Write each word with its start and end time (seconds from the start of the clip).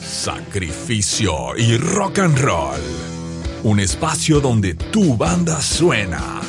Sacrificio 0.00 1.56
y 1.56 1.76
rock 1.78 2.20
and 2.20 2.38
roll. 2.38 2.78
Un 3.64 3.80
espacio 3.80 4.40
donde 4.40 4.74
tu 4.74 5.16
banda 5.16 5.60
suena. 5.60 6.40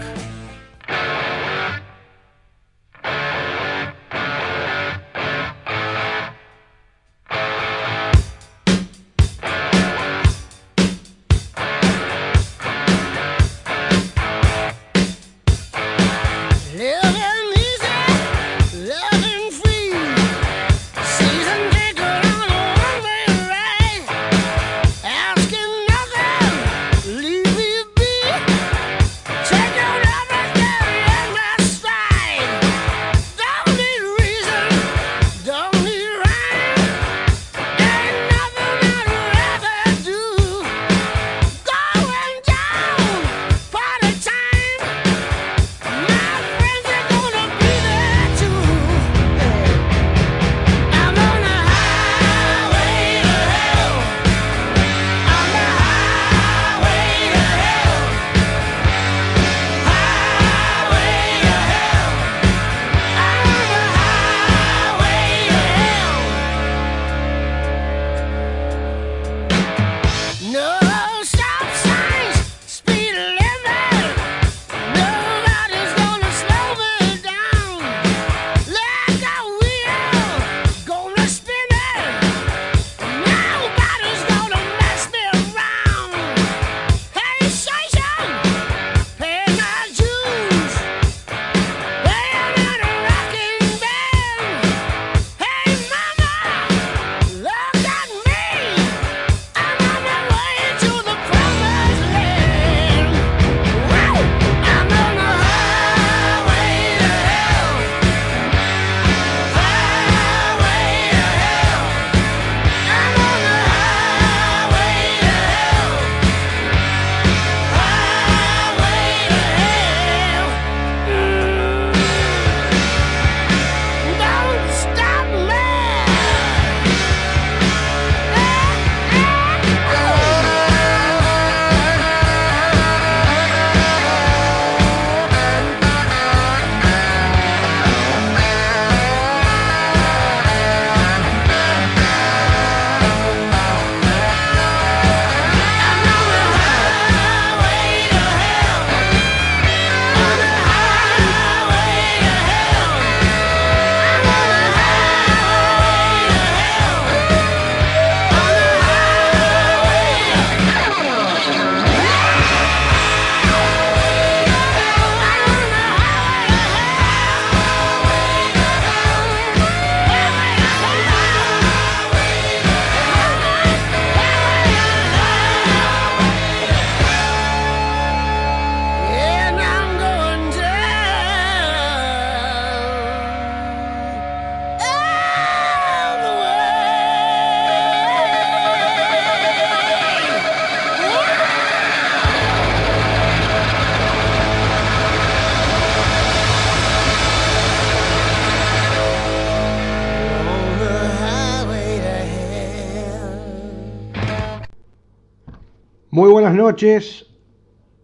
Noches. 206.73 207.27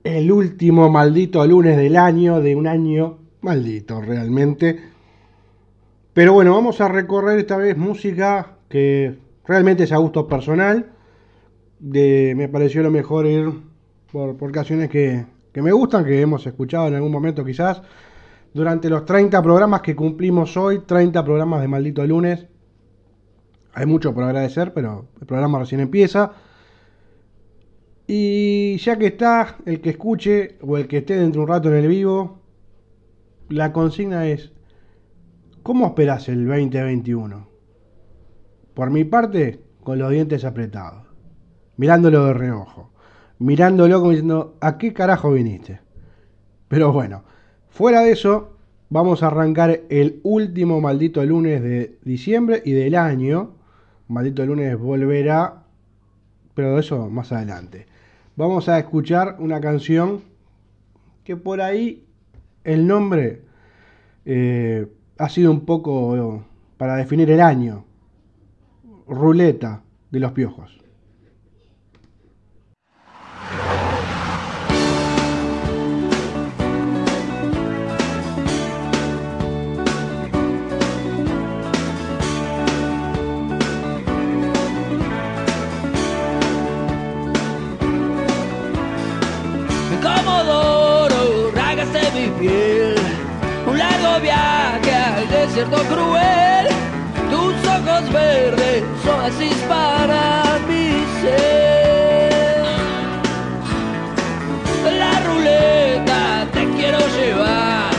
El 0.04 0.32
último 0.32 0.92
maldito 0.92 1.44
lunes 1.48 1.76
del 1.76 1.98
año, 1.98 2.40
de 2.40 2.56
un 2.56 2.68
año 2.68 3.18
maldito 3.42 4.00
realmente. 4.00 4.80
Pero 6.14 6.34
bueno, 6.34 6.54
vamos 6.54 6.80
a 6.80 6.88
recorrer 6.88 7.40
esta 7.40 7.58
vez 7.58 7.76
música 7.76 8.58
que 8.70 9.18
realmente 9.48 9.86
es 9.86 9.92
a 9.92 9.98
gusto 9.98 10.28
personal. 10.28 10.86
De, 11.80 12.36
me 12.38 12.48
pareció 12.48 12.84
lo 12.84 12.92
mejor 12.92 13.26
ir 13.26 13.52
por, 14.12 14.38
por 14.38 14.52
canciones 14.52 14.88
que, 14.88 15.26
que 15.52 15.64
me 15.64 15.72
gustan, 15.72 16.06
que 16.06 16.22
hemos 16.22 16.46
escuchado 16.46 16.90
en 16.90 16.94
algún 16.94 17.12
momento 17.12 17.44
quizás. 17.44 17.82
Durante 18.54 18.88
los 18.88 19.04
30 19.04 19.42
programas 19.42 19.82
que 19.82 19.96
cumplimos 19.96 20.56
hoy, 20.58 20.82
30 20.86 21.24
programas 21.26 21.62
de 21.62 21.68
maldito 21.68 22.06
lunes. 22.06 22.46
Hay 23.74 23.88
mucho 23.88 24.14
por 24.14 24.26
agradecer, 24.26 24.74
pero 24.74 25.08
el 25.20 25.26
programa 25.26 25.58
recién 25.58 25.82
empieza. 25.82 26.34
Y 28.12 28.78
ya 28.78 28.98
que 28.98 29.06
está, 29.06 29.58
el 29.68 29.82
que 29.82 29.92
escuche 29.92 30.58
o 30.62 30.78
el 30.78 30.88
que 30.88 30.98
esté 30.98 31.16
dentro 31.16 31.42
de 31.42 31.44
un 31.44 31.48
rato 31.48 31.70
en 31.70 31.76
el 31.76 31.88
vivo, 31.88 32.40
la 33.50 33.72
consigna 33.72 34.28
es, 34.28 34.52
¿cómo 35.62 35.86
esperas 35.86 36.28
el 36.28 36.48
2021? 36.48 37.48
Por 38.74 38.90
mi 38.90 39.04
parte, 39.04 39.62
con 39.84 40.00
los 40.00 40.10
dientes 40.10 40.44
apretados, 40.44 41.06
mirándolo 41.78 42.26
de 42.26 42.34
reojo, 42.34 42.92
mirándolo 43.38 44.00
como 44.00 44.10
diciendo, 44.10 44.58
¿a 44.60 44.80
qué 44.80 44.92
carajo 44.92 45.34
viniste? 45.34 45.80
Pero 46.68 46.92
bueno, 46.92 47.26
fuera 47.68 48.02
de 48.02 48.14
eso, 48.14 48.58
vamos 48.90 49.22
a 49.22 49.28
arrancar 49.28 49.82
el 49.90 50.20
último 50.24 50.82
maldito 50.82 51.24
lunes 51.24 51.62
de 51.62 52.00
diciembre 52.04 52.64
y 52.66 52.72
del 52.72 52.96
año. 52.96 53.54
Maldito 54.08 54.44
lunes 54.48 54.80
volverá, 54.80 55.66
pero 56.56 56.74
de 56.74 56.80
eso 56.80 57.08
más 57.08 57.32
adelante 57.32 57.89
vamos 58.40 58.70
a 58.70 58.80
escuchar 58.80 59.36
una 59.40 59.60
canción 59.60 60.22
que 61.26 61.36
por 61.36 61.60
ahí 61.60 62.06
el 62.64 62.88
nombre 62.88 63.42
eh, 64.24 64.88
ha 65.18 65.28
sido 65.28 65.52
un 65.52 65.66
poco 65.66 66.46
para 66.78 66.96
definir 66.96 67.30
el 67.32 67.42
año. 67.42 67.84
Ruleta 69.10 69.84
de 70.10 70.20
los 70.22 70.32
piojos. 70.32 70.80
Un 92.42 93.78
largo 93.78 94.22
viaje 94.22 94.96
al 94.96 95.28
desierto 95.30 95.78
cruel. 95.84 96.68
Tus 97.30 97.54
ojos 97.68 98.14
verdes 98.14 98.84
son 99.04 99.20
así 99.26 99.52
para 99.68 100.58
mi 100.66 101.04
ser. 101.22 102.64
La 104.98 105.20
ruleta 105.28 106.48
te 106.54 106.64
quiero 106.78 107.00
llevar. 107.00 107.92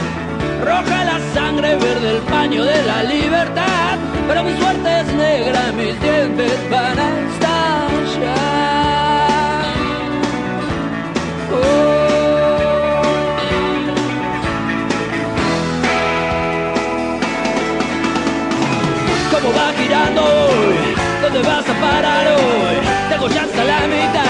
Roja 0.64 1.04
la 1.04 1.20
sangre, 1.34 1.76
verde 1.76 2.10
el 2.16 2.22
paño 2.22 2.64
de 2.64 2.82
la 2.84 3.02
libertad. 3.02 3.98
Pero 4.26 4.42
mi 4.42 4.56
suerte 4.56 5.00
es 5.00 5.14
negra, 5.14 5.72
mis 5.76 6.00
dientes 6.00 6.58
van 6.70 6.98
a 6.98 7.39
¿Dónde 21.40 21.56
vas 21.56 21.68
a 21.70 21.80
parar 21.80 22.26
hoy? 22.32 22.76
Tengo 23.08 23.28
ya 23.28 23.42
hasta 23.44 23.64
la 23.64 23.86
mitad, 23.86 24.29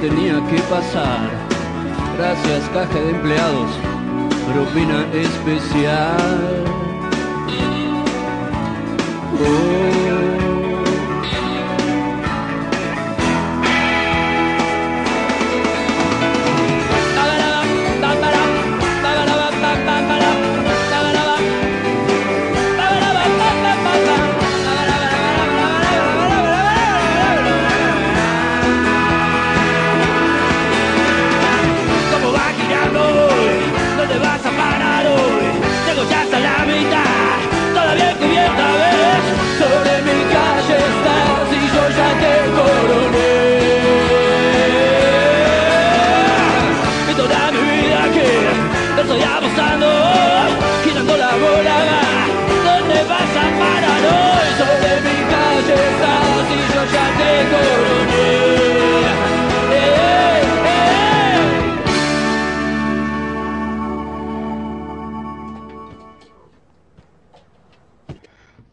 tenía 0.00 0.34
que 0.48 0.60
pasar. 0.70 1.28
Gracias 2.16 2.68
caja 2.70 2.98
de 2.98 3.10
empleados, 3.10 3.70
propina 4.52 5.06
especial. 5.12 6.64
Oh. 9.40 10.37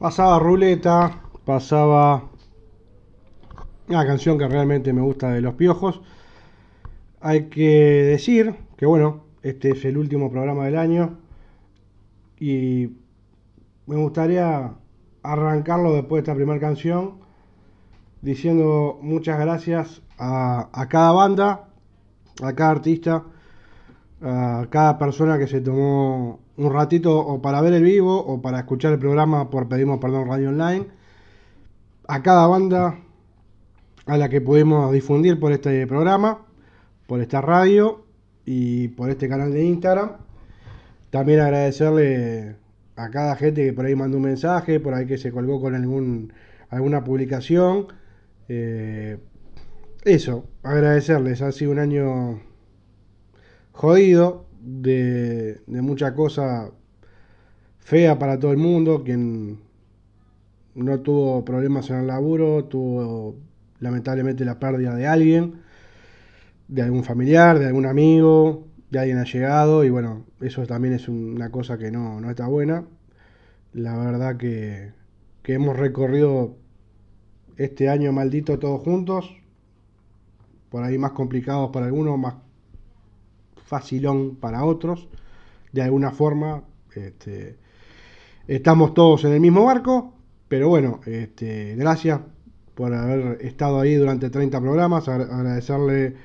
Pasaba 0.06 0.38
Ruleta, 0.38 1.20
pasaba 1.46 2.30
una 3.90 4.06
canción 4.06 4.38
que 4.38 4.48
realmente 4.48 4.94
me 4.94 5.02
gusta 5.02 5.32
de 5.32 5.42
Los 5.42 5.56
Piojos. 5.56 6.00
Hay 7.22 7.50
que 7.50 8.04
decir 8.04 8.54
que 8.78 8.86
bueno, 8.86 9.24
este 9.42 9.72
es 9.72 9.84
el 9.84 9.98
último 9.98 10.30
programa 10.30 10.66
del 10.66 10.78
año 10.78 11.18
y 12.40 12.90
me 13.88 13.96
gustaría 13.96 14.76
arrancarlo 15.24 15.94
después 15.94 16.20
de 16.20 16.30
esta 16.30 16.36
primera 16.36 16.60
canción 16.60 17.16
diciendo 18.22 19.00
muchas 19.02 19.40
gracias 19.40 20.04
a, 20.20 20.70
a 20.72 20.88
cada 20.88 21.14
banda, 21.14 21.70
a 22.44 22.54
cada 22.54 22.70
artista, 22.70 23.24
a 24.22 24.68
cada 24.70 25.00
persona 25.00 25.40
que 25.40 25.48
se 25.48 25.62
tomó 25.62 26.45
un 26.58 26.72
ratito 26.72 27.18
o 27.18 27.42
para 27.42 27.62
ver 27.62 27.74
el 27.74 27.84
vivo 27.84 28.18
o 28.18 28.42
para 28.42 28.60
escuchar 28.60 28.94
el 28.94 29.00
programa 29.00 29.50
por 29.50 29.68
Pedimos 29.68 30.00
Perdón 30.00 30.28
Radio 30.28 30.50
Online, 30.50 30.88
a 32.08 32.22
cada 32.22 32.48
banda 32.48 33.00
a 34.06 34.18
la 34.18 34.30
que 34.30 34.42
pudimos 34.42 34.92
difundir 34.92 35.40
por 35.40 35.52
este 35.52 35.86
programa, 35.88 36.46
por 37.08 37.22
esta 37.22 37.42
radio 37.42 38.06
y 38.46 38.90
por 38.90 39.10
este 39.10 39.28
canal 39.28 39.52
de 39.52 39.64
Instagram. 39.64 40.12
También 41.10 41.40
agradecerle 41.40 42.56
a 42.96 43.10
cada 43.10 43.36
gente 43.36 43.66
que 43.66 43.74
por 43.74 43.86
ahí 43.86 43.96
mandó 43.96 44.18
un 44.18 44.24
mensaje, 44.24 44.80
por 44.80 44.94
ahí 44.94 45.06
que 45.06 45.18
se 45.18 45.32
colgó 45.32 45.60
con 45.60 45.76
algún, 45.76 46.34
alguna 46.70 47.04
publicación. 47.04 47.88
Eh, 48.48 49.18
eso, 50.04 50.46
agradecerles. 50.64 51.42
Ha 51.42 51.52
sido 51.52 51.72
un 51.72 51.80
año 51.80 52.42
jodido, 53.72 54.45
de, 54.66 55.62
de 55.68 55.82
mucha 55.82 56.14
cosa 56.16 56.72
fea 57.80 58.18
para 58.18 58.40
todo 58.40 58.52
el 58.52 58.58
mundo. 58.58 59.04
Quien 59.04 59.60
no 60.76 61.00
tuvo 61.00 61.46
problemas 61.46 61.90
en 61.90 61.98
el 61.98 62.08
laburo, 62.08 62.66
tuvo 62.66 63.36
lamentablemente 63.80 64.44
la 64.46 64.60
pérdida 64.60 64.96
de 64.96 65.08
alguien, 65.08 65.62
de 66.68 66.82
algún 66.82 67.04
familiar, 67.04 67.60
de 67.60 67.68
algún 67.68 67.86
amigo, 67.86 68.68
de 68.90 69.00
alguien 69.00 69.18
allegado, 69.18 69.84
y 69.84 69.90
bueno, 69.90 70.26
eso 70.42 70.66
también 70.66 70.94
es 70.94 71.08
una 71.08 71.52
cosa 71.52 71.78
que 71.78 71.92
no, 71.92 72.20
no 72.20 72.30
está 72.30 72.48
buena. 72.48 72.86
La 73.74 73.98
verdad 73.98 74.38
que, 74.38 74.94
que 75.44 75.54
hemos 75.54 75.78
recorrido 75.78 76.56
este 77.58 77.90
año 77.90 78.12
maldito 78.12 78.60
todos 78.60 78.82
juntos, 78.82 79.38
por 80.70 80.84
ahí 80.84 80.98
más 80.98 81.12
complicados 81.12 81.70
para 81.72 81.86
algunos, 81.86 82.18
más 82.18 82.36
facilón 83.66 84.38
para 84.38 84.64
otros, 84.64 85.08
de 85.72 85.82
alguna 85.82 86.12
forma, 86.12 86.64
este, 86.96 87.58
estamos 88.48 88.94
todos 88.94 89.26
en 89.26 89.34
el 89.34 89.42
mismo 89.42 89.66
barco, 89.66 90.14
pero 90.48 90.70
bueno, 90.70 91.02
este, 91.06 91.76
gracias 91.76 92.22
por 92.76 92.94
haber 92.94 93.42
estado 93.42 93.80
ahí 93.80 93.96
durante 93.96 94.30
30 94.30 94.60
programas. 94.62 95.08
Agradecerle 95.08 96.16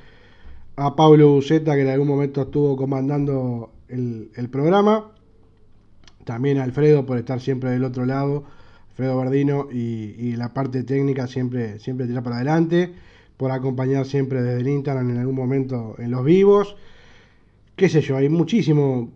a 0.77 0.95
Pablo 0.97 1.35
Buceta, 1.35 1.75
que 1.75 1.83
en 1.83 1.89
algún 1.89 2.09
momento 2.09 2.43
estuvo 2.43 2.77
comandando 2.77 3.73
el, 3.89 4.49
programa. 4.51 5.13
También 6.25 6.59
a 6.59 6.65
Alfredo 6.65 7.07
por 7.07 7.19
estar 7.19 7.41
siempre 7.41 7.71
del 7.71 7.85
otro 7.85 8.05
lado. 8.05 8.45
Alfredo 8.91 9.19
Verdino 9.19 9.69
y, 9.73 10.35
la 10.37 10.53
parte 10.53 10.83
técnica 10.83 11.27
siempre, 11.27 11.79
siempre 11.79 12.07
tirar 12.07 12.23
para 12.23 12.37
adelante. 12.37 12.93
Por 13.37 13.53
acompañar 13.53 14.05
siempre 14.05 14.43
desde 14.43 14.61
el 14.61 14.69
Instagram 14.69 15.11
en 15.11 15.19
algún 15.19 15.37
momento 15.37 15.95
en 15.99 16.11
los 16.11 16.25
vivos. 16.25 16.77
Qué 17.81 17.89
sé 17.89 18.03
yo, 18.03 18.19
hay 18.19 18.29
muchísimo 18.29 19.11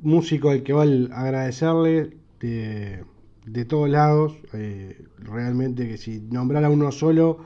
músico 0.00 0.48
al 0.48 0.62
que 0.62 0.72
vale 0.72 1.10
agradecerle 1.12 2.16
de 2.40 3.64
todos 3.66 3.90
lados. 3.90 4.34
Eh, 4.54 5.04
realmente 5.18 5.86
que 5.86 5.98
si 5.98 6.20
nombrara 6.20 6.70
uno 6.70 6.90
solo 6.90 7.44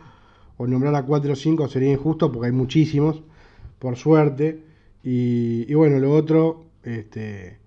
o 0.58 0.68
nombrara 0.68 1.02
cuatro 1.02 1.32
o 1.32 1.34
cinco 1.34 1.66
sería 1.66 1.90
injusto 1.90 2.30
porque 2.30 2.46
hay 2.46 2.52
muchísimos, 2.52 3.24
por 3.80 3.96
suerte. 3.96 4.62
Y, 5.02 5.74
bueno, 5.74 5.98
lo 5.98 6.12
otro, 6.12 6.66
este, 6.84 7.58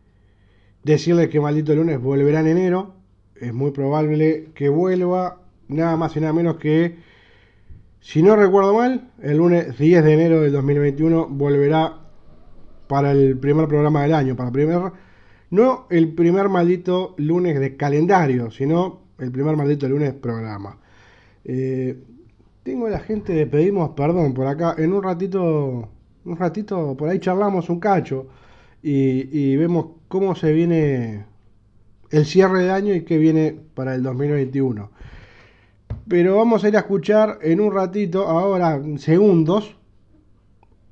decirles 0.81 1.27
que 1.27 1.41
maldito 1.41 1.75
lunes 1.75 1.99
volverá 1.99 2.39
en 2.39 2.47
enero. 2.47 2.93
Es 3.35 3.53
muy 3.53 3.71
probable 3.71 4.51
que 4.55 4.69
vuelva 4.69 5.41
nada 5.67 5.97
más 5.97 6.15
y 6.15 6.21
nada 6.21 6.31
menos 6.31 6.55
que, 6.55 6.95
si 7.99 8.23
no 8.23 8.37
recuerdo 8.37 8.73
mal, 8.73 9.11
el 9.21 9.35
lunes 9.35 9.77
10 9.77 10.01
de 10.01 10.13
enero 10.13 10.39
del 10.39 10.53
2021 10.53 11.27
volverá 11.27 12.04
para 12.87 13.11
el 13.11 13.37
primer 13.37 13.67
programa 13.67 14.03
del 14.03 14.13
año, 14.13 14.35
para 14.35 14.51
primer 14.51 14.91
no 15.51 15.87
el 15.89 16.13
primer 16.13 16.49
maldito 16.49 17.15
lunes 17.17 17.59
de 17.59 17.77
calendario, 17.77 18.51
sino 18.51 19.01
el 19.19 19.31
primer 19.31 19.55
maldito 19.55 19.87
lunes 19.87 20.13
programa. 20.13 20.77
Eh, 21.43 21.97
tengo 22.63 22.87
a 22.87 22.89
la 22.89 22.99
gente 22.99 23.33
de 23.33 23.45
Pedimos 23.45 23.91
Perdón 23.91 24.33
por 24.33 24.47
acá. 24.47 24.75
En 24.77 24.91
un 24.91 25.03
ratito, 25.03 25.87
un 26.25 26.37
ratito 26.37 26.97
por 26.97 27.09
ahí 27.09 27.19
charlamos 27.19 27.69
un 27.69 27.79
cacho 27.79 28.27
y, 28.81 29.55
vemos 29.55 29.87
cómo 30.07 30.35
se 30.35 30.51
viene 30.51 31.25
el 32.11 32.25
cierre 32.25 32.63
de 32.63 32.71
año 32.71 32.93
y 32.93 33.01
qué 33.01 33.17
viene 33.17 33.55
para 33.73 33.95
el 33.95 34.03
2021. 34.03 34.91
Pero 36.07 36.37
vamos 36.37 36.63
a 36.63 36.67
ir 36.67 36.75
a 36.75 36.79
escuchar 36.79 37.39
en 37.41 37.59
un 37.61 37.73
ratito, 37.73 38.27
ahora 38.27 38.79
segundos, 38.97 39.75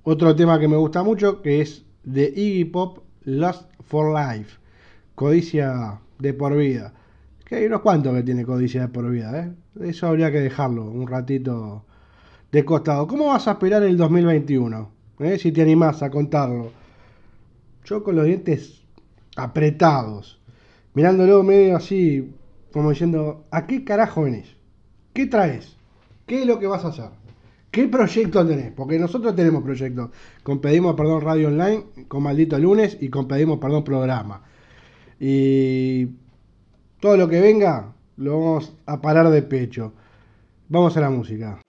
otro 0.03 0.35
tema 0.35 0.59
que 0.59 0.67
me 0.67 0.75
gusta 0.75 1.01
mucho, 1.03 1.41
que 1.41 1.61
es 1.61 1.85
de 2.03 2.25
Iggy 2.35 2.65
Pop, 2.65 2.99
Lost 3.23 3.69
for 3.85 4.13
Life. 4.13 4.59
Codicia 5.15 5.99
de 6.19 6.33
por 6.33 6.55
vida. 6.55 6.93
Que 7.45 7.55
hay 7.55 7.65
unos 7.65 7.81
cuantos 7.81 8.13
que 8.13 8.23
tiene 8.23 8.45
codicia 8.45 8.81
de 8.81 8.87
por 8.89 9.09
vida, 9.09 9.39
¿eh? 9.39 9.53
Eso 9.89 10.07
habría 10.07 10.31
que 10.31 10.39
dejarlo 10.39 10.85
un 10.85 11.07
ratito 11.07 11.85
de 12.51 12.65
costado. 12.65 13.07
¿Cómo 13.07 13.27
vas 13.27 13.47
a 13.47 13.51
esperar 13.51 13.83
el 13.83 13.97
2021? 13.97 14.91
¿Eh? 15.19 15.39
Si 15.39 15.51
te 15.51 15.61
animás 15.61 16.03
a 16.03 16.09
contarlo. 16.09 16.71
Yo 17.85 18.03
con 18.03 18.15
los 18.15 18.25
dientes 18.25 18.81
apretados, 19.35 20.39
mirándolo 20.93 21.43
medio 21.43 21.75
así, 21.75 22.33
como 22.71 22.91
diciendo, 22.91 23.45
¿a 23.51 23.67
qué 23.67 23.83
carajo 23.83 24.23
venís? 24.23 24.55
¿Qué 25.13 25.25
traes? 25.25 25.75
¿Qué 26.25 26.41
es 26.41 26.47
lo 26.47 26.59
que 26.59 26.67
vas 26.67 26.85
a 26.85 26.89
hacer? 26.89 27.09
¿Qué 27.73 27.87
proyecto 27.87 28.45
tenés? 28.45 28.71
Porque 28.71 28.99
nosotros 28.99 29.35
tenemos 29.35 29.63
proyectos. 29.63 30.11
Con 30.43 30.61
Pedimos 30.61 30.93
Perdón 30.93 31.21
Radio 31.21 31.47
Online, 31.47 31.83
con 32.07 32.21
Maldito 32.21 32.59
Lunes 32.59 32.99
y 33.01 33.09
con 33.09 33.27
Pedimos 33.27 33.57
Perdón 33.57 33.83
Programa. 33.83 34.43
Y 35.19 36.05
todo 36.99 37.17
lo 37.17 37.27
que 37.27 37.41
venga 37.41 37.95
lo 38.17 38.39
vamos 38.39 38.75
a 38.85 39.01
parar 39.01 39.27
de 39.31 39.41
pecho. 39.41 39.91
Vamos 40.69 40.95
a 40.97 41.01
la 41.01 41.09
música. 41.09 41.62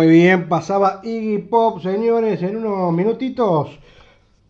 Muy 0.00 0.08
bien, 0.08 0.48
pasaba 0.48 1.02
Iggy 1.02 1.42
Pop, 1.50 1.82
señores, 1.82 2.42
en 2.42 2.56
unos 2.56 2.90
minutitos. 2.90 3.78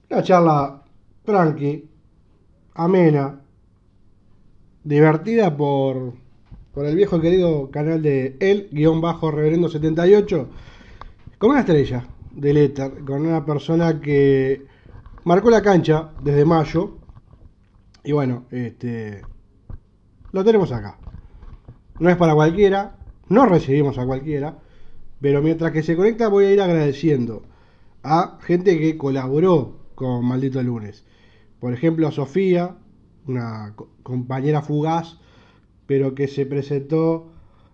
Una 0.08 0.22
charla 0.22 0.84
tranqui, 1.24 1.90
amena, 2.74 3.40
divertida 4.84 5.56
por, 5.56 6.12
por 6.72 6.86
el 6.86 6.94
viejo 6.94 7.16
y 7.16 7.20
querido 7.20 7.68
canal 7.68 8.00
de 8.00 8.36
El, 8.38 8.68
guion 8.70 9.00
bajo 9.00 9.32
reverendo 9.32 9.68
78, 9.68 10.48
con 11.38 11.50
una 11.50 11.60
estrella 11.60 12.06
del 12.30 12.56
éter, 12.56 13.04
con 13.04 13.26
una 13.26 13.44
persona 13.44 14.00
que 14.00 14.64
marcó 15.24 15.50
la 15.50 15.62
cancha 15.62 16.10
desde 16.22 16.44
mayo. 16.44 16.98
Y 18.04 18.12
bueno, 18.12 18.44
este 18.52 19.22
lo 20.30 20.44
tenemos 20.44 20.70
acá. 20.70 20.96
No 21.98 22.08
es 22.08 22.16
para 22.16 22.36
cualquiera, 22.36 22.98
no 23.28 23.46
recibimos 23.46 23.98
a 23.98 24.06
cualquiera, 24.06 24.54
pero 25.20 25.42
mientras 25.42 25.72
que 25.72 25.82
se 25.82 25.96
conecta 25.96 26.28
voy 26.28 26.46
a 26.46 26.52
ir 26.52 26.60
agradeciendo 26.60 27.42
a 28.02 28.38
gente 28.42 28.78
que 28.78 28.96
colaboró 28.96 29.78
con 29.94 30.24
Maldito 30.24 30.62
Lunes. 30.62 31.04
Por 31.60 31.74
ejemplo, 31.74 32.08
a 32.08 32.12
Sofía, 32.12 32.76
una 33.26 33.74
co- 33.76 33.90
compañera 34.02 34.62
fugaz, 34.62 35.18
pero 35.86 36.14
que 36.14 36.28
se 36.28 36.46
presentó 36.46 37.32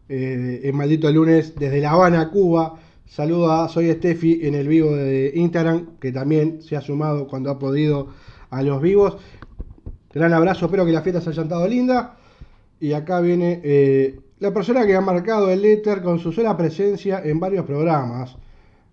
eh, 0.08 0.60
en 0.64 0.76
Maldito 0.76 1.10
Lunes 1.10 1.54
desde 1.56 1.80
La 1.80 1.92
Habana, 1.92 2.30
Cuba. 2.30 2.80
Saludo 3.06 3.52
a 3.52 3.68
Soy 3.68 3.92
Steffi 3.92 4.40
en 4.46 4.54
el 4.56 4.66
vivo 4.66 4.94
de 4.96 5.30
Instagram, 5.34 5.98
que 6.00 6.10
también 6.10 6.60
se 6.62 6.76
ha 6.76 6.80
sumado 6.80 7.28
cuando 7.28 7.50
ha 7.50 7.58
podido 7.58 8.08
a 8.50 8.62
los 8.62 8.82
vivos. 8.82 9.18
Gran 10.12 10.32
abrazo, 10.32 10.66
espero 10.66 10.86
que 10.86 10.92
la 10.92 11.02
fiesta 11.02 11.20
se 11.20 11.30
haya 11.30 11.42
estado 11.42 11.68
linda. 11.68 12.16
Y 12.80 12.92
acá 12.92 13.20
viene 13.20 13.60
eh, 13.64 14.20
la 14.38 14.52
persona 14.52 14.86
que 14.86 14.94
ha 14.94 15.00
marcado 15.00 15.50
el 15.50 15.64
éter 15.64 16.02
con 16.02 16.18
su 16.18 16.32
sola 16.32 16.56
presencia 16.56 17.22
en 17.24 17.40
varios 17.40 17.64
programas. 17.64 18.36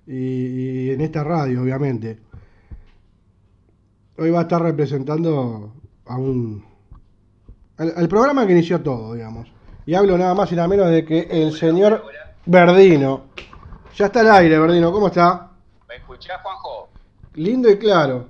Y, 0.06 0.14
y 0.16 0.90
en 0.92 1.02
esta 1.02 1.24
radio, 1.24 1.62
obviamente. 1.62 2.20
Hoy 4.18 4.32
va 4.32 4.40
a 4.40 4.42
estar 4.44 4.62
representando 4.62 5.74
a 6.06 6.18
un. 6.18 6.66
al, 7.78 7.94
al 7.96 8.08
programa 8.08 8.46
que 8.46 8.52
inició 8.52 8.82
todo, 8.82 9.14
digamos. 9.14 9.50
Y 9.86 9.96
hablo 9.96 10.18
nada 10.18 10.34
más 10.34 10.52
y 10.52 10.56
nada 10.56 10.68
menos 10.68 10.90
de 10.90 11.06
que 11.06 11.28
el 11.32 11.54
señor 11.54 12.04
Verdino. 12.46 13.28
Ya 13.96 14.08
está 14.08 14.22
al 14.22 14.32
aire, 14.32 14.60
Verdino, 14.60 14.92
¿cómo 14.92 15.08
está? 15.08 15.52
¿Me 15.88 15.96
escuchás, 15.96 16.42
Juanjo? 16.42 16.90
Lindo 17.36 17.70
y 17.70 17.78
claro. 17.78 18.28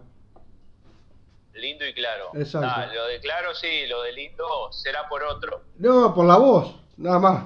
Lindo 1.54 1.88
y 1.88 1.93
claro. 1.93 2.32
Exacto. 2.34 2.67
Ah, 2.69 2.86
lo 2.93 3.08
de 3.08 3.19
claro 3.19 3.54
sí, 3.54 3.88
lo 3.88 4.04
de 4.04 4.12
lindo 4.13 4.45
será 4.71 5.08
por 5.08 5.23
otro. 5.23 5.62
No, 5.78 6.13
por 6.13 6.26
la 6.26 6.38
voz, 6.38 6.76
nada 6.97 7.19
más. 7.19 7.43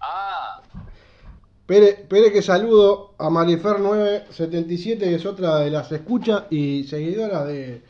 Ah, 0.00 0.62
Pere, 1.66 1.92
Pere 2.08 2.32
que 2.32 2.40
saludo 2.42 3.14
a 3.18 3.28
Marifer977, 3.28 4.98
que 4.98 5.14
es 5.14 5.26
otra 5.26 5.56
de 5.58 5.70
las 5.70 5.90
escuchas 5.92 6.44
y 6.50 6.84
seguidoras 6.84 7.46
de, 7.46 7.82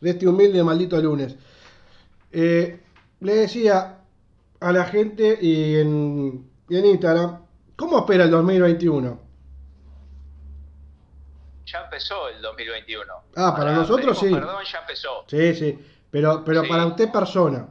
de 0.00 0.10
este 0.10 0.26
humilde 0.26 0.62
maldito 0.64 1.00
lunes. 1.00 1.36
Eh, 2.32 2.80
le 3.20 3.34
decía 3.34 3.98
a 4.60 4.72
la 4.72 4.84
gente 4.84 5.38
y 5.40 5.76
en, 5.76 6.48
y 6.68 6.76
en 6.76 6.84
Instagram, 6.86 7.42
¿cómo 7.76 7.98
espera 7.98 8.24
el 8.24 8.30
2021? 8.30 9.26
ya 11.66 11.80
empezó 11.82 12.28
el 12.28 12.40
2021. 12.42 13.12
Ah, 13.34 13.52
para 13.56 13.72
nosotros 13.72 14.18
pedimos 14.20 14.40
sí. 14.40 14.46
Perdón, 14.46 14.64
ya 14.72 14.78
empezó. 14.78 15.24
Sí, 15.26 15.54
sí, 15.54 15.78
pero, 16.12 16.44
pero 16.44 16.62
Sí. 16.62 16.68
para 16.68 16.86
usted 16.86 17.10
persona. 17.10 17.66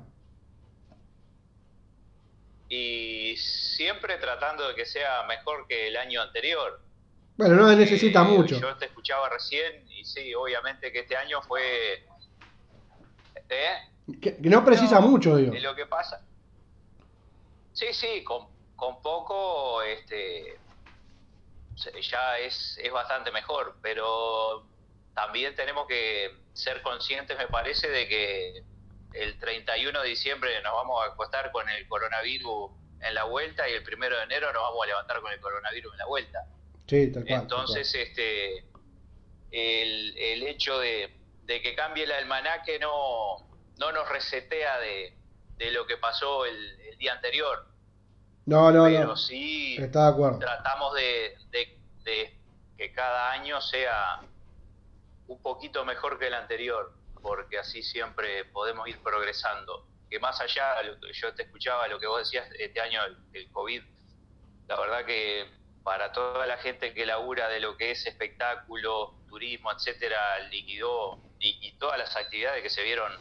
Y 2.77 3.37
siempre 3.37 4.17
tratando 4.17 4.67
de 4.67 4.75
que 4.75 4.85
sea 4.85 5.23
mejor 5.23 5.65
que 5.67 5.87
el 5.87 5.95
año 5.97 6.21
anterior. 6.21 6.81
Bueno, 7.37 7.55
no 7.55 7.73
necesita 7.73 8.21
Eh, 8.21 8.25
mucho. 8.25 8.59
Yo 8.59 8.75
te 8.77 8.85
escuchaba 8.85 9.29
recién 9.29 9.89
y 9.89 10.03
sí, 10.03 10.33
obviamente 10.35 10.91
que 10.91 10.99
este 10.99 11.15
año 11.15 11.41
fue... 11.41 12.05
¿Eh? 13.49 13.77
Que, 14.21 14.37
que 14.37 14.49
no 14.49 14.63
precisa 14.65 14.99
No, 14.99 15.07
mucho, 15.07 15.37
digo. 15.37 15.53
es 15.53 15.63
lo 15.63 15.75
que 15.75 15.85
pasa. 15.85 16.21
Sí, 17.73 17.87
sí, 17.93 18.23
con, 18.23 18.47
con 18.75 19.01
poco 19.01 19.81
este, 19.81 20.57
ya 22.01 22.37
es, 22.39 22.77
es 22.81 22.91
bastante 22.91 23.31
mejor, 23.31 23.77
pero 23.81 24.65
también 25.13 25.55
tenemos 25.55 25.87
que 25.87 26.31
ser 26.53 26.81
conscientes, 26.81 27.37
me 27.37 27.47
parece, 27.47 27.89
de 27.89 28.07
que 28.07 28.63
el 29.15 29.39
31 29.39 30.01
de 30.01 30.09
diciembre 30.09 30.61
nos 30.61 30.73
vamos 30.73 31.03
a 31.03 31.11
acostar 31.11 31.51
con 31.51 31.67
el 31.69 31.87
coronavirus 31.87 32.71
en 33.01 33.13
la 33.13 33.23
vuelta 33.25 33.67
y 33.69 33.73
el 33.73 33.83
primero 33.83 34.17
de 34.17 34.23
enero 34.23 34.51
nos 34.53 34.61
vamos 34.63 34.83
a 34.83 34.87
levantar 34.87 35.21
con 35.21 35.31
el 35.31 35.39
coronavirus 35.39 35.93
en 35.93 35.97
la 35.99 36.05
vuelta. 36.05 36.39
Sí, 36.87 37.11
tal 37.11 37.23
cual. 37.23 37.27
tal 37.27 37.41
Entonces, 37.43 37.93
este, 37.95 38.65
el, 39.51 40.17
el 40.17 40.43
hecho 40.43 40.79
de, 40.79 41.15
de 41.43 41.61
que 41.61 41.75
cambie 41.75 42.03
el 42.03 42.11
almanaque 42.11 42.79
no, 42.79 43.37
no 43.77 43.91
nos 43.91 44.07
resetea 44.09 44.79
de, 44.79 45.17
de 45.57 45.71
lo 45.71 45.85
que 45.87 45.97
pasó 45.97 46.45
el, 46.45 46.79
el 46.81 46.97
día 46.97 47.13
anterior. 47.13 47.67
No, 48.45 48.71
no, 48.71 48.85
pero 48.85 49.05
no. 49.07 49.15
sí 49.17 49.75
Está 49.79 50.03
de 50.05 50.09
acuerdo. 50.11 50.39
tratamos 50.39 50.93
de- 50.93 51.35
de 51.51 52.37
que 52.77 52.91
cada 52.91 53.31
año 53.31 53.61
sea 53.61 54.19
un 55.27 55.41
poquito 55.41 55.83
mejor 55.85 56.19
que 56.19 56.27
el 56.27 56.33
anterior, 56.35 56.93
porque 57.25 57.57
así 57.57 57.81
siempre 57.81 58.45
podemos 58.45 58.87
ir 58.87 59.01
progresando. 59.01 59.87
Que 60.11 60.19
más 60.19 60.39
allá, 60.39 60.75
yo 61.11 61.33
te 61.33 61.41
escuchaba, 61.41 61.87
lo 61.87 61.99
que 61.99 62.05
vos 62.05 62.19
decías 62.19 62.47
este 62.59 62.79
año, 62.79 63.01
el, 63.33 63.49
COVID, 63.51 63.81
la 64.67 64.79
verdad 64.79 65.05
que 65.05 65.49
para 65.83 66.11
toda 66.11 66.45
la 66.45 66.57
gente 66.59 66.93
que 66.93 67.03
labura 67.03 67.49
de 67.49 67.59
lo 67.59 67.77
que 67.77 67.89
es 67.89 68.05
espectáculo, 68.05 69.15
turismo, 69.27 69.71
etcétera, 69.71 70.37
liquidó 70.51 71.19
y, 71.39 71.71
todas 71.79 71.97
las 71.97 72.15
actividades 72.15 72.61
que 72.61 72.69
se 72.69 72.83
vieron 72.83 73.11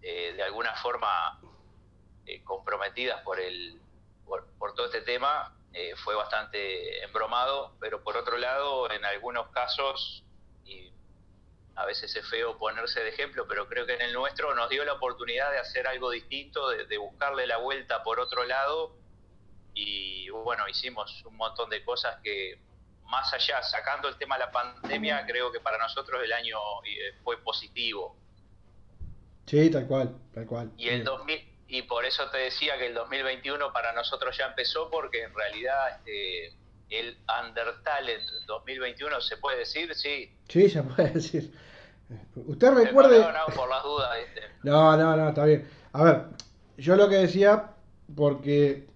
eh, 0.00 0.32
de 0.34 0.42
alguna 0.42 0.74
forma 0.76 1.38
eh, 2.24 2.42
comprometidas 2.44 3.20
por 3.22 3.38
el 3.40 3.78
por, 4.24 4.46
por 4.58 4.74
todo 4.74 4.86
este 4.86 5.02
tema 5.02 5.54
eh, 5.74 5.94
fue 5.96 6.14
bastante 6.14 7.04
embromado, 7.04 7.76
pero 7.78 8.02
por 8.02 8.16
otro 8.16 8.38
lado, 8.38 8.90
en 8.90 9.04
algunos 9.04 9.48
casos, 9.48 10.24
a 11.76 11.86
veces 11.86 12.14
es 12.14 12.28
feo 12.28 12.58
ponerse 12.58 13.00
de 13.00 13.08
ejemplo, 13.08 13.46
pero 13.48 13.68
creo 13.68 13.86
que 13.86 13.94
en 13.94 14.02
el 14.02 14.12
nuestro 14.12 14.54
nos 14.54 14.68
dio 14.68 14.84
la 14.84 14.94
oportunidad 14.94 15.50
de 15.50 15.58
hacer 15.58 15.86
algo 15.86 16.10
distinto, 16.10 16.68
de, 16.68 16.98
buscarle 16.98 17.46
la 17.46 17.58
vuelta 17.58 18.02
por 18.02 18.20
otro 18.20 18.44
lado 18.44 18.96
y 19.74 20.28
bueno, 20.30 20.68
hicimos 20.68 21.24
un 21.24 21.36
montón 21.36 21.70
de 21.70 21.84
cosas 21.84 22.18
que 22.22 22.58
más 23.04 23.32
allá, 23.34 23.62
sacando 23.62 24.08
el 24.08 24.16
tema 24.16 24.36
de 24.36 24.44
la 24.44 24.52
pandemia, 24.52 25.26
creo 25.26 25.50
que 25.50 25.60
para 25.60 25.78
nosotros 25.78 26.22
el 26.22 26.32
año 26.32 26.58
eh, 26.86 27.14
fue 27.24 27.42
positivo. 27.42 28.16
Sí, 29.46 29.68
tal 29.68 29.86
cual, 29.86 30.16
tal 30.32 30.46
cual. 30.46 30.70
Y 30.76 30.88
el 30.88 31.02
2000, 31.02 31.50
y 31.66 31.82
por 31.82 32.04
eso 32.04 32.28
te 32.30 32.38
decía 32.38 32.78
que 32.78 32.86
el 32.86 32.94
2021 32.94 33.72
para 33.72 33.92
nosotros 33.92 34.36
ya 34.36 34.46
empezó 34.46 34.90
porque 34.90 35.22
en 35.22 35.34
realidad 35.34 35.96
este, 35.96 36.52
el 36.90 37.16
Undertalent 37.44 38.22
2021 38.46 39.20
se 39.20 39.36
puede 39.36 39.58
decir, 39.58 39.94
sí. 39.94 40.30
Sí, 40.48 40.68
se 40.68 40.82
puede 40.82 41.10
decir. 41.14 41.52
Usted 42.34 42.72
recuerde. 42.72 43.20
No, 43.20 43.32
no, 43.32 43.54
por 43.54 43.68
las 43.68 43.82
dudas. 43.82 44.10
No, 44.62 44.96
no, 44.96 45.16
no, 45.16 45.28
está 45.28 45.44
bien. 45.44 45.66
A 45.92 46.04
ver, 46.04 46.24
yo 46.76 46.96
lo 46.96 47.08
que 47.08 47.16
decía, 47.16 47.70
porque 48.14 48.86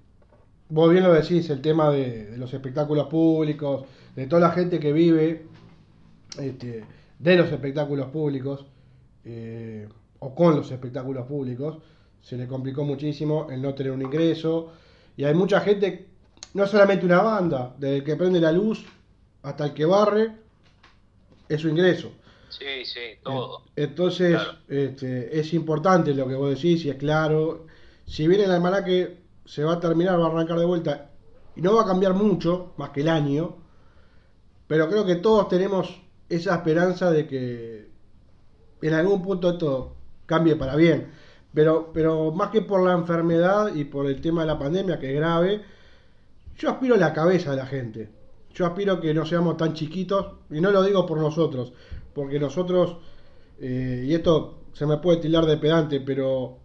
vos 0.69 0.91
bien 0.91 1.05
lo 1.05 1.13
decís, 1.13 1.49
el 1.51 1.63
tema 1.63 1.91
de, 1.91 2.37
los 2.37 2.53
espectáculos 2.53 3.07
públicos, 3.09 3.87
de 4.15 4.27
toda 4.27 4.41
la 4.41 4.51
gente 4.51 4.79
que 4.79 4.93
vive 4.93 5.47
este, 6.39 6.85
de 7.19 7.37
los 7.37 7.51
espectáculos 7.51 8.09
públicos, 8.11 8.67
eh, 9.25 9.89
o 10.19 10.35
con 10.35 10.57
los 10.57 10.71
espectáculos 10.71 11.27
públicos, 11.27 11.79
se 12.21 12.37
le 12.37 12.47
complicó 12.47 12.85
muchísimo 12.85 13.49
el 13.51 13.61
no 13.61 13.75
tener 13.75 13.93
un 13.93 14.03
ingreso. 14.03 14.73
Y 15.17 15.25
hay 15.25 15.35
mucha 15.35 15.61
gente, 15.61 16.09
no 16.55 16.67
solamente 16.67 17.05
una 17.05 17.21
banda, 17.21 17.75
desde 17.79 17.97
el 17.99 18.05
que 18.05 18.17
prende 18.17 18.41
la 18.41 18.53
luz 18.53 18.85
hasta 19.43 19.67
el 19.67 19.75
que 19.75 19.85
barre, 19.85 20.33
es 21.49 21.61
su 21.61 21.69
ingreso. 21.69 22.13
Sí, 22.49 22.85
sí, 22.85 23.01
todo. 23.23 23.63
Entonces, 23.75 24.41
este, 24.69 25.39
es 25.39 25.53
importante 25.53 26.15
lo 26.15 26.27
que 26.27 26.37
vos 26.37 26.55
decís 26.55 26.85
y 26.85 26.91
es 26.91 26.97
claro. 26.97 27.67
Si 28.07 28.29
bien 28.29 28.41
el 28.41 28.53
almanaque 28.53 29.19
se 29.45 29.65
va 29.65 29.75
a 29.75 29.81
terminar, 29.81 30.19
va 30.19 30.27
a 30.27 30.29
arrancar 30.29 30.59
de 30.59 30.65
vuelta 30.65 31.11
y 31.57 31.61
no 31.61 31.75
va 31.75 31.83
a 31.83 31.87
cambiar 31.87 32.15
mucho, 32.15 32.73
más 32.77 32.91
que 32.91 33.01
el 33.01 33.09
año, 33.09 33.57
pero 34.69 34.89
creo 34.89 35.05
que 35.05 35.17
todos 35.17 35.49
tenemos 35.49 36.01
esa 36.29 36.55
esperanza 36.55 37.11
de 37.11 37.27
que 37.27 37.89
en 38.81 38.95
algún 38.95 39.23
punto 39.23 39.51
esto 39.51 39.97
cambie 40.27 40.55
para 40.55 40.77
bien. 40.77 41.11
Pero, 41.53 41.91
pero 41.93 42.33
más 42.33 42.51
que 42.51 42.63
por 42.63 42.85
la 42.85 42.93
enfermedad 42.93 43.75
y 43.75 43.85
por 43.85 44.07
el 44.07 44.21
tema 44.21 44.43
de 44.43 44.47
la 44.49 44.59
pandemia, 44.59 44.99
que 44.99 45.11
es 45.11 45.17
grave, 45.17 45.63
yo 46.57 46.71
aspiro 46.71 46.95
a 46.95 46.99
la 46.99 47.13
cabeza 47.13 47.51
de 47.51 47.57
la 47.57 47.67
gente. 47.67 48.11
Yo 48.55 48.67
aspiro 48.67 49.01
que 49.01 49.13
no 49.13 49.27
seamos 49.27 49.57
tan 49.57 49.75
chiquitos, 49.75 50.27
y 50.51 50.61
no 50.61 50.71
lo 50.71 50.83
digo 50.83 51.05
por 51.07 51.19
nosotros, 51.19 51.73
porque 52.15 52.39
nosotros, 52.39 52.99
eh, 53.59 54.05
y 54.07 54.15
esto 54.15 54.63
se 54.73 54.87
me 54.87 54.99
puede 54.99 55.19
tirar 55.19 55.47
de 55.47 55.57
pedante, 55.57 56.01
pero 56.01 56.59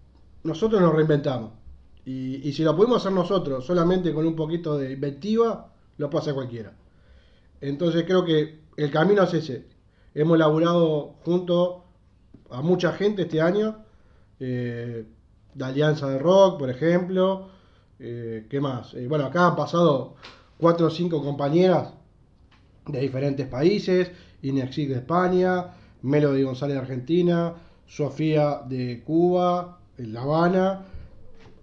nosotros 0.44 0.82
nos 0.82 0.94
reinventamos. 0.94 1.52
Y, 2.06 2.48
y, 2.48 2.54
si 2.54 2.64
lo 2.64 2.76
podemos 2.76 2.98
hacer 2.98 3.12
nosotros, 3.12 3.66
solamente 3.66 4.14
con 4.14 4.26
un 4.26 4.36
poquito 4.36 4.78
de 4.78 4.94
inventiva, 4.94 5.74
lo 5.98 6.18
hacer 6.18 6.34
cualquiera. 6.34 6.74
Entonces 7.62 8.04
creo 8.06 8.24
que 8.24 8.62
el 8.78 8.90
camino 8.90 9.24
es 9.24 9.34
ese. 9.34 9.68
Hemos 10.16 10.38
laburado 10.38 11.16
junto 11.24 11.84
a 12.50 12.62
mucha 12.62 12.94
gente 12.94 13.24
este 13.24 13.42
año, 13.42 13.84
eh, 14.40 15.06
de 15.54 15.66
Alianza 15.66 16.10
de 16.10 16.18
Rock, 16.18 16.60
por 16.60 16.70
ejemplo. 16.70 17.50
Eh, 18.00 18.46
¿Qué 18.50 18.62
más? 18.62 18.94
Eh, 18.94 19.08
bueno, 19.08 19.26
acá 19.26 19.48
han 19.48 19.56
pasado 19.56 20.16
cuatro 20.58 20.88
o 20.88 20.90
cinco 20.90 21.22
compañeras 21.22 21.94
de 22.88 23.02
diferentes 23.02 23.46
países 23.48 24.12
Inexig 24.42 24.88
de 24.88 24.96
España, 24.96 25.74
Melody 26.02 26.44
González 26.44 26.76
de 26.76 26.82
Argentina, 26.82 27.56
Sofía 27.86 28.62
de 28.68 29.04
Cuba, 29.04 29.80
en 29.98 30.14
La 30.14 30.22
Habana, 30.22 30.86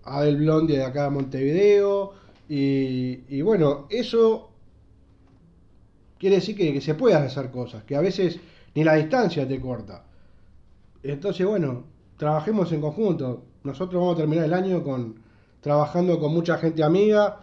Adel 0.04 0.36
Blondi 0.36 0.76
de 0.76 0.84
acá 0.84 1.04
de 1.04 1.10
Montevideo, 1.10 2.12
y, 2.48 3.40
bueno, 3.42 3.86
eso 3.90 4.50
quiere 6.18 6.36
decir 6.36 6.56
que, 6.56 6.80
se 6.80 6.94
pueden 6.94 7.22
hacer 7.22 7.50
cosas, 7.50 7.82
que 7.84 7.96
a 7.96 8.00
veces 8.00 8.38
ni 8.74 8.84
la 8.84 8.94
distancia 8.94 9.48
te 9.48 9.60
corta. 9.60 10.04
Entonces, 11.02 11.46
bueno, 11.46 11.84
trabajemos 12.16 12.70
en 12.72 12.80
conjunto. 12.80 13.44
Nosotros 13.64 14.00
vamos 14.00 14.14
a 14.14 14.18
terminar 14.18 14.44
el 14.44 14.54
año 14.54 14.82
con 14.84 15.25
trabajando 15.66 16.20
con 16.20 16.32
mucha 16.32 16.58
gente 16.58 16.84
amiga, 16.84 17.40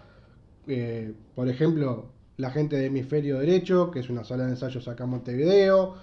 eh, 0.66 1.14
por 1.36 1.50
ejemplo, 1.50 2.06
la 2.38 2.52
gente 2.52 2.78
de 2.78 2.86
Hemisferio 2.86 3.40
Derecho, 3.40 3.92
que 3.92 4.00
es 4.00 4.10
una 4.10 4.24
sala 4.24 4.46
de 4.46 4.52
ensayos 4.52 4.88
acá 4.88 5.04
en 5.04 5.10
Montevideo, 5.10 5.98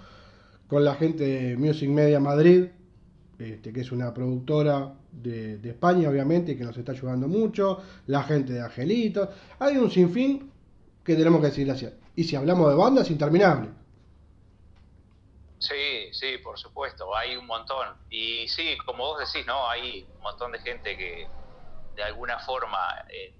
con 0.67 0.85
la 0.85 0.93
gente 0.93 1.23
de 1.23 1.57
Music 1.57 1.89
Media 1.89 2.19
Madrid, 2.19 2.67
este, 3.39 3.73
que 3.73 3.81
es 3.81 3.91
una 3.91 4.13
productora 4.13 4.93
de, 5.11 5.59
España, 5.67 6.11
obviamente, 6.11 6.51
y 6.51 6.57
que 6.59 6.63
nos 6.63 6.77
está 6.77 6.91
ayudando 6.91 7.27
mucho, 7.27 7.81
la 8.05 8.21
gente 8.21 8.53
de 8.53 8.61
Angelito. 8.61 9.31
Hay 9.57 9.77
un 9.77 9.89
sinfín 9.89 10.51
que 11.03 11.15
tenemos 11.15 11.41
que 11.41 11.47
decir 11.47 11.65
gracias. 11.65 11.93
Y 12.15 12.25
si 12.25 12.35
hablamos 12.35 12.69
de 12.69 12.75
bandas, 12.75 13.09
interminable. 13.09 13.69
Sí, 15.57 16.11
sí, 16.11 16.37
por 16.43 16.59
supuesto, 16.59 17.15
hay 17.15 17.35
un 17.35 17.47
montón. 17.47 17.87
Y 18.11 18.47
sí, 18.47 18.77
como 18.85 19.05
vos 19.05 19.17
decís, 19.17 19.47
¿no? 19.47 19.67
Hay 19.67 20.05
un 20.17 20.21
montón 20.21 20.51
de 20.51 20.59
gente 20.59 20.95
que 20.95 21.40
de 22.01 22.07
alguna 22.07 22.39
forma 22.39 23.05
eh, 23.09 23.35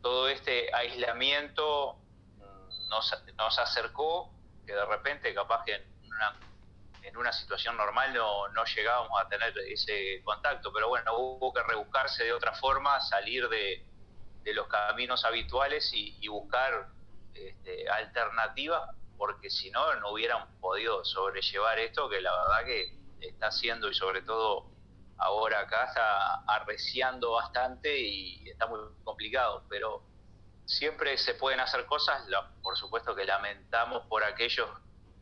todo 0.00 0.26
este 0.28 0.74
aislamiento 0.74 1.98
mm, 2.38 2.88
nos, 2.88 3.24
nos, 3.36 3.58
acercó, 3.58 4.32
que 4.66 4.72
de 4.72 4.86
repente 4.86 5.34
capaz 5.34 5.64
que 5.64 5.74
en 5.74 5.84
una, 6.06 6.40
en 7.02 7.16
una 7.18 7.30
situación 7.30 7.76
normal 7.76 8.14
no, 8.14 8.48
no, 8.48 8.64
llegábamos 8.64 9.20
a 9.20 9.28
tener 9.28 9.52
ese 9.58 10.22
contacto, 10.24 10.72
pero 10.72 10.88
bueno, 10.88 11.14
hubo 11.18 11.52
que 11.52 11.62
rebuscarse 11.62 12.24
de 12.24 12.32
otra 12.32 12.54
forma, 12.54 12.98
salir 13.00 13.46
de, 13.50 13.84
de 14.44 14.54
los 14.54 14.66
caminos 14.68 15.26
habituales 15.26 15.90
y, 15.92 16.26
buscar 16.26 16.88
este, 17.34 17.86
alternativas, 17.90 18.96
porque 19.18 19.50
si 19.50 19.70
no, 19.70 19.94
no 19.96 20.12
hubieran 20.12 20.58
podido 20.58 21.04
sobrellevar 21.04 21.78
esto, 21.80 22.08
que 22.08 22.22
la 22.22 22.32
verdad 22.32 22.64
que 22.64 22.98
está 23.20 23.48
haciendo 23.48 23.90
y 23.90 23.94
sobre 23.94 24.22
todo 24.22 24.77
ahora 25.18 25.60
acá 25.60 25.84
está 25.84 26.34
arreciando 26.46 27.32
bastante 27.32 27.98
y 27.98 28.48
está 28.48 28.66
muy 28.66 28.78
complicado, 29.04 29.64
pero 29.68 30.02
siempre 30.64 31.16
se 31.18 31.34
pueden 31.34 31.60
hacer 31.60 31.86
cosas, 31.86 32.22
por 32.62 32.76
supuesto 32.76 33.14
que 33.14 33.24
lamentamos 33.24 34.06
por 34.06 34.22
aquellos 34.22 34.68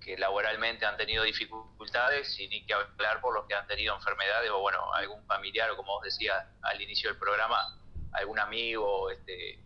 que 0.00 0.16
laboralmente 0.16 0.87
han 0.87 0.96
tenido 0.96 1.24
dificultades 1.24 2.38
y 2.38 2.48
ni 2.48 2.64
que 2.64 2.74
hablar 2.74 3.20
por 3.20 3.35
los 3.35 3.46
que 3.46 3.54
han 3.54 3.66
tenido 3.66 3.94
enfermedades 3.94 4.50
o 4.50 4.61
bueno, 4.61 4.92
algún 4.92 5.24
familiar 5.26 5.70
o 5.70 5.76
como 5.76 5.94
vos 5.94 6.02
decías 6.02 6.44
al 6.62 6.80
inicio 6.80 7.11
del 7.11 7.18
programa, 7.18 7.76
algún 8.12 8.38
amigo 8.38 9.11
este, 9.11 9.61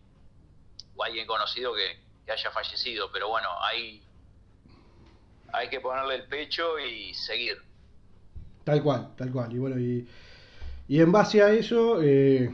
o 0.95 1.03
alguien 1.03 1.27
conocido 1.27 1.73
que, 1.73 2.09
haya 2.31 2.49
fallecido, 2.51 3.11
pero 3.11 3.27
bueno, 3.27 3.49
hay, 3.61 4.07
hay 5.51 5.67
que 5.67 5.81
ponerle 5.81 6.15
el 6.15 6.27
pecho 6.29 6.79
y 6.79 7.13
seguir. 7.13 7.61
Tal 8.63 8.83
cual, 8.83 9.09
tal 9.15 9.31
cual. 9.31 9.53
Y 9.53 9.57
bueno, 9.57 9.79
y, 9.79 10.07
en 10.87 11.11
base 11.11 11.41
a 11.41 11.51
eso 11.51 12.01
eh, 12.01 12.53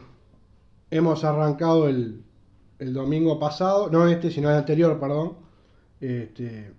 hemos 0.92 1.24
arrancado 1.24 1.88
el, 1.88 2.24
el, 2.80 2.94
domingo 2.94 3.40
pasado, 3.40 3.90
no 3.90 4.08
este, 4.08 4.30
sino 4.32 4.50
el 4.50 4.58
anterior, 4.58 5.00
perdón, 5.00 5.34
este, 6.00 6.72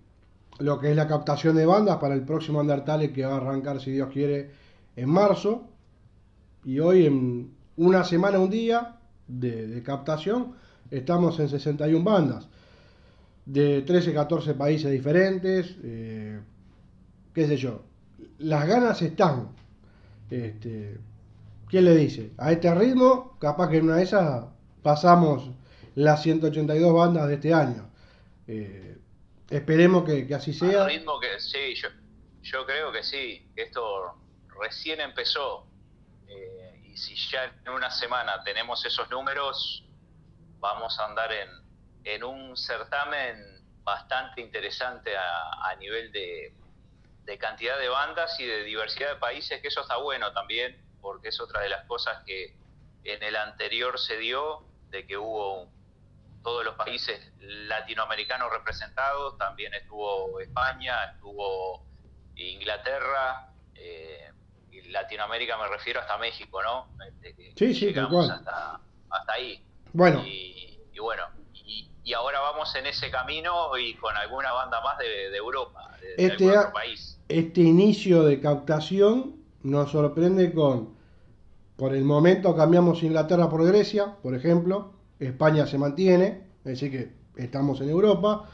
lo 0.58 0.78
que 0.78 0.90
es 0.90 0.96
la 0.96 1.06
captación 1.06 1.56
de 1.56 1.66
bandas 1.66 1.96
para 1.98 2.14
el 2.14 2.22
próximo 2.22 2.60
Undertale 2.60 3.12
que 3.12 3.24
va 3.24 3.34
a 3.34 3.36
arrancar, 3.36 3.80
si 3.80 3.92
Dios 3.92 4.08
quiere, 4.12 4.50
en 4.96 5.08
marzo. 5.08 5.68
Y 6.64 6.80
hoy, 6.80 7.06
en 7.06 7.52
una 7.76 8.04
semana, 8.04 8.38
un 8.38 8.50
día 8.50 8.96
de, 9.26 9.82
captación, 9.82 10.54
estamos 10.90 11.38
en 11.40 11.48
61 11.48 12.04
bandas 12.04 12.48
de 13.46 13.82
13, 13.82 14.12
14 14.12 14.54
países 14.54 14.90
diferentes, 14.90 15.76
eh, 15.82 16.40
qué 17.32 17.46
sé 17.46 17.56
yo, 17.56 17.82
las 18.38 18.66
ganas 18.66 19.02
están. 19.02 19.54
Este, 20.30 20.98
¿Quién 21.68 21.84
le 21.84 21.96
dice? 21.96 22.32
A 22.38 22.52
este 22.52 22.74
ritmo, 22.74 23.36
capaz 23.38 23.68
que 23.68 23.78
en 23.78 23.84
una 23.84 23.96
de 23.96 24.04
esas 24.04 24.46
pasamos 24.82 25.50
las 25.94 26.22
182 26.22 26.92
bandas 26.92 27.28
de 27.28 27.34
este 27.34 27.52
año. 27.52 27.90
Eh, 28.46 28.96
esperemos 29.50 30.04
que, 30.04 30.32
así 30.34 30.52
sea. 30.52 30.86
ritmo 30.86 31.20
que 31.20 31.38
sí, 31.40 31.74
yo, 32.42 32.66
creo 32.66 32.92
que 32.92 33.02
sí, 33.02 33.50
esto 33.56 34.14
recién 34.60 35.00
empezó. 35.00 35.66
Eh, 36.26 36.82
y 36.84 36.96
si 36.96 37.14
ya 37.30 37.52
en 37.66 37.72
una 37.72 37.90
semana 37.90 38.42
tenemos 38.44 38.84
esos 38.86 39.10
números, 39.10 39.84
vamos 40.60 40.98
a 40.98 41.06
andar 41.06 41.30
en, 41.32 41.48
en 42.04 42.24
un 42.24 42.56
certamen 42.56 43.36
bastante 43.82 44.40
interesante 44.40 45.10
a 45.16 45.74
nivel 45.76 46.12
de, 46.12 46.54
de 47.28 47.36
cantidad 47.36 47.78
de 47.78 47.88
bandas 47.90 48.40
y 48.40 48.46
de 48.46 48.64
diversidad 48.64 49.10
de 49.10 49.16
países, 49.16 49.60
que 49.60 49.68
eso 49.68 49.82
está 49.82 49.98
bueno 49.98 50.32
también, 50.32 50.80
porque 51.02 51.28
es 51.28 51.38
otra 51.40 51.60
de 51.60 51.68
las 51.68 51.84
cosas 51.84 52.24
que 52.24 52.56
en 53.04 53.22
el 53.22 53.36
anterior 53.36 53.98
se 53.98 54.16
dio, 54.16 54.64
de 54.88 55.06
que 55.06 55.18
hubo 55.18 55.68
todos 56.42 56.64
los 56.64 56.74
países 56.76 57.20
latinoamericanos 57.38 58.50
representados, 58.50 59.36
también 59.36 59.74
estuvo 59.74 60.40
España, 60.40 61.04
estuvo 61.12 61.84
Inglaterra, 62.34 63.52
eh, 63.74 64.32
y 64.70 64.88
Latinoamérica 64.88 65.58
me 65.58 65.68
refiero 65.68 66.00
hasta 66.00 66.16
México, 66.16 66.62
¿no? 66.62 66.88
Este, 67.04 67.52
Sí, 67.58 67.74
sí, 67.74 67.92
tal 67.92 68.08
llegamos 68.08 68.26
cual. 68.26 68.38
hasta, 68.38 68.80
hasta 69.10 69.32
ahí. 69.34 69.62
Bueno, 69.92 70.22
Y, 70.24 70.80
y 70.94 70.98
bueno, 70.98 71.28
y, 71.52 71.90
y 72.04 72.14
ahora 72.14 72.40
vamos 72.40 72.74
en 72.74 72.86
ese 72.86 73.10
camino 73.10 73.76
y 73.76 73.94
con 73.96 74.16
alguna 74.16 74.52
banda 74.52 74.80
más 74.80 74.96
de, 74.96 75.28
de 75.28 75.36
Europa, 75.36 75.94
de, 76.00 76.16
de 76.16 76.26
Este 76.26 76.44
algún 76.44 76.58
otro 76.58 76.72
país. 76.72 77.17
Este 77.28 77.60
inicio 77.60 78.22
de 78.24 78.40
captación 78.40 79.36
nos 79.62 79.90
sorprende 79.90 80.52
con, 80.52 80.90
por 81.76 81.94
el 81.94 82.04
momento 82.04 82.56
cambiamos 82.56 83.02
Inglaterra 83.02 83.48
por 83.48 83.66
Grecia, 83.66 84.16
por 84.22 84.34
ejemplo, 84.34 84.92
España 85.18 85.66
se 85.66 85.78
mantiene, 85.78 86.44
es 86.64 86.80
decir 86.80 86.90
que 86.90 87.42
estamos 87.42 87.80
en 87.80 87.90
Europa, 87.90 88.48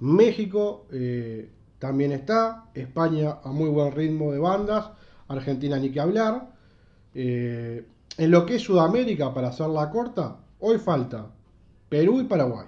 México 0.00 0.86
eh, 0.92 1.50
también 1.78 2.12
está, 2.12 2.66
España 2.74 3.38
a 3.42 3.50
muy 3.50 3.68
buen 3.70 3.92
ritmo 3.92 4.32
de 4.32 4.38
bandas, 4.38 4.90
Argentina 5.28 5.78
ni 5.78 5.90
que 5.90 6.00
hablar. 6.00 6.50
Eh, 7.14 7.86
en 8.16 8.30
lo 8.30 8.44
que 8.46 8.56
es 8.56 8.62
Sudamérica, 8.62 9.32
para 9.32 9.48
hacerla 9.48 9.90
corta, 9.90 10.36
hoy 10.60 10.78
falta 10.78 11.30
Perú 11.88 12.20
y 12.20 12.24
Paraguay. 12.24 12.66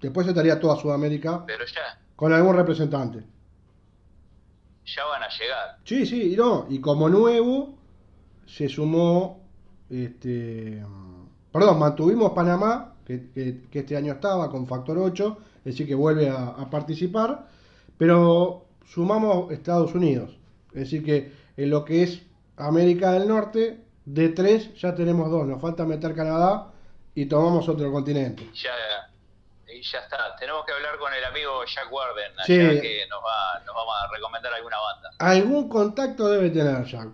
Después 0.00 0.26
estaría 0.26 0.58
toda 0.58 0.76
Sudamérica 0.76 1.44
Pero 1.46 1.64
ya, 1.64 2.00
con 2.16 2.32
algún 2.32 2.56
representante. 2.56 3.24
Ya 4.86 5.04
van 5.06 5.22
a 5.22 5.28
llegar. 5.28 5.78
Sí, 5.84 6.06
sí, 6.06 6.32
y 6.32 6.36
no, 6.36 6.66
y 6.68 6.80
como 6.80 7.08
nuevo 7.08 7.74
se 8.46 8.68
sumó, 8.68 9.40
este, 9.90 10.82
perdón, 11.52 11.78
mantuvimos 11.78 12.32
Panamá, 12.32 12.94
que, 13.04 13.30
que- 13.30 13.62
que 13.70 13.78
este 13.80 13.96
año 13.96 14.12
estaba 14.14 14.50
con 14.50 14.66
Factor 14.66 14.98
8, 14.98 15.38
es 15.58 15.64
decir, 15.64 15.86
que 15.86 15.94
vuelve 15.94 16.28
a, 16.28 16.46
a 16.48 16.70
participar, 16.70 17.46
pero 17.98 18.66
sumamos 18.86 19.50
Estados 19.52 19.94
Unidos, 19.94 20.36
es 20.72 20.80
decir, 20.80 21.04
que 21.04 21.32
en 21.56 21.70
lo 21.70 21.84
que 21.84 22.02
es 22.02 22.22
América 22.56 23.12
del 23.12 23.28
Norte, 23.28 23.80
de 24.04 24.28
tres 24.30 24.74
ya 24.80 24.94
tenemos 24.94 25.30
dos, 25.30 25.46
nos 25.46 25.60
falta 25.60 25.84
meter 25.84 26.14
Canadá 26.14 26.72
y 27.14 27.26
tomamos 27.26 27.68
otro 27.68 27.92
continente. 27.92 28.48
Ya, 28.54 28.70
y 29.76 29.82
ya 29.82 29.98
está. 30.00 30.34
Tenemos 30.36 30.64
que 30.66 30.72
hablar 30.72 30.98
con 30.98 31.12
el 31.12 31.24
amigo 31.24 31.64
Jack 31.64 31.92
Warden, 31.92 32.32
allá 32.38 32.44
Sí. 32.46 32.80
que 32.80 33.06
nos 33.08 33.20
va, 33.22 33.60
nos 33.64 33.74
va 33.76 34.04
a 34.04 34.08
recomendar 34.12 34.52
alguna 34.52 34.78
banda. 34.78 35.10
Algún 35.18 35.68
contacto 35.68 36.28
debe 36.28 36.50
tener 36.50 36.84
Jack. 36.84 37.08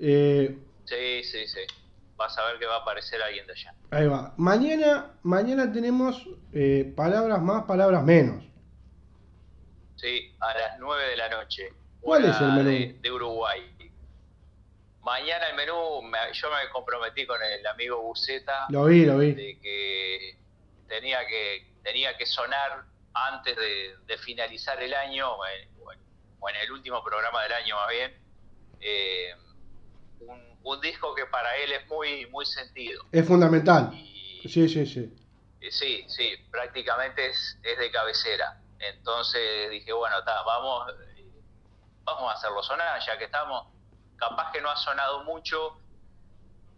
Eh, 0.00 0.58
Sí, 0.84 1.22
sí, 1.24 1.46
sí. 1.46 1.60
Vas 2.16 2.36
a 2.38 2.44
ver 2.46 2.58
que 2.58 2.66
va 2.66 2.76
a 2.76 2.78
aparecer 2.78 3.20
alguien 3.22 3.46
de 3.46 3.52
allá. 3.52 3.74
Ahí 3.90 4.06
va. 4.06 4.32
Mañana, 4.38 5.12
mañana 5.22 5.70
tenemos 5.72 6.26
eh, 6.52 6.92
palabras 6.96 7.40
más, 7.42 7.64
palabras 7.64 8.02
menos. 8.02 8.42
Sí, 9.96 10.34
a 10.40 10.54
las 10.54 10.78
9 10.78 11.10
de 11.10 11.16
la 11.16 11.28
noche. 11.28 11.72
¿Cuál 12.00 12.24
es 12.24 12.40
el 12.40 12.52
menú? 12.52 12.70
De, 12.70 12.96
de 13.00 13.10
Uruguay. 13.12 13.60
Mañana 15.02 15.48
el 15.48 15.56
menú, 15.56 16.02
me- 16.02 16.32
yo 16.32 16.48
me 16.50 16.68
comprometí 16.70 17.26
con 17.26 17.40
el 17.42 17.66
amigo 17.66 18.00
Buceta 18.02 18.66
Lo 18.68 18.84
vi, 18.86 19.04
lo 19.06 19.18
vi. 19.18 19.32
de 19.32 19.58
que 19.60 20.36
tenía 20.86 21.26
que 21.26 21.67
tenía 21.88 22.16
que 22.18 22.26
sonar 22.26 22.84
antes 23.14 23.56
de, 23.56 23.96
de 24.06 24.18
finalizar 24.18 24.80
el 24.82 24.92
año, 24.92 25.32
o 25.32 25.46
en, 25.46 25.68
o 26.38 26.48
el 26.48 26.72
último 26.72 27.02
programa 27.02 27.42
del 27.44 27.52
año 27.52 27.76
más 27.76 27.88
bien, 27.88 28.22
eh, 28.80 29.34
un, 30.20 30.58
un 30.62 30.80
disco 30.80 31.14
que 31.14 31.24
para 31.26 31.56
él 31.56 31.72
es 31.72 31.86
muy, 31.88 32.26
muy 32.26 32.44
sentido. 32.44 33.04
Es 33.10 33.26
fundamental. 33.26 33.90
Y, 33.94 34.06
Sí, 34.48 34.68
sí, 34.68 34.86
sí. 34.86 35.12
eh, 35.60 35.70
Sí, 35.70 36.04
sí, 36.08 36.36
prácticamente 36.50 37.26
es, 37.26 37.58
es 37.62 37.78
de 37.78 37.90
cabecera. 37.90 38.60
Entonces 38.78 39.70
dije, 39.70 39.92
bueno, 39.92 40.22
ta, 40.24 40.42
vamos, 40.42 40.92
vamos 42.04 42.32
a 42.32 42.36
hacerlo 42.36 42.62
sonar, 42.62 43.00
ya 43.04 43.18
que 43.18 43.24
estamos. 43.24 43.66
Capaz 44.16 44.52
que 44.52 44.60
no 44.60 44.70
ha 44.70 44.76
sonado 44.76 45.24
mucho, 45.24 45.78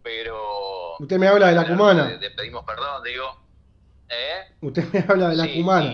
pero... 0.03 0.97
Usted 0.99 1.17
me 1.17 1.27
habla 1.27 1.47
de 1.47 1.55
la 1.55 1.67
cumana. 1.67 2.05
Le 2.09 2.31
pedimos 2.31 2.63
perdón, 2.65 3.03
digo. 3.03 3.40
¿Eh? 4.13 4.55
Usted 4.61 4.83
me 4.91 4.99
habla 5.07 5.29
de 5.29 5.35
la 5.37 5.43
Sí, 5.45 5.53
cumana. 5.61 5.93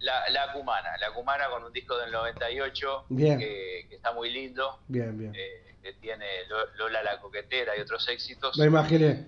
La, 0.00 0.28
la 0.28 0.52
cumana, 0.52 0.90
la 0.98 1.12
cumana 1.14 1.48
con 1.48 1.64
un 1.64 1.72
disco 1.72 1.96
del 1.96 2.12
98 2.12 3.06
Bien. 3.08 3.38
Que, 3.38 3.86
que 3.88 3.94
está 3.96 4.12
muy 4.12 4.30
lindo, 4.30 4.80
Bien, 4.86 5.16
bien. 5.16 5.32
eh, 5.34 5.76
que 5.82 5.94
tiene 5.94 6.44
Lo- 6.46 6.66
Lola 6.74 7.02
la 7.02 7.18
coquetera 7.20 7.74
y 7.76 7.80
otros 7.80 8.06
éxitos. 8.08 8.54
Lo 8.58 8.64
imaginé. 8.66 9.26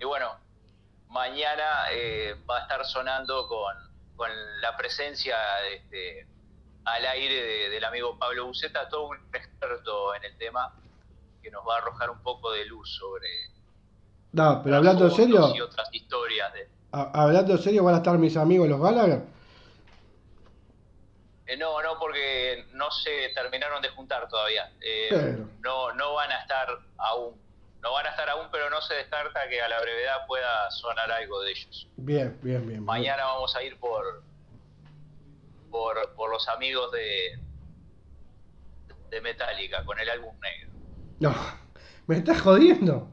Y 0.00 0.04
bueno, 0.06 0.34
mañana 1.08 1.64
eh, 1.92 2.34
va 2.48 2.58
a 2.58 2.62
estar 2.62 2.84
sonando 2.86 3.46
con, 3.46 3.74
con 4.16 4.30
la 4.62 4.74
presencia 4.78 5.36
este, 5.74 6.26
al 6.86 7.04
aire 7.06 7.34
de- 7.34 7.68
del 7.70 7.84
amigo 7.84 8.18
Pablo 8.18 8.46
Buceta, 8.46 8.88
todo 8.88 9.08
un 9.08 9.18
experto 9.34 10.14
en 10.14 10.24
el 10.24 10.36
tema, 10.38 10.74
que 11.42 11.50
nos 11.50 11.62
va 11.68 11.74
a 11.74 11.78
arrojar 11.78 12.08
un 12.08 12.22
poco 12.22 12.52
de 12.52 12.64
luz 12.64 12.88
sobre 12.98 13.28
No, 14.32 14.62
pero 14.64 14.76
hablando 14.76 15.04
en 15.08 15.10
serio, 15.12 15.54
y 15.54 15.60
otras 15.60 15.88
historias. 15.92 16.52
De... 16.54 16.70
a- 17.00 17.22
hablando 17.24 17.52
en 17.52 17.58
serio, 17.58 17.84
van 17.84 17.94
a 17.94 17.98
estar 17.98 18.16
mis 18.18 18.36
amigos 18.36 18.68
los 18.68 18.80
Gallagher. 18.80 19.22
Eh, 21.46 21.56
no, 21.56 21.80
no, 21.82 21.98
porque 21.98 22.64
no 22.72 22.90
se 22.90 23.28
terminaron 23.34 23.80
de 23.80 23.88
juntar 23.90 24.28
todavía. 24.28 24.72
Eh, 24.80 25.06
Pero. 25.10 25.48
no, 25.60 25.92
no 25.94 26.14
van 26.14 26.30
a 26.32 26.40
estar 26.40 26.66
aún. 26.98 27.40
No 27.82 27.92
van 27.92 28.06
a 28.06 28.10
estar 28.10 28.28
aún, 28.30 28.48
pero 28.50 28.68
no 28.68 28.80
se 28.80 28.94
descarta 28.94 29.48
que 29.48 29.60
a 29.60 29.68
la 29.68 29.80
brevedad 29.80 30.26
pueda 30.26 30.68
sonar 30.72 31.10
algo 31.12 31.40
de 31.42 31.52
ellos. 31.52 31.88
Bien, 31.96 32.36
bien, 32.42 32.66
bien. 32.66 32.84
Mañana 32.84 33.24
vamos 33.26 33.54
a 33.54 33.62
ir 33.62 33.78
por 33.78 34.22
por, 35.70 36.14
por 36.14 36.30
los 36.30 36.48
amigos 36.48 36.90
de 36.92 37.38
de 39.10 39.20
Metallica 39.20 39.84
con 39.84 39.98
el 40.00 40.08
álbum 40.10 40.34
negro. 40.40 40.70
No, 41.20 41.34
me 42.08 42.16
estás 42.16 42.40
jodiendo. 42.40 43.08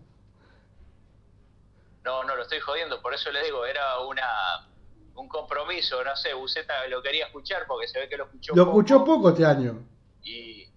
No, 2.04 2.24
no 2.24 2.36
lo 2.36 2.44
estoy 2.44 2.60
jodiendo, 2.60 3.02
por 3.02 3.13
eso 3.13 3.32
le 3.32 3.44
digo, 3.44 3.66
era 3.66 4.00
una 4.00 4.68
un 5.16 5.28
compromiso, 5.28 6.04
no 6.04 6.16
sé, 6.16 6.34
Buceta 6.34 6.88
lo 6.88 7.02
quería 7.02 7.28
escuchar 7.28 7.66
porque 7.68 7.88
se 7.88 8.00
ve 8.00 8.10
que 8.10 8.18
lo 8.18 8.26
escuchó 8.26 8.54
Lo 8.56 8.63
escuchó 8.63 9.06
poco 9.06 9.30
este 9.30 9.46
año. 9.46 9.86
y, 10.24 10.68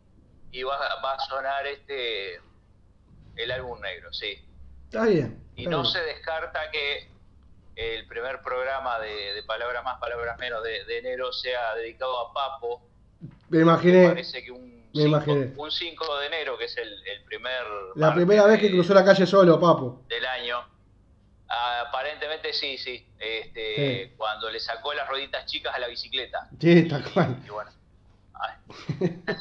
y 0.52 0.62
va, 0.62 0.78
va 1.02 1.12
a 1.14 1.18
sonar 1.20 1.66
este 1.66 2.40
el 3.36 3.50
álbum 3.50 3.80
negro, 3.80 4.12
sí. 4.12 4.38
Está 4.84 5.04
bien. 5.06 5.42
Y 5.56 5.66
no 5.66 5.80
bien. 5.82 5.92
se 5.92 6.00
descarta 6.02 6.70
que 6.70 7.08
el 7.76 8.06
primer 8.06 8.40
programa 8.42 8.98
de, 9.00 9.34
de 9.34 9.42
Palabras 9.42 9.82
Más, 9.84 9.98
Palabras 10.00 10.38
Menos 10.38 10.62
de, 10.62 10.84
de 10.84 10.98
enero 10.98 11.32
sea 11.32 11.74
dedicado 11.74 12.18
a 12.28 12.32
Papo. 12.32 12.82
Me 13.48 13.58
Me 13.58 13.62
imaginé. 13.62 14.08
parece 14.08 14.42
que 14.44 14.50
un 14.50 14.76
me 14.94 15.02
5, 15.02 15.08
imaginé. 15.08 15.52
un 15.56 15.70
5 15.70 16.18
de 16.18 16.26
enero, 16.26 16.56
que 16.58 16.64
es 16.66 16.76
el, 16.78 16.92
el 17.08 17.24
primer 17.24 17.62
La 17.96 18.14
primera 18.14 18.44
vez 18.46 18.60
que 18.60 18.70
cruzó 18.70 18.94
la 18.94 19.04
calle 19.04 19.26
solo, 19.26 19.58
papo. 19.60 20.02
del 20.08 20.24
año. 20.26 20.75
Aparentemente 21.48 22.52
sí, 22.52 22.76
sí. 22.78 23.06
Este, 23.18 24.06
Sí. 24.06 24.14
Cuando 24.16 24.50
le 24.50 24.60
sacó 24.60 24.92
las 24.94 25.08
rueditas 25.08 25.46
chicas 25.46 25.74
a 25.74 25.78
la 25.78 25.88
bicicleta. 25.88 26.48
Sí, 26.60 26.88
tal 26.88 27.04
cual. 27.12 27.36
Y 27.44 27.50
bueno. 27.50 27.70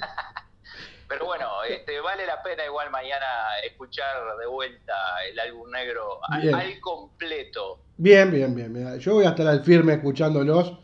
Pero 1.07 1.25
bueno, 1.25 1.63
este, 1.63 1.99
vale 1.99 2.25
la 2.25 2.41
pena 2.41 2.65
igual 2.65 2.89
mañana 2.89 3.25
escuchar 3.63 4.37
de 4.39 4.47
vuelta 4.47 4.93
el 5.29 5.39
álbum 5.39 5.69
negro 5.69 6.19
al, 6.29 6.79
completo. 6.79 7.79
Bien, 7.97 8.31
bien, 8.31 8.55
bien. 8.55 8.73
bien. 8.73 8.99
Yo 8.99 9.13
voy 9.13 9.25
a 9.25 9.29
estar 9.29 9.47
al 9.47 9.63
firme 9.63 9.93
escuchándolos. 9.93 10.79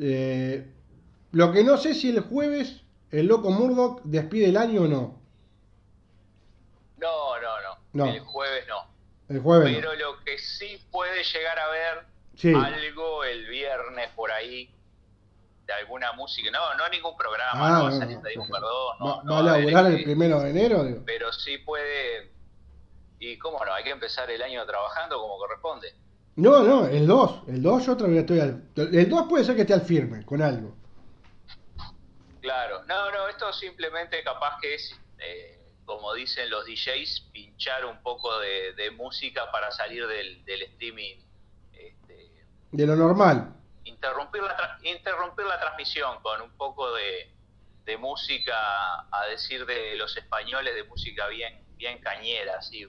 Eh, 0.00 0.66
lo 1.32 1.52
que 1.52 1.62
no 1.62 1.76
sé 1.76 1.94
si 1.94 2.10
el 2.10 2.20
jueves 2.20 2.82
el 3.10 3.26
loco 3.26 3.50
Murdoch 3.50 4.02
despide 4.04 4.46
el 4.48 4.56
año 4.56 4.82
o 4.82 4.88
no. 4.88 5.20
No, 6.98 7.40
no, 7.40 7.60
no. 7.60 7.78
No. 7.92 8.12
El 8.12 8.20
jueves 8.20 8.64
no. 8.68 8.89
El 9.30 9.40
jueves. 9.40 9.72
no. 9.72 9.78
Pero 9.78 9.94
lo 9.94 10.24
que 10.24 10.36
sí 10.38 10.84
puede 10.90 11.22
llegar 11.24 11.58
a 11.58 11.68
ver 11.70 12.04
Sí. 12.36 12.52
algo 12.54 13.24
el 13.24 13.46
viernes 13.48 14.10
por 14.16 14.30
ahí 14.32 14.74
de 15.66 15.72
alguna 15.72 16.12
música. 16.12 16.50
No, 16.50 16.74
no 16.74 16.88
ningún 16.88 17.16
programa, 17.16 17.52
Ah, 17.54 17.70
no 17.70 17.84
va 17.84 17.88
a 17.88 17.90
no, 17.92 17.98
no. 18.06 18.42
un 18.42 18.48
perdón. 18.50 18.96
No, 18.98 19.06
¿Va, 19.06 19.22
no 19.24 19.32
va 19.34 19.38
a 19.38 19.42
laburar 19.58 19.86
el 19.86 20.02
primero 20.04 20.40
de 20.40 20.50
enero? 20.50 20.84
Digo. 20.84 21.02
Pero 21.06 21.32
sí 21.32 21.58
puede. 21.58 22.30
Y 23.20 23.38
cómo 23.38 23.64
no, 23.64 23.72
hay 23.72 23.84
que 23.84 23.90
empezar 23.90 24.30
el 24.30 24.42
año 24.42 24.64
trabajando 24.66 25.20
como 25.20 25.36
corresponde. 25.38 25.94
No, 26.36 26.62
no, 26.62 26.86
el 26.86 27.06
2. 27.06 27.42
El 27.48 27.62
2 27.62 27.86
yo 27.86 27.96
todavía 27.96 28.20
estoy 28.20 28.40
al... 28.40 28.64
El 28.76 29.08
2 29.10 29.26
puede 29.28 29.44
ser 29.44 29.54
que 29.56 29.62
esté 29.62 29.74
al 29.74 29.82
firme 29.82 30.24
con 30.24 30.40
algo. 30.40 30.74
Claro, 32.40 32.82
no, 32.86 33.10
no, 33.10 33.28
esto 33.28 33.52
simplemente 33.52 34.22
capaz 34.24 34.58
que 34.62 34.74
es, 34.74 34.98
eh, 35.18 35.59
como 35.90 36.14
dicen 36.14 36.48
los 36.50 36.66
DJs, 36.66 37.30
pinchar 37.32 37.84
un 37.84 38.00
poco 38.00 38.38
de, 38.38 38.74
de 38.74 38.92
música 38.92 39.50
para 39.50 39.72
salir 39.72 40.06
del, 40.06 40.44
del 40.44 40.62
streaming. 40.62 41.16
Este, 41.72 42.30
De 42.70 42.86
lo 42.86 42.94
normal. 42.94 43.52
interrumpir 43.82 44.40
la, 44.40 44.78
interrumpir 44.84 45.46
la 45.46 45.58
transmisión 45.58 46.22
con 46.22 46.42
un 46.42 46.52
poco 46.56 46.92
de, 46.94 47.32
de 47.84 47.96
música, 47.96 48.54
a 49.10 49.26
decir 49.30 49.66
de 49.66 49.96
los 49.96 50.16
españoles, 50.16 50.76
de 50.76 50.84
música 50.84 51.26
bien, 51.26 51.60
bien 51.76 51.98
cañera, 51.98 52.58
así 52.58 52.86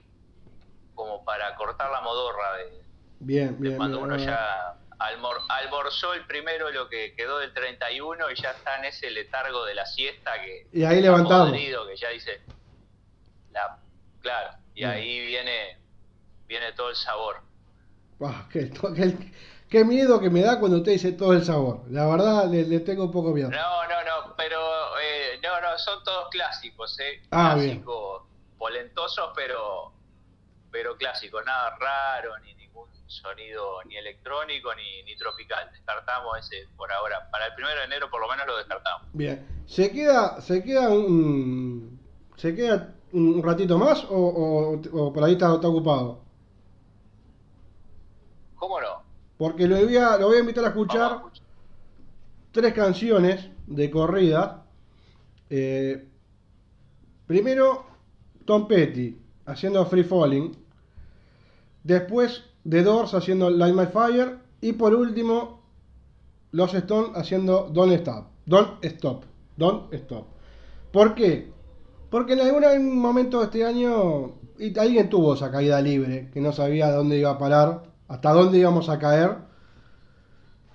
como 0.94 1.24
para 1.24 1.56
cortar 1.56 1.90
la 1.90 2.02
modorra 2.02 2.56
de, 2.58 2.82
Bien, 3.18 3.56
de 3.56 3.62
bien. 3.68 3.76
cuando 3.78 3.96
bien, 3.96 4.06
uno 4.06 4.16
bien. 4.16 4.28
ya 4.28 4.76
almor- 5.00 5.44
almorzó 5.48 6.14
el 6.14 6.24
primero 6.26 6.70
lo 6.70 6.88
que 6.88 7.14
quedó 7.16 7.38
del 7.40 7.52
31 7.52 8.30
y 8.30 8.36
ya 8.36 8.52
está 8.52 8.78
en 8.78 8.84
ese 8.84 9.10
letargo 9.10 9.64
de 9.64 9.74
la 9.74 9.86
siesta 9.86 10.40
que 10.40 10.68
Y 10.72 10.84
ahí 10.84 10.98
está 10.98 11.10
levantamos. 11.10 11.48
podrido, 11.48 11.84
que 11.88 11.96
ya 11.96 12.10
dice 12.10 12.42
la 13.52 13.78
claro 14.20 14.56
y 14.74 14.80
Bien. 14.80 14.90
ahí 14.90 15.26
viene 15.26 15.78
viene 16.46 16.72
todo 16.72 16.90
el 16.90 16.96
sabor 16.96 17.36
Ah, 18.24 18.46
qué, 18.52 18.66
to- 18.66 18.92
qué- 18.94 19.32
qué 19.68 19.84
miedo 19.84 20.20
que 20.20 20.30
me 20.30 20.42
da 20.42 20.60
cuando 20.60 20.76
usted 20.78 20.92
dice 20.92 21.12
todo 21.12 21.32
el 21.32 21.44
sabor. 21.44 21.82
La 21.90 22.06
verdad, 22.06 22.48
le, 22.48 22.62
le 22.64 22.78
tengo 22.80 23.04
un 23.06 23.10
poco 23.10 23.32
miedo. 23.32 23.50
no 23.50 23.56
no 23.88 24.04
no 24.04 24.36
pero 24.36 24.58
eh, 25.00 25.40
no 25.42 25.60
no 25.60 25.76
son 25.78 26.04
todos 26.04 26.28
clásicos 26.30 26.98
eh 27.00 27.20
Ah, 27.30 27.54
bien. 27.56 27.68
clásicos 27.82 28.22
polentosos 28.58 29.30
pero 29.34 29.92
pero 30.70 30.96
clásicos 30.96 31.44
nada 31.44 31.76
raro 31.80 32.38
ni 32.40 32.54
ningún 32.54 32.88
sonido 33.08 33.82
ni 33.84 33.96
electrónico 33.96 34.72
ni, 34.74 35.02
ni 35.02 35.16
tropical 35.16 35.68
descartamos 35.72 36.38
ese 36.38 36.68
por 36.76 36.90
ahora 36.92 37.28
para 37.30 37.46
el 37.46 37.54
primero 37.54 37.78
de 37.80 37.86
enero 37.86 38.08
por 38.08 38.20
lo 38.20 38.28
menos 38.28 38.46
lo 38.46 38.56
descartamos 38.56 39.08
Bien. 39.12 39.44
¿Se 39.66 39.90
queda, 39.90 40.40
se 40.40 40.62
queda 40.62 40.88
un, 40.90 42.00
se 42.36 42.54
queda 42.54 42.94
un 43.12 43.42
ratito 43.42 43.78
más 43.78 44.04
o, 44.04 44.16
o- 44.16 44.80
o 45.00 45.12
por 45.12 45.24
ahí 45.24 45.32
está, 45.32 45.54
está 45.54 45.68
ocupado? 45.68 46.20
cómo 48.56 48.80
no 48.80 49.02
Porque 49.36 49.66
lo 49.66 49.76
voy 49.76 49.96
a, 49.96 50.16
lo 50.18 50.28
voy 50.28 50.36
a 50.36 50.40
invitar 50.40 50.64
a 50.64 50.68
Vamos 50.68 50.82
escuchar 50.86 51.12
a 51.12 51.16
escuchar. 51.16 51.44
tres 52.52 52.72
canciones 52.74 53.48
de 53.66 53.90
corrida. 53.90 54.64
Eh, 55.50 56.06
primero, 57.26 57.84
Tom 58.44 58.68
Petty 58.68 59.18
haciendo 59.46 59.84
Free 59.86 60.04
Falling. 60.04 60.56
Después, 61.82 62.44
The 62.68 62.82
Doors 62.84 63.14
haciendo 63.14 63.50
Light 63.50 63.74
My 63.74 63.86
Fire. 63.86 64.38
Y 64.60 64.74
por 64.74 64.94
último, 64.94 65.60
Los 66.52 66.72
Stones 66.74 67.10
haciendo 67.16 67.68
Don't 67.72 67.92
Stop. 67.94 68.26
Don't 68.46 68.84
Stop. 68.84 69.24
Don't 69.56 69.92
Stop. 69.92 70.26
¿Por 70.92 71.14
qué? 71.16 71.51
Porque 72.12 72.34
en 72.34 72.40
algún 72.40 72.98
momento 72.98 73.38
de 73.38 73.44
este 73.46 73.64
año 73.64 74.32
alguien 74.78 75.08
tuvo 75.08 75.32
esa 75.32 75.50
caída 75.50 75.80
libre, 75.80 76.28
que 76.30 76.42
no 76.42 76.52
sabía 76.52 76.92
dónde 76.92 77.16
iba 77.16 77.30
a 77.30 77.38
parar, 77.38 77.84
hasta 78.06 78.32
dónde 78.34 78.58
íbamos 78.58 78.90
a 78.90 78.98
caer. 78.98 79.38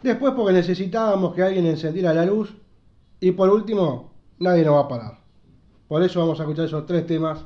Después 0.02 0.34
porque 0.36 0.54
necesitábamos 0.54 1.36
que 1.36 1.44
alguien 1.44 1.68
encendiera 1.68 2.12
la 2.12 2.26
luz. 2.26 2.58
Y 3.20 3.34
por 3.34 3.50
último, 3.50 4.14
nadie 4.40 4.66
nos 4.66 4.78
va 4.78 4.80
a 4.80 4.88
parar. 4.88 5.20
Por 5.88 6.02
eso 6.02 6.22
vamos 6.22 6.40
a 6.40 6.44
escuchar 6.44 6.66
esos 6.66 6.88
tres 6.88 7.06
temas. 7.06 7.46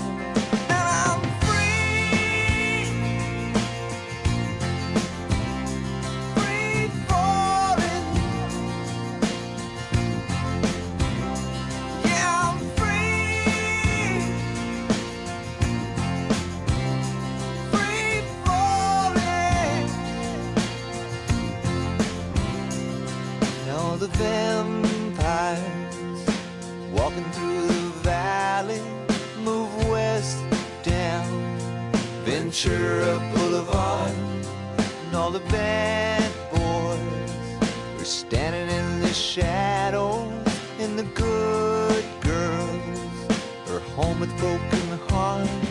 Ventura 32.61 33.17
Boulevard. 33.33 34.11
And 35.05 35.15
all 35.15 35.31
the 35.31 35.39
bad 35.49 36.31
boys 36.51 37.99
are 37.99 38.05
standing 38.05 38.69
in 38.75 38.99
the 38.99 39.11
shadows, 39.11 40.31
and 40.79 40.97
the 40.97 41.03
good 41.15 42.05
girls 42.21 43.31
are 43.71 43.79
home 43.95 44.19
with 44.19 44.35
broken 44.37 44.99
hearts. 45.09 45.70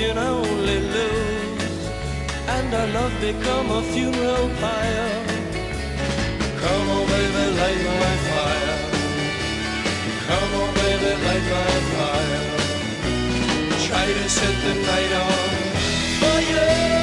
Can 0.00 0.16
only 0.16 0.78
lose. 0.80 1.88
And 2.48 2.72
our 2.74 2.86
love 2.86 3.12
become 3.20 3.70
a 3.70 3.82
funeral 3.92 4.48
pyre. 4.58 5.26
Come 6.62 6.88
on, 6.96 7.04
baby, 7.12 7.44
light 7.60 7.82
my 8.02 8.14
fire. 8.30 8.78
Come 10.26 10.52
on, 10.62 10.70
baby, 10.80 11.12
light 11.26 11.46
my 11.52 11.74
fire. 11.92 12.44
Try 13.86 14.06
to 14.06 14.26
set 14.30 14.56
the 14.64 14.74
night 14.88 15.12
on 15.24 15.32
fire. 16.20 16.99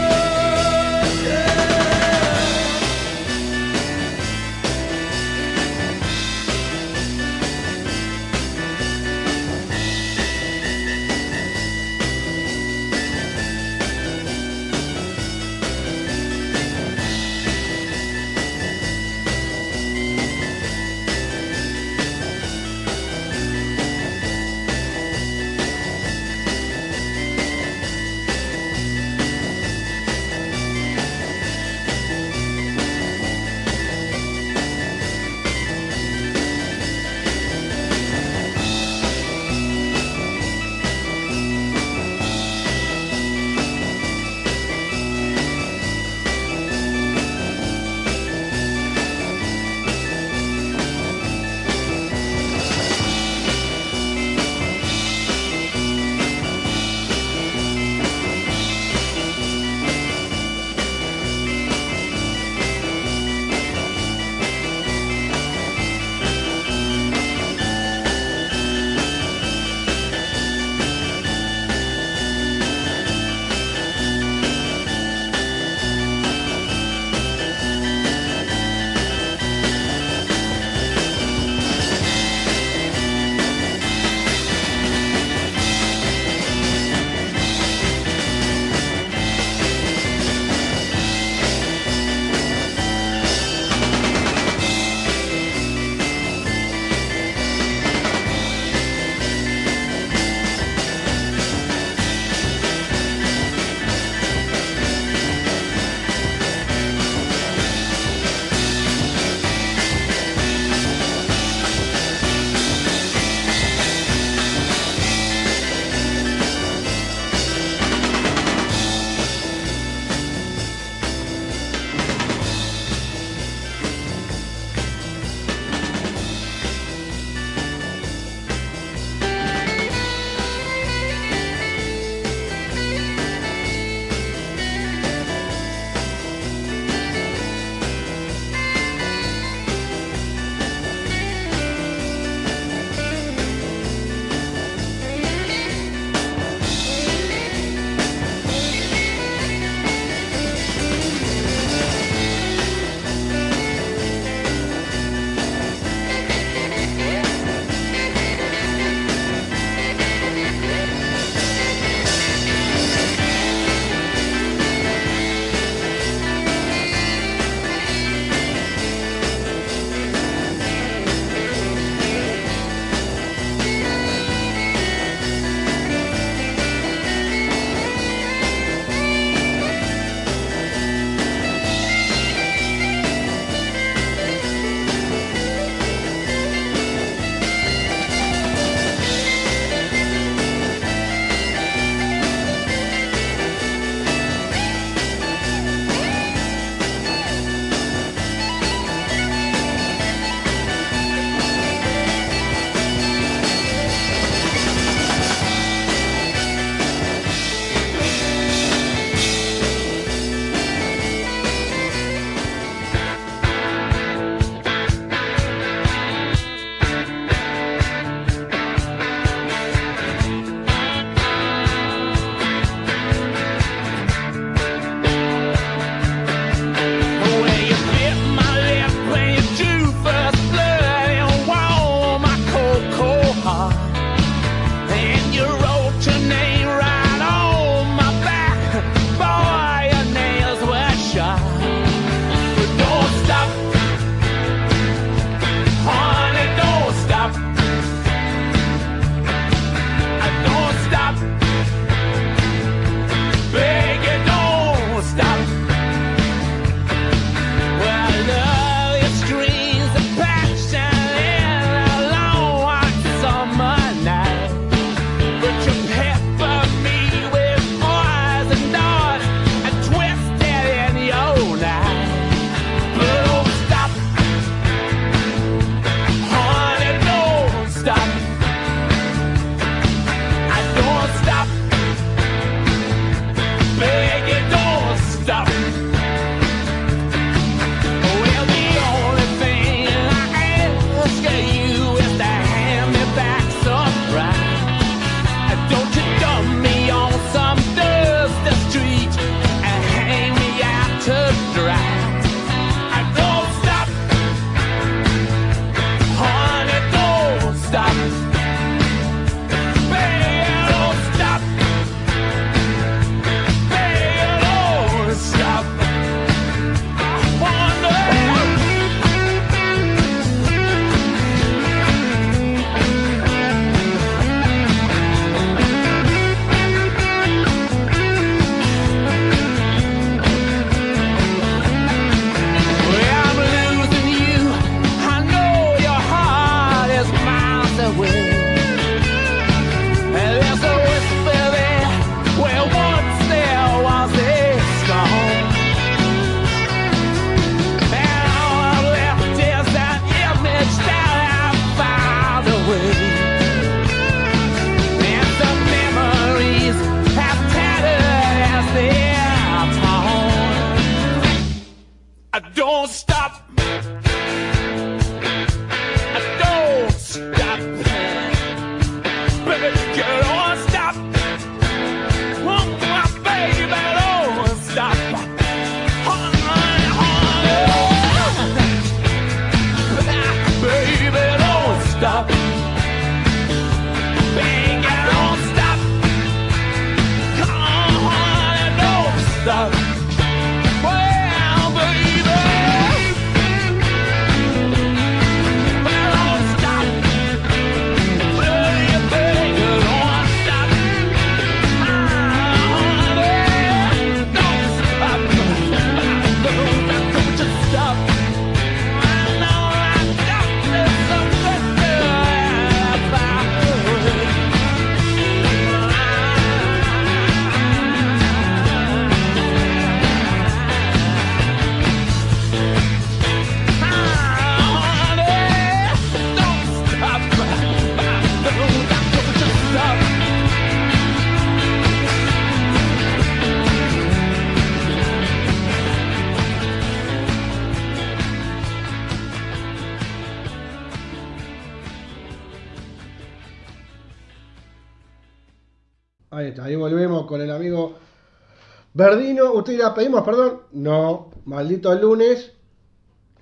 ¿Usted 449.68 449.80
dirá, 449.80 449.94
pedimos 449.94 450.24
perdón? 450.24 450.62
No, 450.72 451.30
maldito 451.44 451.94
lunes. 451.94 452.54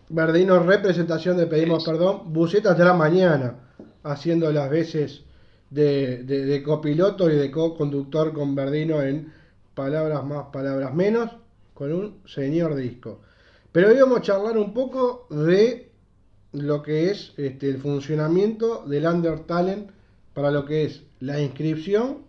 Verdino, 0.09 0.57
representación 0.57 1.37
de 1.37 1.45
pedimos 1.45 1.85
perdón. 1.85 2.33
Bucetas 2.33 2.75
de 2.75 2.83
la 2.83 2.95
mañana, 2.95 3.59
haciendo 4.01 4.51
las 4.51 4.67
veces 4.71 5.21
de, 5.69 6.23
de- 6.23 6.45
de 6.47 6.63
copiloto 6.63 7.29
y 7.29 7.35
de 7.35 7.51
co-conductor 7.51 8.33
con 8.33 8.55
Verdino 8.55 9.03
en 9.03 9.31
palabras 9.75 10.25
más, 10.25 10.47
palabras 10.51 10.95
menos, 10.95 11.29
con 11.75 11.93
un 11.93 12.21
señor 12.25 12.73
disco. 12.73 13.21
Pero 13.71 13.89
hoy 13.89 13.99
vamos 13.99 14.17
a 14.17 14.21
charlar 14.23 14.57
un 14.57 14.73
poco 14.73 15.27
de 15.29 15.91
lo 16.53 16.81
que 16.81 17.11
es 17.11 17.33
este, 17.37 17.69
el 17.69 17.77
funcionamiento 17.77 18.83
del 18.87 19.05
Undertalent 19.05 19.91
para 20.33 20.49
lo 20.49 20.65
que 20.65 20.85
es 20.85 21.03
la 21.19 21.39
inscripción 21.39 22.23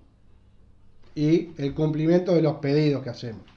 y 1.14 1.52
el 1.56 1.72
cumplimiento 1.72 2.34
de 2.34 2.42
los 2.42 2.56
pedidos 2.56 3.02
que 3.02 3.08
hacemos. 3.08 3.55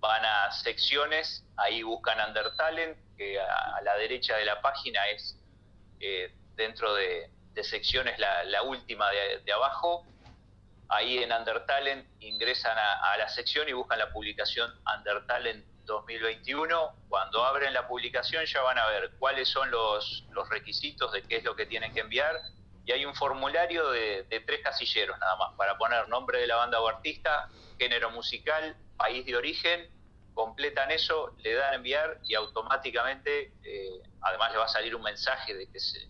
van 0.00 0.24
a 0.24 0.50
secciones, 0.52 1.44
ahí 1.56 1.82
buscan 1.82 2.18
Undertalent, 2.26 2.96
que 3.16 3.38
a, 3.40 3.80
la 3.82 3.94
derecha 3.96 4.36
de 4.36 4.44
la 4.46 4.62
página 4.62 5.06
es 5.10 5.38
eh, 6.00 6.34
dentro 6.56 6.94
de, 6.94 7.30
de 7.52 7.64
secciones 7.64 8.18
la, 8.18 8.44
la 8.44 8.62
última 8.62 9.10
de- 9.10 9.40
de 9.40 9.52
abajo, 9.52 10.06
ahí 10.92 11.18
en 11.18 11.32
Undertalent 11.32 12.06
ingresan 12.20 12.76
a, 12.78 13.16
la 13.16 13.28
sección 13.28 13.68
y 13.68 13.72
buscan 13.72 13.98
la 13.98 14.12
publicación 14.12 14.70
Undertalent 14.96 15.64
2021. 15.86 16.96
Cuando 17.08 17.44
abren 17.44 17.72
la 17.72 17.88
publicación 17.88 18.44
ya 18.44 18.60
van 18.62 18.78
a 18.78 18.86
ver 18.88 19.10
cuáles 19.18 19.48
son 19.48 19.70
los, 19.70 20.24
los 20.30 20.48
requisitos 20.48 21.10
de 21.12 21.22
qué 21.22 21.36
es 21.36 21.44
lo 21.44 21.56
que 21.56 21.66
tienen 21.66 21.92
que 21.94 22.00
enviar. 22.00 22.36
Y 22.84 22.92
hay 22.92 23.04
un 23.04 23.14
formulario 23.14 23.90
de, 23.90 24.24
de 24.24 24.40
tres 24.40 24.60
casilleros 24.62 25.18
nada 25.18 25.36
más 25.36 25.54
para 25.56 25.78
poner 25.78 26.08
nombre 26.08 26.40
de 26.40 26.46
la 26.46 26.56
banda 26.56 26.80
o 26.80 26.88
artista, 26.88 27.48
género 27.78 28.10
musical, 28.10 28.76
país 28.96 29.24
de 29.24 29.36
origen, 29.36 29.88
completan 30.34 30.90
eso, 30.90 31.34
le 31.38 31.54
dan 31.54 31.72
a 31.72 31.76
enviar 31.76 32.18
y 32.24 32.34
automáticamente, 32.34 33.52
eh, 33.62 34.02
además 34.20 34.52
le 34.52 34.58
va 34.58 34.64
a 34.64 34.68
salir 34.68 34.94
un 34.96 35.02
mensaje 35.02 35.54
de 35.54 35.70
que 35.70 35.78
se 35.78 36.08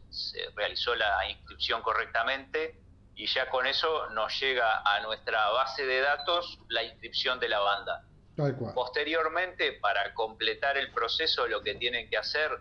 realizó 0.56 0.94
la 0.94 1.28
inscripción 1.28 1.82
correctamente 1.82 2.82
y 3.14 3.26
ya 3.26 3.50
con 3.50 3.66
eso 3.66 4.08
nos 4.10 4.40
llega 4.40 4.80
a 4.84 5.00
nuestra 5.00 5.50
base 5.50 5.84
de 5.84 6.00
datos 6.00 6.58
la 6.68 6.82
inscripción 6.82 7.38
de 7.40 7.48
la 7.48 7.58
banda. 7.60 8.04
Tal 8.36 8.56
cual. 8.56 8.72
Posteriormente, 8.74 9.72
para 9.74 10.14
completar 10.14 10.78
el 10.78 10.90
proceso, 10.92 11.46
lo 11.46 11.62
que 11.62 11.74
tienen 11.74 12.08
que 12.08 12.16
hacer 12.16 12.58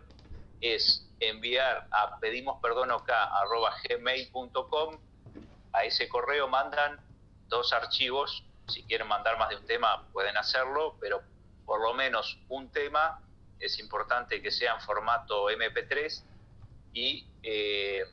es 0.60 1.08
enviar 1.20 1.88
a 1.92 2.20
pedimosperdonok.gmail.com 2.20 4.98
a 5.74 5.86
ese 5.86 6.10
correo 6.10 6.48
mandan 6.48 7.00
dos 7.48 7.74
archivos, 7.74 8.44
si 8.68 8.84
quieren 8.84 9.08
mandar 9.08 9.38
más 9.38 9.50
de 9.50 9.58
un 9.58 9.66
tema 9.66 10.08
pueden 10.12 10.38
hacerlo, 10.38 10.98
pero 11.00 11.22
por 11.66 11.82
lo 11.82 11.94
menos 11.94 12.40
un 12.50 12.72
tema 12.72 13.22
es 13.60 13.80
importante 13.80 14.42
que 14.42 14.52
sea 14.52 14.76
en 14.76 14.82
formato 14.82 15.50
MP3 15.50 16.24
y 16.94 17.28
eh, 17.44 18.04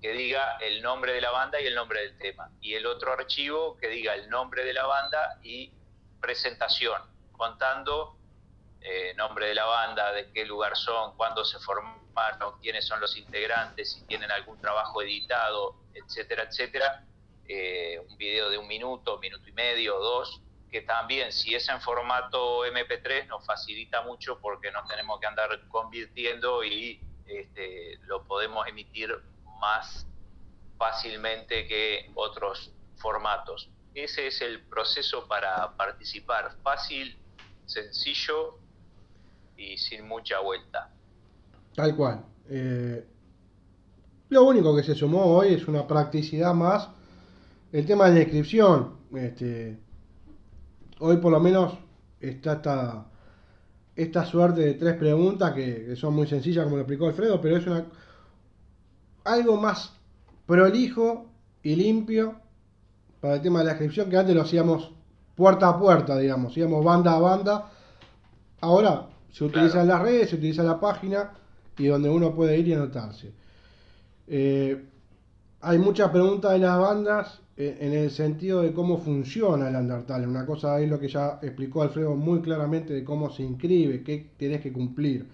que 0.00 0.12
diga 0.12 0.56
el 0.60 0.82
nombre 0.82 1.12
de 1.12 1.20
la 1.20 1.30
banda 1.30 1.60
y 1.60 1.66
el 1.66 1.74
nombre 1.74 2.00
del 2.00 2.18
tema. 2.18 2.50
Y 2.60 2.74
el 2.74 2.86
otro 2.86 3.12
archivo 3.12 3.76
que 3.76 3.88
diga 3.88 4.14
el 4.14 4.30
nombre 4.30 4.64
de 4.64 4.72
la 4.72 4.86
banda 4.86 5.38
y 5.42 5.72
presentación, 6.20 7.00
contando 7.32 8.16
eh, 8.80 9.12
nombre 9.16 9.46
de 9.46 9.54
la 9.54 9.64
banda, 9.64 10.12
de 10.12 10.30
qué 10.30 10.44
lugar 10.44 10.76
son, 10.76 11.16
cuándo 11.16 11.44
se 11.44 11.58
formaron, 11.58 12.58
quiénes 12.60 12.86
son 12.86 13.00
los 13.00 13.16
integrantes, 13.16 13.92
si 13.92 14.06
tienen 14.06 14.30
algún 14.30 14.60
trabajo 14.60 15.02
editado, 15.02 15.76
etcétera, 15.94 16.44
etcétera. 16.44 17.04
Eh, 17.48 17.98
un 18.08 18.16
video 18.16 18.50
de 18.50 18.58
un 18.58 18.68
minuto, 18.68 19.18
minuto 19.18 19.48
y 19.48 19.52
medio, 19.52 19.98
dos, 19.98 20.42
que 20.70 20.82
también 20.82 21.32
si 21.32 21.54
es 21.54 21.68
en 21.68 21.80
formato 21.80 22.64
MP3 22.66 23.26
nos 23.26 23.44
facilita 23.44 24.02
mucho 24.02 24.38
porque 24.38 24.70
nos 24.70 24.86
tenemos 24.86 25.18
que 25.18 25.26
andar 25.26 25.66
convirtiendo 25.68 26.62
y 26.62 27.00
este, 27.26 27.98
lo 28.02 28.24
podemos 28.24 28.66
emitir 28.68 29.18
más 29.60 30.06
fácilmente 30.78 31.66
que 31.66 32.10
otros 32.14 32.72
formatos. 32.96 33.70
Ese 33.94 34.28
es 34.28 34.40
el 34.42 34.62
proceso 34.62 35.26
para 35.26 35.76
participar, 35.76 36.56
fácil, 36.62 37.16
sencillo 37.66 38.58
y 39.56 39.76
sin 39.76 40.06
mucha 40.06 40.40
vuelta. 40.40 40.90
Tal 41.74 41.96
cual. 41.96 42.24
Eh, 42.48 43.06
lo 44.30 44.44
único 44.44 44.74
que 44.76 44.82
se 44.82 44.94
sumó 44.94 45.24
hoy 45.24 45.54
es 45.54 45.66
una 45.66 45.86
practicidad 45.86 46.54
más. 46.54 46.88
El 47.72 47.86
tema 47.86 48.08
de 48.08 48.14
la 48.14 48.20
inscripción. 48.20 48.98
Este, 49.14 49.78
hoy 51.00 51.16
por 51.16 51.32
lo 51.32 51.40
menos 51.40 51.74
está 52.20 52.54
esta, 52.54 53.06
esta 53.96 54.24
suerte 54.24 54.60
de 54.60 54.74
tres 54.74 54.94
preguntas 54.96 55.52
que, 55.54 55.86
que 55.86 55.96
son 55.96 56.14
muy 56.14 56.26
sencillas, 56.26 56.64
como 56.64 56.76
lo 56.76 56.82
explicó 56.82 57.06
Alfredo, 57.06 57.40
pero 57.40 57.56
es 57.56 57.66
una 57.66 57.84
algo 59.32 59.56
más 59.56 59.92
prolijo 60.46 61.26
y 61.62 61.76
limpio 61.76 62.36
para 63.20 63.34
el 63.34 63.42
tema 63.42 63.60
de 63.60 63.66
la 63.66 63.70
inscripción 63.72 64.08
que 64.08 64.16
antes 64.16 64.34
lo 64.34 64.42
hacíamos 64.42 64.92
puerta 65.34 65.68
a 65.68 65.78
puerta, 65.78 66.16
digamos, 66.18 66.56
íbamos 66.56 66.84
banda 66.84 67.14
a 67.14 67.18
banda. 67.20 67.70
Ahora 68.60 69.06
se 69.32 69.44
utilizan 69.44 69.86
las 69.86 70.02
redes, 70.02 70.30
se 70.30 70.36
utiliza 70.36 70.62
la 70.62 70.80
página 70.80 71.30
y 71.76 71.86
donde 71.86 72.08
uno 72.08 72.34
puede 72.34 72.58
ir 72.58 72.68
y 72.68 72.74
anotarse. 72.74 73.32
Eh, 74.26 74.84
hay 75.60 75.78
muchas 75.78 76.10
preguntas 76.10 76.52
de 76.52 76.58
las 76.58 76.78
bandas 76.78 77.40
eh, 77.56 77.78
en 77.80 77.92
el 77.92 78.10
sentido 78.10 78.62
de 78.62 78.72
cómo 78.72 78.98
funciona 78.98 79.68
el 79.68 79.76
Undertale. 79.76 80.26
Una 80.26 80.46
cosa 80.46 80.80
es 80.80 80.88
lo 80.88 80.98
que 80.98 81.08
ya 81.08 81.38
explicó 81.42 81.82
Alfredo 81.82 82.14
muy 82.14 82.40
claramente 82.40 82.92
de 82.92 83.04
cómo 83.04 83.30
se 83.30 83.42
inscribe, 83.42 84.02
qué 84.02 84.30
tenés 84.36 84.60
que 84.60 84.72
cumplir. 84.72 85.26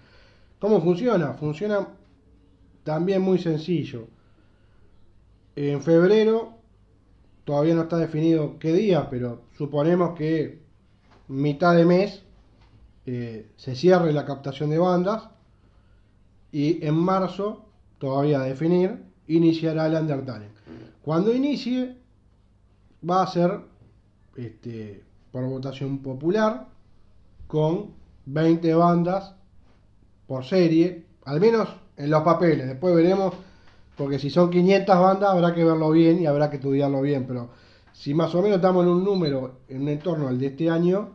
¿Cómo 0.59 0.81
funciona? 0.81 1.33
Funciona 1.33 1.87
también 2.85 3.21
muy 3.21 3.39
sencillo. 3.39 4.07
En 5.55 5.81
febrero, 5.81 6.53
todavía 7.43 7.73
no 7.73 7.81
está 7.81 7.97
definido 7.97 8.57
qué 8.59 8.71
día, 8.71 9.09
pero 9.09 9.41
suponemos 9.57 10.15
que 10.15 10.59
mitad 11.27 11.75
de 11.75 11.85
mes 11.85 12.21
eh, 13.07 13.49
se 13.57 13.75
cierre 13.75 14.13
la 14.13 14.23
captación 14.23 14.69
de 14.69 14.77
bandas 14.77 15.29
y 16.51 16.85
en 16.85 16.95
marzo, 16.95 17.65
todavía 17.97 18.39
a 18.39 18.43
definir, 18.43 19.03
iniciará 19.27 19.87
el 19.87 19.95
Undertale. 19.95 20.49
Cuando 21.01 21.33
inicie, 21.33 21.97
va 23.07 23.23
a 23.23 23.27
ser 23.27 23.61
este, 24.35 25.03
por 25.31 25.43
votación 25.45 25.99
popular 25.99 26.67
con 27.47 27.93
20 28.27 28.75
bandas 28.75 29.33
por 30.27 30.45
serie, 30.45 31.05
al 31.25 31.39
menos 31.39 31.69
en 31.97 32.09
los 32.09 32.23
papeles. 32.23 32.67
Después 32.67 32.95
veremos, 32.95 33.33
porque 33.95 34.19
si 34.19 34.29
son 34.29 34.49
500 34.49 34.99
bandas 34.99 35.29
habrá 35.29 35.53
que 35.53 35.63
verlo 35.63 35.91
bien 35.91 36.21
y 36.21 36.25
habrá 36.25 36.49
que 36.49 36.57
estudiarlo 36.57 37.01
bien, 37.01 37.25
pero 37.25 37.49
si 37.93 38.13
más 38.13 38.33
o 38.35 38.41
menos 38.41 38.57
estamos 38.57 38.83
en 38.83 38.91
un 38.91 39.03
número, 39.03 39.59
en 39.69 39.83
un 39.83 39.89
entorno 39.89 40.27
al 40.27 40.37
de 40.37 40.47
este 40.47 40.69
año, 40.69 41.13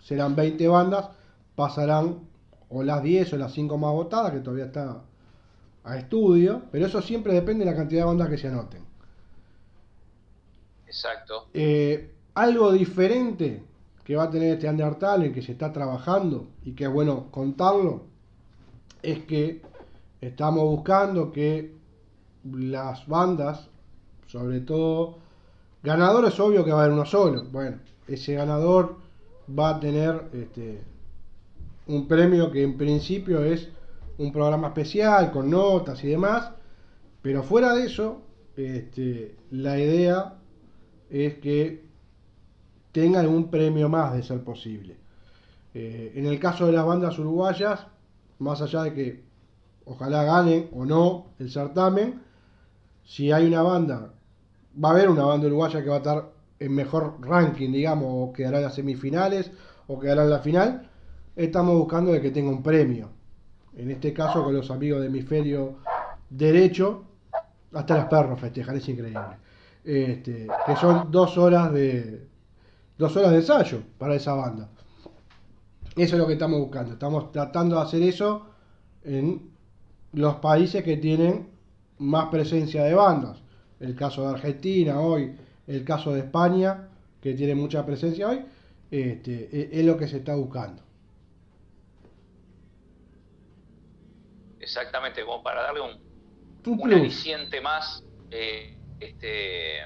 serán 0.00 0.34
20 0.34 0.66
bandas, 0.68 1.08
pasarán 1.54 2.20
o 2.68 2.82
las 2.82 3.02
10 3.02 3.32
o 3.32 3.36
las 3.36 3.52
5 3.52 3.78
más 3.78 3.92
votadas, 3.92 4.32
que 4.32 4.40
todavía 4.40 4.66
está 4.66 5.02
a 5.84 5.96
estudio, 5.96 6.62
pero 6.70 6.86
eso 6.86 7.00
siempre 7.00 7.32
depende 7.32 7.64
de 7.64 7.70
la 7.70 7.76
cantidad 7.76 8.02
de 8.02 8.06
bandas 8.06 8.28
que 8.28 8.38
se 8.38 8.48
anoten. 8.48 8.84
Exacto. 10.86 11.48
Eh, 11.54 12.12
algo 12.34 12.72
diferente 12.72 13.62
que 14.04 14.16
va 14.16 14.24
a 14.24 14.30
tener 14.30 14.54
este 14.54 14.68
Undertale, 14.68 15.32
que 15.32 15.42
se 15.42 15.52
está 15.52 15.72
trabajando 15.72 16.48
y 16.64 16.72
que 16.72 16.84
es 16.84 16.90
bueno 16.90 17.30
contarlo, 17.30 18.06
es 19.02 19.20
que 19.20 19.62
estamos 20.20 20.64
buscando 20.64 21.32
que 21.32 21.74
las 22.44 23.06
bandas, 23.06 23.68
sobre 24.26 24.60
todo, 24.60 25.18
ganador 25.82 26.26
es 26.26 26.38
obvio 26.40 26.64
que 26.64 26.72
va 26.72 26.80
a 26.80 26.84
haber 26.84 26.94
uno 26.94 27.04
solo. 27.04 27.44
Bueno, 27.50 27.78
ese 28.06 28.34
ganador 28.34 28.96
va 29.58 29.70
a 29.70 29.80
tener 29.80 30.28
este, 30.32 30.82
un 31.86 32.06
premio 32.06 32.50
que 32.50 32.62
en 32.62 32.76
principio 32.76 33.44
es 33.44 33.68
un 34.18 34.32
programa 34.32 34.68
especial 34.68 35.32
con 35.32 35.50
notas 35.50 36.02
y 36.04 36.08
demás, 36.08 36.50
pero 37.22 37.42
fuera 37.42 37.74
de 37.74 37.86
eso, 37.86 38.22
este, 38.56 39.36
la 39.50 39.78
idea 39.78 40.34
es 41.08 41.34
que 41.34 41.84
tengan 42.92 43.26
un 43.26 43.50
premio 43.50 43.88
más 43.88 44.14
de 44.14 44.22
ser 44.22 44.42
posible. 44.42 44.96
Eh, 45.72 46.12
en 46.16 46.26
el 46.26 46.38
caso 46.40 46.66
de 46.66 46.72
las 46.72 46.84
bandas 46.84 47.18
uruguayas, 47.18 47.86
más 48.38 48.60
allá 48.60 48.82
de 48.84 48.94
que 48.94 49.29
ojalá 49.90 50.22
ganen 50.22 50.68
o 50.72 50.84
no 50.84 51.26
el 51.38 51.50
certamen, 51.50 52.22
si 53.04 53.32
hay 53.32 53.46
una 53.46 53.62
banda, 53.62 54.12
va 54.82 54.90
a 54.90 54.92
haber 54.92 55.10
una 55.10 55.24
banda 55.24 55.48
uruguaya 55.48 55.82
que 55.82 55.88
va 55.88 55.96
a 55.96 55.98
estar 55.98 56.30
en 56.60 56.74
mejor 56.74 57.16
ranking, 57.20 57.72
digamos, 57.72 58.08
o 58.08 58.32
quedará 58.32 58.58
en 58.58 58.64
las 58.64 58.74
semifinales, 58.74 59.50
o 59.88 59.98
quedará 59.98 60.22
en 60.22 60.30
la 60.30 60.38
final, 60.38 60.88
estamos 61.34 61.76
buscando 61.76 62.12
de 62.12 62.20
que 62.20 62.30
tenga 62.30 62.50
un 62.50 62.62
premio. 62.62 63.10
En 63.76 63.90
este 63.90 64.12
caso, 64.12 64.44
con 64.44 64.54
los 64.54 64.70
amigos 64.70 65.00
de 65.00 65.06
hemisferio 65.06 65.78
derecho, 66.28 67.04
hasta 67.72 67.96
los 67.96 68.04
perros 68.06 68.38
festejan, 68.38 68.76
es 68.76 68.88
increíble. 68.88 69.20
Este, 69.82 70.46
que 70.66 70.76
son 70.76 71.10
dos 71.10 71.36
horas 71.38 71.72
de 71.72 72.28
dos 72.98 73.16
horas 73.16 73.30
de 73.30 73.38
ensayo 73.38 73.82
para 73.98 74.14
esa 74.14 74.34
banda. 74.34 74.68
Eso 75.96 76.14
es 76.14 76.20
lo 76.20 76.26
que 76.26 76.34
estamos 76.34 76.60
buscando. 76.60 76.92
Estamos 76.92 77.32
tratando 77.32 77.76
de 77.76 77.82
hacer 77.82 78.02
eso 78.02 78.46
en 79.02 79.49
los 80.12 80.36
países 80.36 80.82
que 80.84 80.96
tienen 80.96 81.48
más 81.98 82.28
presencia 82.30 82.84
de 82.84 82.94
bandas. 82.94 83.38
El 83.80 83.94
caso 83.96 84.22
de 84.22 84.34
Argentina 84.34 85.00
hoy, 85.00 85.36
el 85.66 85.84
caso 85.84 86.12
de 86.12 86.20
España, 86.20 86.88
que 87.20 87.34
tiene 87.34 87.54
mucha 87.54 87.84
presencia 87.86 88.28
hoy, 88.28 88.44
este, 88.90 89.48
e- 89.52 89.80
es 89.80 89.84
lo 89.86 89.96
que 89.96 90.08
se 90.08 90.18
está 90.18 90.34
buscando. 90.34 90.82
Exactamente, 94.58 95.24
como 95.24 95.42
para 95.42 95.62
darle 95.62 95.80
un, 95.80 95.96
Un 96.66 96.78
un 96.78 96.92
aliciente 96.94 97.60
más. 97.60 98.04
eh, 98.30 98.78
este, 99.00 99.80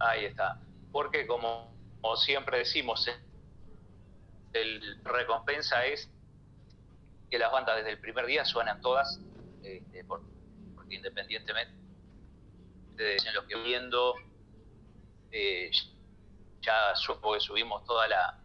ahí 0.00 0.26
está. 0.26 0.60
Porque 0.92 1.26
como, 1.26 1.78
como 2.00 2.16
siempre 2.16 2.58
decimos, 2.58 3.06
el 4.54 4.80
recompensa 5.04 5.84
es 5.84 6.10
que 7.30 7.38
las 7.38 7.52
bandas 7.52 7.76
desde 7.76 7.90
el 7.90 8.00
primer 8.00 8.26
día 8.26 8.44
suenan 8.44 8.80
todas, 8.80 9.22
este, 9.64 10.04
por- 10.04 10.22
porque 10.74 10.96
independientemente 10.96 11.72
de 12.96 13.16
los 13.34 13.44
que 13.46 13.56
viendo, 13.56 14.14
eh, 15.32 15.70
ya 16.60 16.94
supo 16.94 17.34
que 17.34 17.40
subimos 17.40 17.84
toda 17.84 18.06
la, 18.08 18.38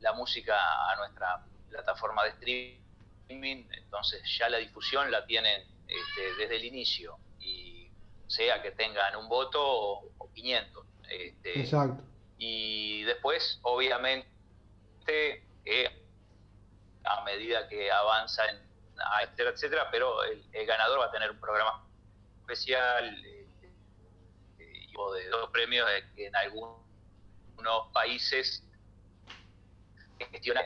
la 0.00 0.12
música 0.14 0.56
a 0.90 0.96
nuestra 0.96 1.46
plataforma 1.70 2.24
de 2.24 2.30
streaming, 2.30 3.64
entonces 3.70 4.22
ya 4.38 4.48
la 4.48 4.58
difusión 4.58 5.10
la 5.10 5.24
tienen 5.26 5.62
este, 5.86 6.34
desde 6.38 6.56
el 6.56 6.64
inicio, 6.64 7.16
y 7.38 7.90
sea 8.26 8.60
que 8.62 8.72
tengan 8.72 9.14
un 9.16 9.28
voto 9.28 9.60
o, 9.64 10.10
o 10.18 10.32
500. 10.32 10.86
este, 11.08 11.60
Exacto. 11.60 12.02
y 12.38 13.02
después, 13.02 13.60
obviamente, 13.62 14.26
eh, 15.64 16.08
a 17.04 17.22
medida 17.24 17.68
que 17.68 17.90
avanza, 17.92 18.44
en, 18.50 18.71
etcétera, 19.22 19.50
etcétera, 19.50 19.88
pero 19.90 20.22
el, 20.24 20.44
el 20.52 20.66
ganador 20.66 21.00
va 21.00 21.06
a 21.06 21.10
tener 21.10 21.30
un 21.30 21.38
programa 21.38 21.84
especial 22.40 23.24
eh, 23.24 23.48
eh, 24.58 24.86
de 24.90 25.28
dos 25.28 25.50
premios 25.50 25.88
eh, 25.90 26.04
que 26.14 26.26
en 26.26 26.36
algunos 26.36 26.76
países 27.92 28.64
gestiona 30.30 30.62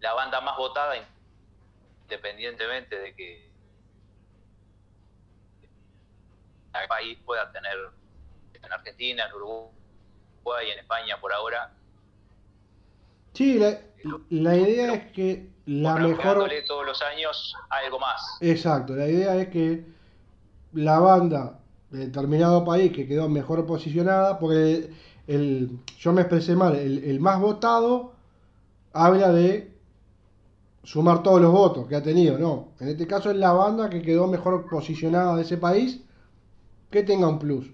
la 0.00 0.14
banda 0.14 0.40
más 0.40 0.56
votada 0.56 0.94
independientemente 2.02 2.98
de 2.98 3.14
que 3.14 3.50
el 6.80 6.88
país 6.88 7.18
pueda 7.24 7.50
tener 7.50 7.76
en 8.54 8.72
Argentina, 8.72 9.26
en 9.26 9.32
Uruguay, 9.34 10.70
en 10.70 10.78
España 10.78 11.20
por 11.20 11.32
ahora, 11.32 11.72
Sí, 13.34 13.58
la, 13.58 13.78
la 14.28 14.56
idea 14.56 14.94
es 14.94 15.12
que 15.12 15.48
la 15.70 15.94
mejor... 15.96 16.50
todos 16.66 16.86
los 16.86 17.02
años 17.02 17.54
algo 17.70 17.98
más. 17.98 18.20
Exacto, 18.40 18.94
la 18.96 19.08
idea 19.08 19.36
es 19.36 19.48
que 19.48 19.84
la 20.72 20.98
banda 20.98 21.60
de 21.90 22.06
determinado 22.06 22.64
país 22.64 22.92
que 22.92 23.06
quedó 23.06 23.28
mejor 23.28 23.66
posicionada, 23.66 24.38
porque 24.38 24.74
el, 24.74 24.94
el- 25.26 25.78
yo 25.98 26.12
me 26.12 26.22
expresé 26.22 26.54
mal, 26.56 26.74
el, 26.76 27.04
el 27.04 27.20
más 27.20 27.40
votado 27.40 28.12
habla 28.92 29.32
de 29.32 29.72
sumar 30.82 31.22
todos 31.22 31.40
los 31.40 31.52
votos 31.52 31.86
que 31.88 31.96
ha 31.96 32.02
tenido, 32.02 32.38
no. 32.38 32.68
En 32.80 32.88
este 32.88 33.06
caso 33.06 33.30
es 33.30 33.36
la 33.36 33.52
banda 33.52 33.90
que 33.90 34.02
quedó 34.02 34.26
mejor 34.26 34.68
posicionada 34.68 35.36
de 35.36 35.42
ese 35.42 35.56
país 35.58 36.00
que 36.90 37.02
tenga 37.02 37.28
un 37.28 37.38
plus. 37.38 37.70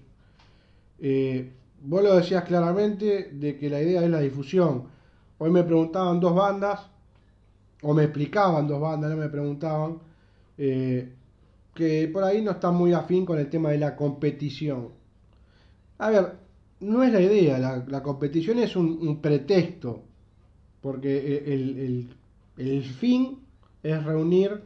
Eh, 0.99 1.53
vos 1.81 2.03
lo 2.03 2.15
decías 2.15 2.43
claramente 2.43 3.29
de 3.33 3.57
que 3.57 3.69
la 3.69 3.81
idea 3.81 4.03
es 4.03 4.09
la 4.09 4.19
difusión. 4.19 4.87
Hoy 5.37 5.51
me 5.51 5.63
preguntaban 5.63 6.19
dos 6.19 6.33
bandas, 6.35 6.89
o 7.83 7.93
me 7.93 8.03
explicaban 8.05 8.67
dos 8.67 8.81
bandas, 8.81 9.11
no 9.11 9.17
me 9.17 9.29
preguntaban, 9.29 9.99
eh, 10.57 11.13
que 11.75 12.09
por 12.13 12.23
ahí 12.23 12.41
no 12.41 12.51
están 12.51 12.75
muy 12.75 12.93
afín 12.93 13.25
con 13.25 13.39
el 13.39 13.49
tema 13.49 13.71
de 13.71 13.79
la 13.79 13.95
competición. 13.95 14.89
A 15.99 16.09
ver, 16.09 16.37
no 16.81 17.03
es 17.03 17.11
la 17.11 17.21
idea, 17.21 17.57
la, 17.59 17.83
la 17.87 18.03
competición 18.03 18.59
es 18.59 18.75
un, 18.75 18.87
un 19.07 19.21
pretexto, 19.21 20.03
porque 20.81 21.37
el, 21.53 21.79
el- 21.79 22.17
el 22.57 22.83
fin 22.83 23.39
es 23.83 24.03
reunir 24.05 24.61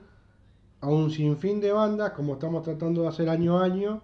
a 0.81 0.89
un 0.89 1.11
sinfín 1.11 1.61
de 1.61 1.71
bandas, 1.73 2.11
como 2.13 2.33
estamos 2.35 2.63
tratando 2.63 3.03
de 3.03 3.09
hacer 3.09 3.29
año 3.29 3.59
a 3.59 3.65
año. 3.65 4.01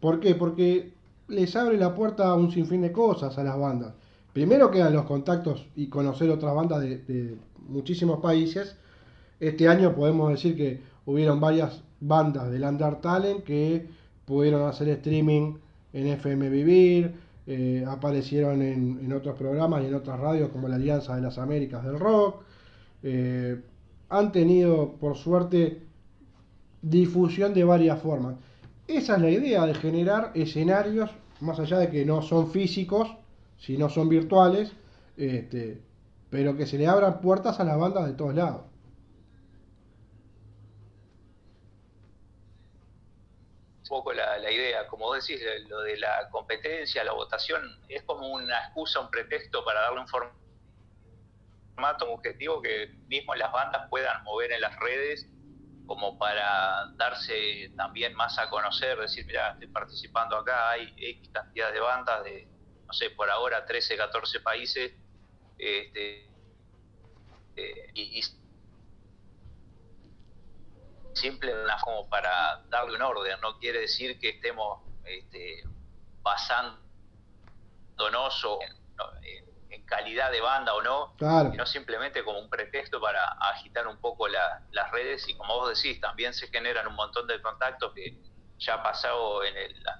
¿Por 0.00 0.20
qué? 0.20 0.34
Porque 0.36 0.94
les 1.28 1.56
abre 1.56 1.78
la 1.78 1.94
puerta 1.94 2.28
a 2.28 2.34
un 2.36 2.50
sinfín 2.52 2.82
de 2.82 2.92
cosas 2.92 3.38
a 3.38 3.44
las 3.44 3.58
bandas. 3.58 3.94
Primero 4.32 4.70
quedan 4.70 4.94
los 4.94 5.04
contactos 5.04 5.66
y 5.76 5.88
conocer 5.88 6.30
otras 6.30 6.54
bandas 6.54 6.80
de, 6.80 7.36
muchísimos 7.68 8.20
países. 8.20 8.76
Este 9.38 9.68
año 9.68 9.94
podemos 9.94 10.30
decir 10.30 10.56
que 10.56 10.80
hubieron 11.04 11.40
varias 11.40 11.82
bandas 12.00 12.50
del 12.50 12.64
Under 12.64 12.96
Talent 12.96 13.44
que 13.44 13.88
pudieron 14.24 14.62
hacer 14.62 14.88
streaming 14.88 15.54
en 15.92 16.06
FM 16.06 16.48
Vivir, 16.48 17.14
eh, 17.46 17.84
aparecieron 17.86 18.62
en, 18.62 19.00
en 19.04 19.12
otros 19.12 19.36
programas 19.36 19.82
y 19.82 19.86
en 19.86 19.94
otras 19.94 20.18
radios 20.18 20.48
como 20.50 20.68
la 20.68 20.76
Alianza 20.76 21.14
de 21.16 21.22
las 21.22 21.38
Américas 21.38 21.84
del 21.84 21.98
Rock. 21.98 22.42
Eh, 23.02 23.60
han 24.08 24.32
tenido, 24.32 24.92
por 24.92 25.16
suerte, 25.16 25.82
difusión 26.80 27.52
de 27.52 27.64
varias 27.64 28.00
formas. 28.00 28.36
Esa 28.86 29.16
es 29.16 29.22
la 29.22 29.30
idea 29.30 29.66
de 29.66 29.74
generar 29.74 30.32
escenarios, 30.34 31.10
más 31.40 31.58
allá 31.58 31.78
de 31.78 31.90
que 31.90 32.04
no 32.04 32.22
son 32.22 32.50
físicos, 32.50 33.08
sino 33.62 33.88
son 33.88 34.08
virtuales, 34.08 34.72
este, 35.16 35.80
pero 36.30 36.56
que 36.56 36.66
se 36.66 36.78
le 36.78 36.88
abran 36.88 37.20
puertas 37.20 37.60
a 37.60 37.64
las 37.64 37.78
bandas 37.78 38.06
de 38.06 38.14
todos 38.14 38.34
lados. 38.34 38.62
un 43.82 43.98
poco 43.98 44.12
la, 44.14 44.38
la 44.38 44.50
idea, 44.50 44.86
como 44.88 45.04
vos 45.04 45.26
decís, 45.26 45.44
lo 45.68 45.82
de 45.82 45.98
la 45.98 46.30
competencia, 46.30 47.04
la 47.04 47.12
votación, 47.12 47.62
es 47.90 48.02
como 48.04 48.26
una 48.26 48.58
excusa, 48.64 49.00
un 49.00 49.10
pretexto 49.10 49.62
para 49.66 49.82
darle 49.82 50.00
un 50.00 50.08
formato, 50.08 50.36
un 52.06 52.12
objetivo 52.14 52.62
que 52.62 52.88
mismo 53.08 53.34
las 53.34 53.52
bandas 53.52 53.88
puedan 53.90 54.24
mover 54.24 54.52
en 54.52 54.62
las 54.62 54.78
redes 54.80 55.28
como 55.86 56.18
para 56.18 56.86
darse 56.96 57.70
también 57.76 58.14
más 58.14 58.38
a 58.38 58.48
conocer, 58.48 58.98
decir, 58.98 59.26
mira, 59.26 59.50
estoy 59.50 59.68
participando 59.68 60.38
acá, 60.38 60.70
hay 60.70 60.94
X 60.96 61.28
cantidad 61.28 61.70
de 61.70 61.80
bandas 61.80 62.24
de, 62.24 62.51
no 62.92 62.94
sé, 62.94 63.08
por 63.08 63.30
ahora 63.30 63.64
13, 63.64 63.96
14 63.96 64.40
países, 64.40 64.92
este, 65.56 66.26
eh, 67.56 67.90
y, 67.94 68.18
y 68.18 68.22
simple 71.14 71.54
como 71.82 72.06
para 72.10 72.62
darle 72.68 72.96
un 72.96 73.00
orden, 73.02 73.40
no 73.40 73.58
quiere 73.58 73.80
decir 73.80 74.18
que 74.18 74.28
estemos 74.28 74.80
este, 75.04 75.62
basándonos 76.22 76.84
o 78.44 78.60
en, 78.60 78.72
no, 78.98 79.04
en- 79.22 79.52
en 79.70 79.82
calidad 79.86 80.30
de 80.30 80.42
banda 80.42 80.74
o 80.74 80.82
no, 80.82 81.14
Claro. 81.16 81.50
sino 81.50 81.64
simplemente 81.64 82.22
como 82.22 82.38
un 82.40 82.50
pretexto 82.50 83.00
para 83.00 83.24
agitar 83.52 83.86
un 83.86 83.98
poco 84.02 84.28
la- 84.28 84.66
las 84.72 84.90
redes 84.90 85.26
y 85.30 85.34
como 85.38 85.54
vos 85.54 85.74
decís, 85.74 85.98
también 85.98 86.34
se 86.34 86.46
generan 86.48 86.86
un 86.88 86.94
montón 86.94 87.26
de 87.26 87.40
contactos 87.40 87.94
que 87.94 88.18
ya 88.58 88.74
ha 88.74 88.82
pasado 88.82 89.42
en 89.44 89.56
el 89.56 89.82
la- 89.82 89.98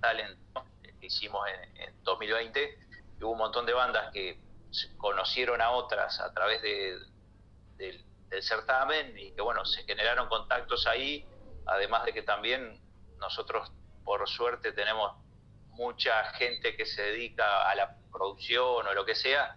talent 0.00 0.38
¿no? 0.54 0.73
Hicimos 1.06 1.46
en, 1.48 1.76
en 1.76 2.04
2020, 2.04 2.78
que 3.18 3.24
hubo 3.24 3.32
un 3.32 3.38
montón 3.38 3.66
de 3.66 3.72
bandas 3.72 4.12
que 4.12 4.38
conocieron 4.96 5.60
a 5.60 5.70
otras 5.70 6.20
a 6.20 6.32
través 6.32 6.60
de, 6.62 6.98
del 7.76 8.42
certamen 8.42 9.16
y 9.18 9.32
que 9.32 9.42
bueno, 9.42 9.64
se 9.64 9.84
generaron 9.84 10.28
contactos 10.28 10.86
ahí, 10.86 11.26
además 11.66 12.04
de 12.04 12.12
que 12.12 12.22
también 12.22 12.80
nosotros 13.18 13.70
por 14.04 14.28
suerte 14.28 14.72
tenemos 14.72 15.12
mucha 15.68 16.24
gente 16.34 16.76
que 16.76 16.86
se 16.86 17.02
dedica 17.02 17.68
a 17.68 17.74
la 17.74 17.96
producción 18.12 18.86
o 18.86 18.92
lo 18.92 19.04
que 19.04 19.14
sea, 19.14 19.56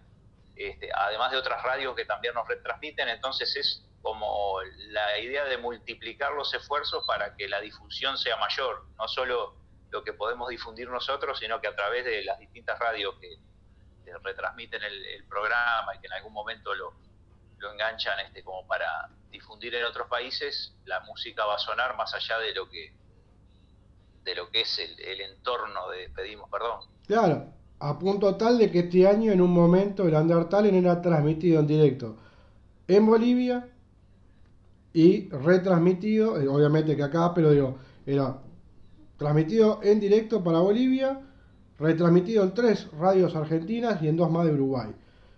este, 0.56 0.90
además 0.92 1.30
de 1.30 1.36
otras 1.36 1.62
radios 1.62 1.94
que 1.94 2.04
también 2.04 2.34
nos 2.34 2.46
retransmiten, 2.48 3.08
entonces 3.08 3.54
es 3.56 3.84
como 4.02 4.60
la 4.90 5.18
idea 5.18 5.44
de 5.44 5.58
multiplicar 5.58 6.32
los 6.32 6.52
esfuerzos 6.54 7.04
para 7.06 7.36
que 7.36 7.48
la 7.48 7.60
difusión 7.60 8.16
sea 8.16 8.36
mayor, 8.36 8.86
no 8.96 9.06
solo 9.08 9.56
lo 9.90 10.02
que 10.02 10.12
podemos 10.12 10.48
difundir 10.48 10.88
nosotros, 10.88 11.38
sino 11.38 11.60
que 11.60 11.68
a 11.68 11.76
través 11.76 12.04
de 12.04 12.24
las 12.24 12.38
distintas 12.38 12.78
radios 12.78 13.14
que, 13.20 13.38
retransmiten 14.24 14.82
el, 14.82 15.24
programa 15.28 15.94
y 15.94 15.98
que 16.00 16.06
en 16.06 16.14
algún 16.14 16.32
momento 16.32 16.74
lo, 16.74 16.94
lo 17.58 17.72
enganchan 17.72 18.18
este, 18.20 18.42
como 18.42 18.66
para 18.66 19.10
difundir 19.30 19.74
en 19.74 19.84
otros 19.84 20.08
países, 20.08 20.74
la 20.86 21.00
música 21.00 21.44
va 21.44 21.56
a 21.56 21.58
sonar 21.58 21.94
más 21.94 22.14
allá 22.14 22.38
de 22.38 22.54
lo 22.54 22.68
que 22.70 22.94
de 24.24 24.34
lo 24.34 24.50
que 24.50 24.62
es 24.62 24.78
el, 24.78 24.98
el 25.00 25.20
entorno 25.20 25.90
de 25.90 26.08
Pedimos 26.08 26.50
Perdón. 26.50 26.80
Claro, 27.06 27.52
a 27.80 27.98
punto 27.98 28.34
tal 28.36 28.58
de 28.58 28.70
que 28.70 28.80
este 28.80 29.06
año 29.06 29.30
en 29.30 29.40
un 29.42 29.50
momento 29.50 30.06
el 30.06 30.14
Undertale 30.14 30.76
era 30.76 31.00
transmitido 31.02 31.60
en 31.60 31.66
directo 31.66 32.16
en 32.88 33.06
Bolivia 33.06 33.68
y 34.92 35.28
retransmitido, 35.28 36.40
eh, 36.40 36.48
obviamente 36.48 36.96
que 36.96 37.02
acá, 37.02 37.32
pero 37.34 37.50
digo, 37.50 37.78
era 38.06 38.38
transmitido 39.18 39.80
en 39.82 40.00
directo 40.00 40.42
para 40.42 40.60
Bolivia, 40.60 41.20
retransmitido 41.78 42.42
en 42.44 42.54
tres 42.54 42.90
radios 42.98 43.36
argentinas 43.36 44.00
y 44.02 44.08
en 44.08 44.16
dos 44.16 44.30
más 44.30 44.46
de 44.46 44.52
Uruguay. 44.54 44.90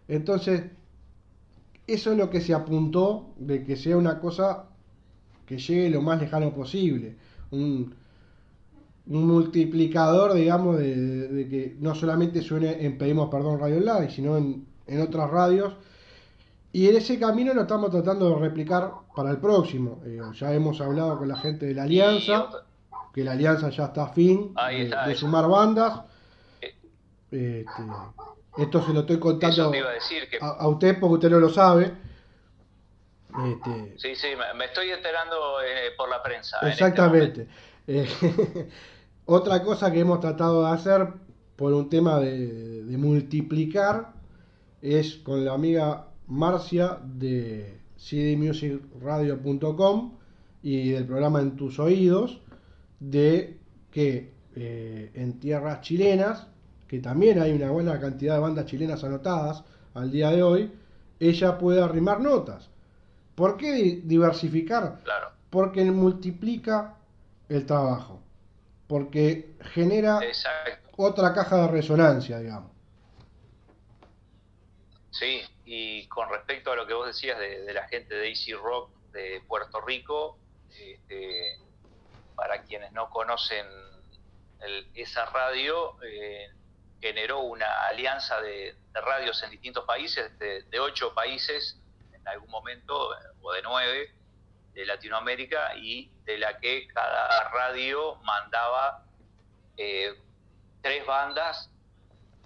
Entonces, 0.06 0.62
eso 1.86 2.12
es 2.12 2.18
lo 2.18 2.30
que 2.30 2.40
se 2.40 2.54
apuntó 2.54 3.30
de 3.36 3.64
que 3.64 3.76
sea 3.76 3.96
una 3.96 4.20
cosa 4.20 4.66
que 5.46 5.58
llegue 5.58 5.90
lo 5.90 6.02
más 6.02 6.20
lejano 6.20 6.54
posible. 6.54 7.16
Un, 7.50 7.92
un 9.08 9.26
multiplicador, 9.26 10.34
digamos, 10.34 10.78
de, 10.78 10.94
de- 10.94 11.28
de 11.28 11.48
que 11.48 11.76
no 11.80 11.94
solamente 11.94 12.42
suene 12.42 12.84
en 12.84 12.96
Pedimos 12.96 13.28
Perdón 13.28 13.58
Radio 13.58 13.78
Online, 13.78 14.10
sino 14.10 14.36
en, 14.36 14.64
en 14.86 15.00
otras 15.00 15.28
radios. 15.30 15.74
Y 16.72 16.86
en 16.88 16.96
ese 16.96 17.18
camino 17.18 17.52
lo 17.52 17.62
estamos 17.62 17.90
tratando 17.90 18.30
de 18.30 18.36
replicar 18.36 18.92
para 19.16 19.30
el 19.32 19.38
próximo. 19.38 20.00
Eh, 20.06 20.20
ya 20.38 20.54
hemos 20.54 20.80
hablado 20.80 21.18
con 21.18 21.26
la 21.26 21.36
gente 21.36 21.66
de 21.66 21.74
la 21.74 21.82
Alianza, 21.82 22.46
que 23.12 23.24
la 23.24 23.32
Alianza 23.32 23.70
ya 23.70 23.86
está 23.86 24.04
a 24.04 24.12
fin 24.12 24.52
Ahí 24.56 24.78
de, 24.78 24.84
está, 24.84 25.06
de 25.06 25.12
eso. 25.12 25.20
sumar 25.22 25.48
bandas. 25.48 26.02
Eh. 26.62 27.64
Este, 27.66 27.82
esto 28.58 28.82
se 28.84 28.92
lo 28.92 29.00
estoy 29.00 29.18
contando 29.18 29.74
iba 29.74 29.90
a 29.90 29.92
decir 29.92 30.28
que... 30.28 30.38
a, 30.40 30.48
a 30.48 30.68
usted 30.68 30.98
porque 30.98 31.14
usted 31.14 31.30
no 31.30 31.38
lo 31.40 31.48
sabe. 31.48 31.92
Este, 33.46 33.94
Sí, 33.96 34.14
sí, 34.16 34.26
me, 34.56 34.64
estoy 34.64 34.90
enterando 34.90 35.60
eh, 35.62 35.92
por 35.96 36.08
la 36.08 36.20
prensa. 36.22 36.58
en 36.62 36.68
este 36.68 36.84
Exactamente. 36.84 37.48
Eh, 37.86 38.08
otra 39.26 39.62
cosa 39.62 39.92
que 39.92 40.00
hemos 40.00 40.20
tratado 40.20 40.64
de 40.66 40.72
hacer 40.72 41.08
por 41.56 41.72
un 41.72 41.88
tema 41.88 42.18
de, 42.18 42.82
de 42.84 42.96
multiplicar 42.98 44.12
es 44.82 45.14
con 45.16 45.44
la 45.44 45.52
amiga 45.54 46.06
Marcia 46.26 46.98
de 47.04 47.78
cdmusicradio.com 47.98 50.14
y 50.62 50.90
del 50.90 51.06
programa 51.06 51.40
En 51.40 51.56
tus 51.56 51.78
oídos 51.78 52.40
de 53.00 53.58
que 53.90 54.32
eh, 54.56 55.10
en 55.14 55.40
tierras 55.40 55.80
chilenas, 55.82 56.46
que 56.88 57.00
también 57.00 57.40
hay 57.40 57.52
una 57.52 57.70
buena 57.70 58.00
cantidad 58.00 58.34
de 58.34 58.40
bandas 58.40 58.66
chilenas 58.66 59.04
anotadas 59.04 59.64
al 59.94 60.10
día 60.10 60.30
de 60.30 60.42
hoy, 60.42 60.72
ella 61.20 61.58
puede 61.58 61.82
arrimar 61.82 62.20
notas. 62.20 62.70
¿Por 63.34 63.56
qué 63.56 63.72
di- 63.72 63.96
diversificar? 64.04 65.00
Claro, 65.04 65.32
Porque 65.50 65.84
multiplica 65.84 66.96
el 67.48 67.66
trabajo. 67.66 68.22
Porque 68.88 69.56
genera 69.60 70.24
exacto. 70.24 70.88
otra 70.96 71.32
caja 71.34 71.62
de 71.62 71.68
resonancia, 71.68 72.38
digamos. 72.40 72.70
Sí, 75.10 75.42
y 75.64 76.06
con 76.08 76.28
respecto 76.30 76.72
a 76.72 76.76
lo 76.76 76.86
que 76.86 76.94
vos 76.94 77.06
decías 77.06 77.38
de, 77.38 77.62
de 77.62 77.74
la 77.74 77.86
gente 77.88 78.14
de 78.14 78.28
Easy 78.28 78.52
Rock 78.54 78.90
de 79.12 79.42
Puerto 79.46 79.80
Rico, 79.80 80.38
este, 80.70 81.58
para 82.40 82.62
quienes 82.62 82.90
no 82.92 83.10
conocen 83.10 83.66
el- 84.60 84.90
esa 84.94 85.26
radio, 85.26 86.02
eh, 86.02 86.48
generó 86.98 87.40
una 87.40 87.82
alianza 87.82 88.40
de, 88.40 88.74
radios 88.94 89.42
en 89.42 89.50
distintos 89.50 89.84
países, 89.84 90.38
de, 90.38 90.80
ocho 90.80 91.12
países 91.14 91.78
en 92.14 92.26
algún 92.26 92.48
momento, 92.48 93.14
eh, 93.14 93.18
o 93.42 93.52
de 93.52 93.60
nueve, 93.60 94.14
de 94.72 94.86
Latinoamérica, 94.86 95.74
y 95.76 96.10
de 96.24 96.38
la 96.38 96.58
que 96.58 96.88
cada 96.88 97.50
radio 97.50 98.16
mandaba 98.22 99.04
eh, 99.76 100.14
tres 100.80 101.04
bandas 101.04 101.70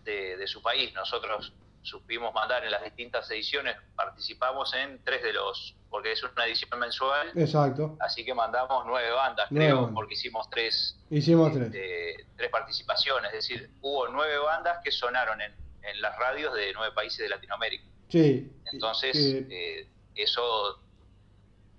de 0.02 0.46
su 0.48 0.60
país. 0.60 0.92
Nosotros 0.92 1.52
supimos 1.82 2.34
mandar 2.34 2.64
en 2.64 2.72
las 2.72 2.82
distintas 2.82 3.30
ediciones, 3.30 3.76
participamos 3.94 4.74
en 4.74 5.02
tres 5.04 5.22
de 5.22 5.32
los, 5.32 5.76
porque 5.94 6.10
es 6.10 6.20
una 6.24 6.44
edición 6.44 6.76
mensual, 6.80 7.28
Exacto. 7.36 7.96
así 8.00 8.24
que 8.24 8.34
mandamos 8.34 8.82
nueve 8.84 9.12
bandas, 9.12 9.46
Nueve 9.50 9.66
creo, 9.68 9.76
bandas. 9.76 9.94
porque 9.94 10.14
hicimos 10.14 10.50
tres, 10.50 10.98
Hicimos 11.08 11.52
tres. 11.52 11.66
este, 11.66 12.26
tres 12.36 12.50
participaciones, 12.50 13.32
es 13.32 13.46
decir, 13.46 13.70
hubo 13.80 14.08
nueve 14.08 14.38
bandas 14.38 14.78
que 14.82 14.90
sonaron 14.90 15.40
en, 15.40 15.52
en 15.84 16.02
las 16.02 16.18
radios 16.18 16.52
de 16.52 16.72
nueve 16.74 16.92
países 16.96 17.20
de 17.20 17.28
Latinoamérica. 17.28 17.84
Sí. 18.08 18.50
Entonces, 18.72 19.14
eh, 19.48 19.88
eso 20.16 20.80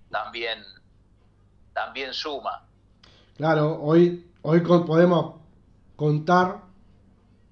también, 0.09 0.63
también 1.73 2.13
suma. 2.13 2.65
Claro, 3.35 3.81
hoy, 3.81 4.31
hoy 4.43 4.61
podemos 4.61 5.41
contar, 5.97 6.61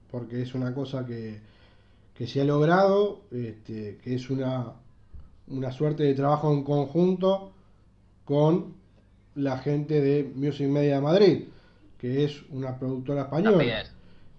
porque 0.09 0.43
es 0.43 0.53
una 0.55 0.73
cosa 0.73 1.05
que, 1.05 1.41
que 2.15 2.25
se 2.25 2.39
ha 2.39 2.45
logrado, 2.45 3.19
este, 3.31 3.97
que 4.01 4.15
es 4.15 4.29
una, 4.29 4.75
una 5.47 5.71
suerte 5.71 6.03
de 6.03 6.13
trabajo 6.13 6.51
en 6.53 6.63
conjunto 6.63 7.51
con 8.25 8.73
la 9.35 9.57
gente 9.57 10.01
de 10.01 10.31
Music 10.35 10.67
Media 10.67 11.01
Madrid, 11.01 11.45
que 11.97 12.23
es 12.23 12.41
una 12.49 12.77
productora 12.77 13.23
española. 13.23 13.57
También. 13.57 13.87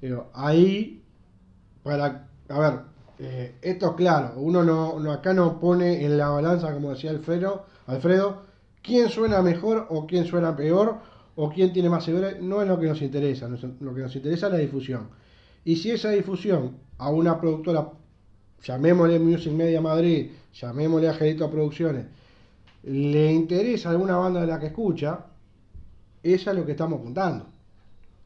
Digo, 0.01 0.27
ahí, 0.35 1.03
para, 1.83 2.29
a 2.49 2.59
ver, 2.59 2.73
eh, 3.19 3.55
esto 3.63 3.91
es 3.91 3.93
claro, 3.97 4.35
uno 4.37 4.63
no, 4.63 4.99
no- 4.99 5.13
acá 5.13 5.33
no 5.35 5.61
pone 5.61 6.05
en 6.05 6.17
la 6.19 6.29
balanza, 6.29 6.73
como 6.73 6.91
decía 6.91 7.11
Alfredo, 7.11 7.65
Alfredo, 7.87 8.43
quién 8.83 9.09
suena 9.09 9.41
mejor 9.43 9.87
o 9.91 10.07
quién 10.07 10.25
suena 10.27 10.57
peor 10.57 10.97
o 11.37 11.51
quién 11.51 11.73
tiene 11.73 11.89
más 11.91 12.05
seguridad, 12.05 12.39
no 12.41 12.63
es 12.63 12.69
lo 12.69 12.79
que 12.79 12.87
nos 12.87 13.03
interesa, 13.03 13.49
lo 13.49 13.95
que 13.95 14.01
nos 14.03 14.15
interesa 14.15 14.47
es 14.47 14.53
la 14.53 14.59
difusión. 14.59 15.09
Y 15.65 15.77
si 15.77 15.91
esa 15.91 16.11
difusión 16.11 16.77
a 16.99 17.11
una 17.11 17.41
productora, 17.41 17.89
llamémosle 18.63 19.19
Music 19.19 19.53
Media 19.53 19.81
Madrid, 19.81 20.31
llamémosle 20.55 21.09
Angelito 21.09 21.51
Producciones, 21.51 22.07
le 22.85 23.33
interesa 23.33 23.91
alguna 23.91 24.17
banda 24.17 24.41
de 24.41 24.47
la 24.47 24.59
que 24.59 24.67
escucha, 24.67 25.27
esa 26.23 26.51
es 26.51 26.57
lo 26.57 26.65
que 26.65 26.73
estamos 26.73 27.01
apuntando, 27.01 27.47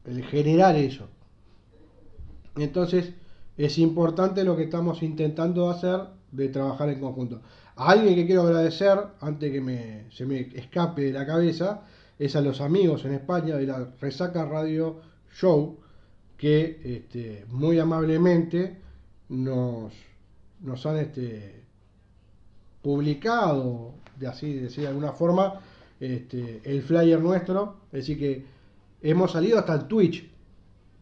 el 0.05 0.23
generar 0.25 0.75
eso. 0.75 1.07
Entonces, 2.55 3.13
es 3.57 3.77
importante 3.77 4.43
lo 4.43 4.55
que 4.55 4.63
estamos 4.63 5.01
intentando 5.03 5.69
hacer 5.69 5.99
de 6.31 6.49
trabajar 6.49 6.89
en 6.89 6.99
conjunto. 6.99 7.41
A 7.75 7.91
alguien 7.91 8.15
que 8.15 8.25
quiero 8.25 8.43
agradecer, 8.43 8.97
antes 9.21 9.51
que 9.51 9.61
me, 9.61 10.05
se 10.11 10.25
me 10.25 10.41
escape 10.41 11.03
de 11.03 11.13
la 11.13 11.25
cabeza, 11.25 11.81
es 12.17 12.35
a 12.35 12.41
los 12.41 12.59
amigos 12.61 13.05
en 13.05 13.13
España 13.13 13.55
de 13.55 13.65
la 13.65 13.87
Resaca 13.99 14.45
Radio 14.45 14.99
Show, 15.33 15.77
que 16.37 16.81
este, 16.83 17.45
muy 17.49 17.79
amablemente 17.79 18.77
nos, 19.29 19.93
nos 20.61 20.85
han 20.85 20.97
este, 20.97 21.63
publicado, 22.81 23.93
de 24.17 24.27
así 24.27 24.53
decir 24.53 24.83
de 24.83 24.89
alguna 24.89 25.11
forma, 25.11 25.61
este, 25.99 26.61
el 26.63 26.81
flyer 26.81 27.19
nuestro. 27.19 27.77
Es 27.91 27.99
decir, 28.07 28.19
que 28.19 28.45
hemos 29.01 29.31
salido 29.31 29.59
hasta 29.59 29.73
el 29.73 29.87
Twitch, 29.87 30.29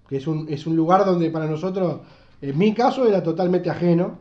que 0.08 0.18
es 0.18 0.28
un, 0.28 0.48
es 0.50 0.66
un 0.68 0.76
lugar 0.76 1.06
donde 1.06 1.30
para 1.30 1.46
nosotros, 1.46 2.02
en 2.42 2.58
mi 2.58 2.74
caso, 2.74 3.08
era 3.08 3.22
totalmente 3.24 3.70
ajeno. 3.70 4.20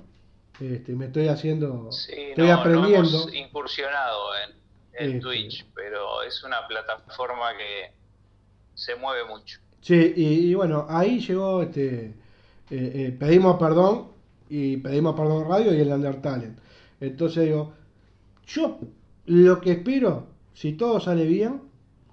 Este, 0.60 0.92
me 0.94 1.06
estoy 1.06 1.28
haciendo, 1.28 1.92
Sí, 1.92 2.12
estoy 2.16 2.48
no, 2.48 2.54
aprendiendo. 2.54 3.10
no 3.10 3.18
hemos 3.24 3.34
incursionado 3.34 4.18
en, 4.44 5.04
en 5.04 5.16
Este. 5.16 5.20
Twitch, 5.20 5.66
pero 5.74 6.22
es 6.22 6.42
una 6.44 6.66
plataforma 6.66 7.50
que 7.56 7.92
se 8.74 8.96
mueve 8.96 9.24
mucho. 9.28 9.58
Sí, 9.82 10.14
y, 10.16 10.24
y 10.50 10.54
bueno, 10.54 10.86
ahí 10.88 11.20
llegó, 11.20 11.62
este, 11.62 12.06
eh, 12.06 12.12
eh, 12.70 13.16
pedimos 13.18 13.58
perdón 13.58 14.08
y 14.48 14.78
pedimos 14.78 15.14
perdón 15.14 15.46
radio 15.48 15.74
y 15.74 15.80
el 15.80 15.88
Undertale. 15.92 16.52
Entonces 17.00 17.44
digo, 17.46 17.74
yo 18.46 18.78
lo 19.26 19.60
que 19.60 19.72
espero, 19.72 20.28
si 20.54 20.72
todo 20.74 21.00
sale 21.00 21.24
bien, 21.26 21.62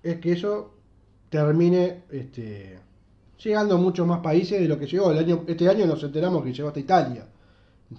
es 0.04 0.20
que 0.20 0.34
eso 0.34 0.76
termine 1.30 2.04
este, 2.12 2.80
llegando 3.44 3.76
a 3.76 3.78
muchos 3.78 4.06
más 4.08 4.20
países 4.22 4.60
de 4.62 4.68
lo 4.68 4.78
que 4.80 4.88
llegó. 4.88 5.12
El 5.12 5.20
año, 5.20 5.44
este 5.48 5.70
año 5.70 5.86
nos 5.86 6.04
enteramos 6.04 6.44
que 6.44 6.54
llegó 6.54 6.68
hasta 6.70 6.80
Italia. 6.80 7.28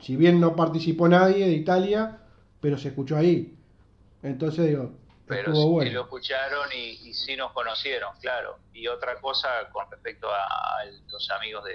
Si 0.02 0.16
bien 0.16 0.40
no 0.40 0.56
participó 0.56 1.08
nadie 1.08 1.46
de 1.46 1.52
Italia, 1.52 2.18
pero 2.60 2.76
se 2.78 2.88
escuchó 2.88 3.16
ahí. 3.16 3.56
Entonces 4.22 4.66
digo, 4.66 4.92
Pero 5.26 5.54
sí 5.54 5.64
bueno. 5.64 5.92
lo 5.92 6.00
escucharon 6.02 6.68
y, 6.74 7.08
y 7.08 7.14
sí 7.14 7.36
nos 7.36 7.52
conocieron, 7.52 8.16
claro. 8.20 8.58
Y 8.72 8.86
otra 8.88 9.20
cosa 9.20 9.48
con 9.72 9.90
respecto 9.90 10.28
a, 10.28 10.42
a 10.44 10.84
los 11.10 11.30
amigos 11.30 11.64
de, 11.64 11.74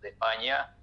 de 0.00 0.08
España, 0.08 0.74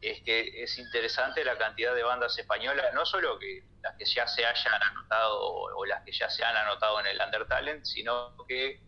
es 0.00 0.22
que 0.22 0.62
es 0.62 0.78
interesante 0.78 1.44
la 1.44 1.58
cantidad 1.58 1.94
de 1.94 2.02
bandas 2.02 2.38
españolas, 2.38 2.94
no 2.94 3.04
solo 3.04 3.38
que 3.38 3.64
las 3.82 3.96
que 3.96 4.04
ya 4.04 4.26
se 4.26 4.46
hayan 4.46 4.82
anotado 4.82 5.38
o, 5.40 5.84
las 5.84 6.02
que 6.04 6.12
ya 6.12 6.28
se 6.30 6.44
han 6.44 6.56
anotado 6.56 7.00
en 7.00 7.06
el 7.06 7.20
Undertalent, 7.20 7.84
sino 7.84 8.34
que 8.46 8.80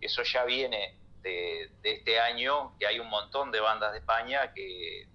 eso 0.00 0.22
ya 0.22 0.44
viene 0.44 0.98
de, 1.20 1.70
de 1.82 1.92
este 1.92 2.20
año, 2.20 2.76
que 2.78 2.86
hay 2.86 2.98
un 2.98 3.08
montón 3.08 3.50
de 3.50 3.60
bandas 3.60 3.92
de 3.92 3.98
España 3.98 4.52
que 4.54 5.08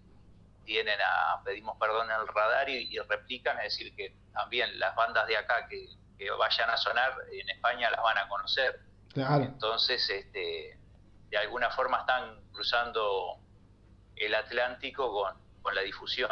tienen 0.64 1.00
a 1.02 1.42
Pedimos 1.44 1.78
Perdón 1.80 2.12
en 2.12 2.20
el 2.20 2.28
radar 2.28 2.70
y, 2.70 2.94
y 2.94 3.00
replican, 3.00 3.58
es 3.58 3.76
decir, 3.76 3.96
que 3.96 4.16
también 4.34 4.80
las 4.80 4.96
bandas 4.96 5.28
de 5.28 5.38
acá 5.38 5.68
que, 5.68 5.88
que 6.18 6.30
vayan 6.30 6.70
a 6.70 6.78
sonar 6.78 7.14
en 7.32 7.50
España 7.50 7.90
las 7.90 8.02
van 8.02 8.18
a 8.18 8.28
conocer. 8.28 8.80
Claro. 9.12 9.44
Entonces, 9.44 10.08
este, 10.10 10.78
de 11.30 11.38
alguna 11.38 11.72
forma 11.72 12.02
están 12.02 12.42
cruzando 12.52 13.40
el 14.26 14.36
Atlántico 14.36 15.12
con, 15.12 15.34
con 15.62 15.76
la 15.76 15.82
difusión. 15.82 16.32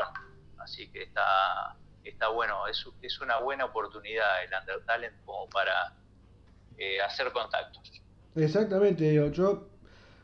Así 0.59 0.89
que 0.91 1.03
está, 1.03 1.75
está 2.03 2.29
bueno, 2.29 2.67
es, 2.67 2.85
es 3.01 3.19
una 3.21 3.39
buena 3.39 3.65
oportunidad 3.65 4.43
el 4.43 4.51
Undertalent 4.59 5.25
como 5.25 5.49
para 5.49 5.93
eh, 6.77 7.01
hacer 7.01 7.31
contactos. 7.31 8.01
Exactamente, 8.35 9.03
digo, 9.09 9.27
yo 9.31 9.69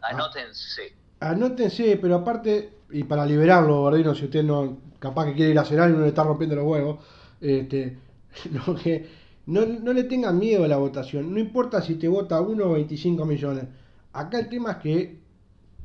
Anótense. 0.01 0.93
Anótense, 1.19 1.97
pero 1.97 2.15
aparte, 2.15 2.81
y 2.91 3.03
para 3.03 3.25
liberarlo, 3.25 3.83
Bardino, 3.83 4.13
si 4.13 4.25
usted 4.25 4.43
no, 4.43 4.77
capaz 4.99 5.25
que 5.25 5.33
quiere 5.33 5.51
ir 5.51 5.59
a 5.59 5.65
cenar 5.65 5.89
y 5.89 5.93
no 5.93 6.01
le 6.01 6.09
está 6.09 6.23
rompiendo 6.23 6.55
los 6.55 6.65
huevos, 6.65 7.03
este, 7.41 7.97
no, 8.51 8.75
que, 8.75 9.09
no, 9.47 9.65
no 9.65 9.93
le 9.93 10.03
tengan 10.03 10.37
miedo 10.37 10.63
a 10.63 10.67
la 10.67 10.77
votación. 10.77 11.33
No 11.33 11.39
importa 11.39 11.81
si 11.81 11.95
te 11.95 12.07
vota 12.07 12.39
uno 12.41 12.65
o 12.65 12.73
25 12.73 13.25
millones. 13.25 13.65
Acá 14.13 14.39
el 14.39 14.49
tema 14.49 14.73
es 14.73 14.77
que 14.77 15.19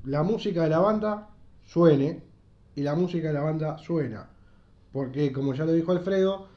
la 0.05 0.22
música 0.22 0.62
de 0.64 0.70
la 0.70 0.78
banda 0.81 1.30
suene 1.71 2.21
y 2.75 2.83
la 2.83 2.95
música 2.95 3.29
de 3.29 3.35
la 3.35 3.43
banda 3.43 3.79
suena. 3.79 4.29
Porque, 4.93 5.33
como 5.33 5.55
ya 5.55 5.64
lo 5.64 5.73
dijo 5.73 5.93
Alfredo, 5.93 6.49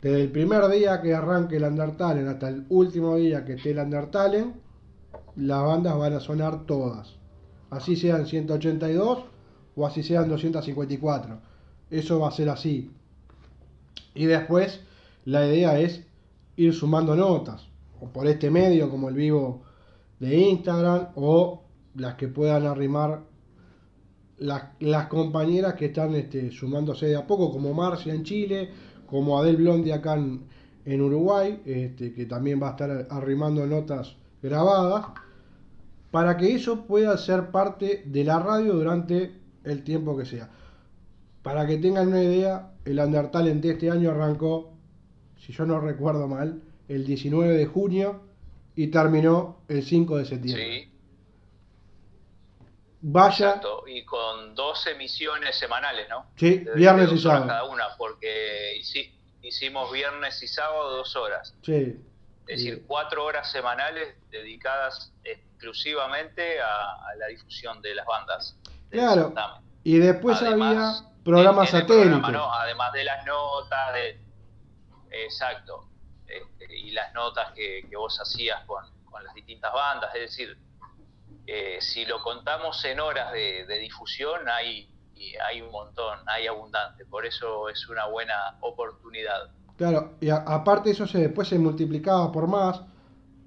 desde 0.00 0.22
el 0.22 0.30
primer 0.30 0.68
día 0.68 1.02
que 1.02 1.14
arranque 1.14 1.56
el 1.56 1.64
Undertale 1.64 2.26
hasta 2.28 2.48
el 2.48 2.64
último 2.68 3.16
día 3.16 3.44
que 3.44 3.54
esté 3.54 3.72
el 3.72 3.78
Undertale, 3.78 4.52
las 5.36 5.62
bandas 5.64 5.98
van 5.98 6.14
a 6.14 6.20
sonar 6.20 6.64
todas. 6.64 7.16
Así 7.70 7.96
sean 7.96 8.26
182 8.26 9.24
o 9.74 9.86
así 9.86 10.02
sean 10.02 10.28
254. 10.28 11.40
Eso 11.90 12.20
va 12.20 12.28
a 12.28 12.32
ser 12.32 12.50
así. 12.50 12.92
Y 14.14 14.26
después 14.26 14.80
la 15.24 15.46
idea 15.46 15.78
es 15.78 16.04
ir 16.56 16.72
sumando 16.72 17.16
notas. 17.16 17.66
O 18.00 18.06
por 18.08 18.26
este 18.28 18.50
medio 18.50 18.90
como 18.90 19.08
el 19.08 19.16
vivo 19.16 19.62
de 20.20 20.36
Instagram 20.36 21.08
o 21.16 21.64
las 21.94 22.14
que 22.14 22.28
puedan 22.28 22.66
arrimar 22.66 23.29
las, 24.40 24.64
las 24.80 25.06
compañeras 25.06 25.74
que 25.74 25.86
están 25.86 26.14
este, 26.14 26.50
sumándose 26.50 27.06
de 27.06 27.16
a 27.16 27.26
poco, 27.26 27.52
como 27.52 27.72
Marcia 27.72 28.12
en 28.12 28.24
Chile, 28.24 28.70
como 29.06 29.38
Adel 29.38 29.56
Blondi 29.56 29.92
acá 29.92 30.14
en, 30.14 30.42
en 30.84 31.00
Uruguay, 31.00 31.60
este, 31.64 32.12
que 32.12 32.26
también 32.26 32.60
va 32.60 32.68
a 32.68 32.70
estar 32.72 33.06
arrimando 33.10 33.66
notas 33.66 34.16
grabadas, 34.42 35.06
para 36.10 36.36
que 36.36 36.54
eso 36.54 36.86
pueda 36.86 37.16
ser 37.18 37.50
parte 37.50 38.02
de 38.06 38.24
la 38.24 38.40
radio 38.40 38.74
durante 38.74 39.32
el 39.64 39.84
tiempo 39.84 40.16
que 40.16 40.24
sea. 40.24 40.50
Para 41.42 41.66
que 41.66 41.76
tengan 41.76 42.08
una 42.08 42.22
idea, 42.22 42.72
el 42.84 42.98
Undertalent 42.98 43.62
de 43.62 43.72
este 43.72 43.90
año 43.90 44.10
arrancó, 44.10 44.72
si 45.38 45.52
yo 45.52 45.66
no 45.66 45.80
recuerdo 45.80 46.26
mal, 46.26 46.62
el 46.88 47.04
19 47.06 47.56
de 47.56 47.66
junio 47.66 48.20
y 48.74 48.88
terminó 48.88 49.58
el 49.68 49.82
5 49.82 50.16
de 50.16 50.24
septiembre. 50.24 50.82
Sí, 50.82 50.89
Vaya, 53.02 53.46
exacto. 53.48 53.84
Y 53.86 54.04
con 54.04 54.54
dos 54.54 54.86
emisiones 54.86 55.56
semanales, 55.58 56.08
¿no? 56.08 56.26
Sí, 56.36 56.64
viernes 56.74 57.10
y 57.12 57.18
sábado. 57.18 57.46
Cada 57.46 57.64
una, 57.64 57.96
porque 57.96 58.74
hici- 58.78 59.12
hicimos 59.42 59.90
viernes 59.90 60.42
y 60.42 60.48
sábado 60.48 60.96
dos 60.96 61.16
horas. 61.16 61.54
sí, 61.62 61.96
Es 62.46 62.58
decir, 62.58 62.84
cuatro 62.86 63.24
horas 63.24 63.50
semanales 63.50 64.14
dedicadas 64.30 65.12
exclusivamente 65.24 66.60
a, 66.60 66.92
a 66.94 67.14
la 67.18 67.26
difusión 67.28 67.80
de 67.82 67.94
las 67.94 68.06
bandas. 68.06 68.56
Claro. 68.90 69.32
y 69.84 69.98
después 69.98 70.42
Además, 70.42 70.98
había 71.04 71.22
programas 71.24 71.70
satélites. 71.70 71.96
programa, 72.08 72.30
¿no? 72.32 72.52
Además 72.52 72.92
de 72.92 73.04
las 73.04 73.24
notas, 73.24 73.94
de... 73.94 74.20
exacto, 75.10 75.88
este, 76.26 76.76
y 76.76 76.90
las 76.90 77.12
notas 77.14 77.52
que, 77.52 77.86
que 77.88 77.96
vos 77.96 78.18
hacías 78.20 78.64
con, 78.66 78.84
con 79.04 79.22
las 79.24 79.34
distintas 79.34 79.72
bandas, 79.72 80.14
es 80.14 80.20
decir, 80.22 80.58
eh, 81.52 81.78
si 81.80 82.04
lo 82.04 82.22
contamos 82.22 82.84
en 82.84 83.00
horas 83.00 83.32
de, 83.32 83.66
de 83.66 83.78
difusión, 83.78 84.48
hay, 84.48 84.88
hay 85.48 85.62
un 85.62 85.70
montón, 85.70 86.18
hay 86.26 86.46
abundante, 86.46 87.04
por 87.06 87.26
eso 87.26 87.68
es 87.68 87.88
una 87.88 88.06
buena 88.06 88.34
oportunidad. 88.60 89.50
Claro, 89.76 90.16
y 90.20 90.28
a- 90.30 90.44
aparte 90.46 90.90
eso 90.90 91.06
se, 91.06 91.18
después 91.18 91.48
se 91.48 91.58
multiplicaba 91.58 92.30
por 92.32 92.46
más, 92.46 92.80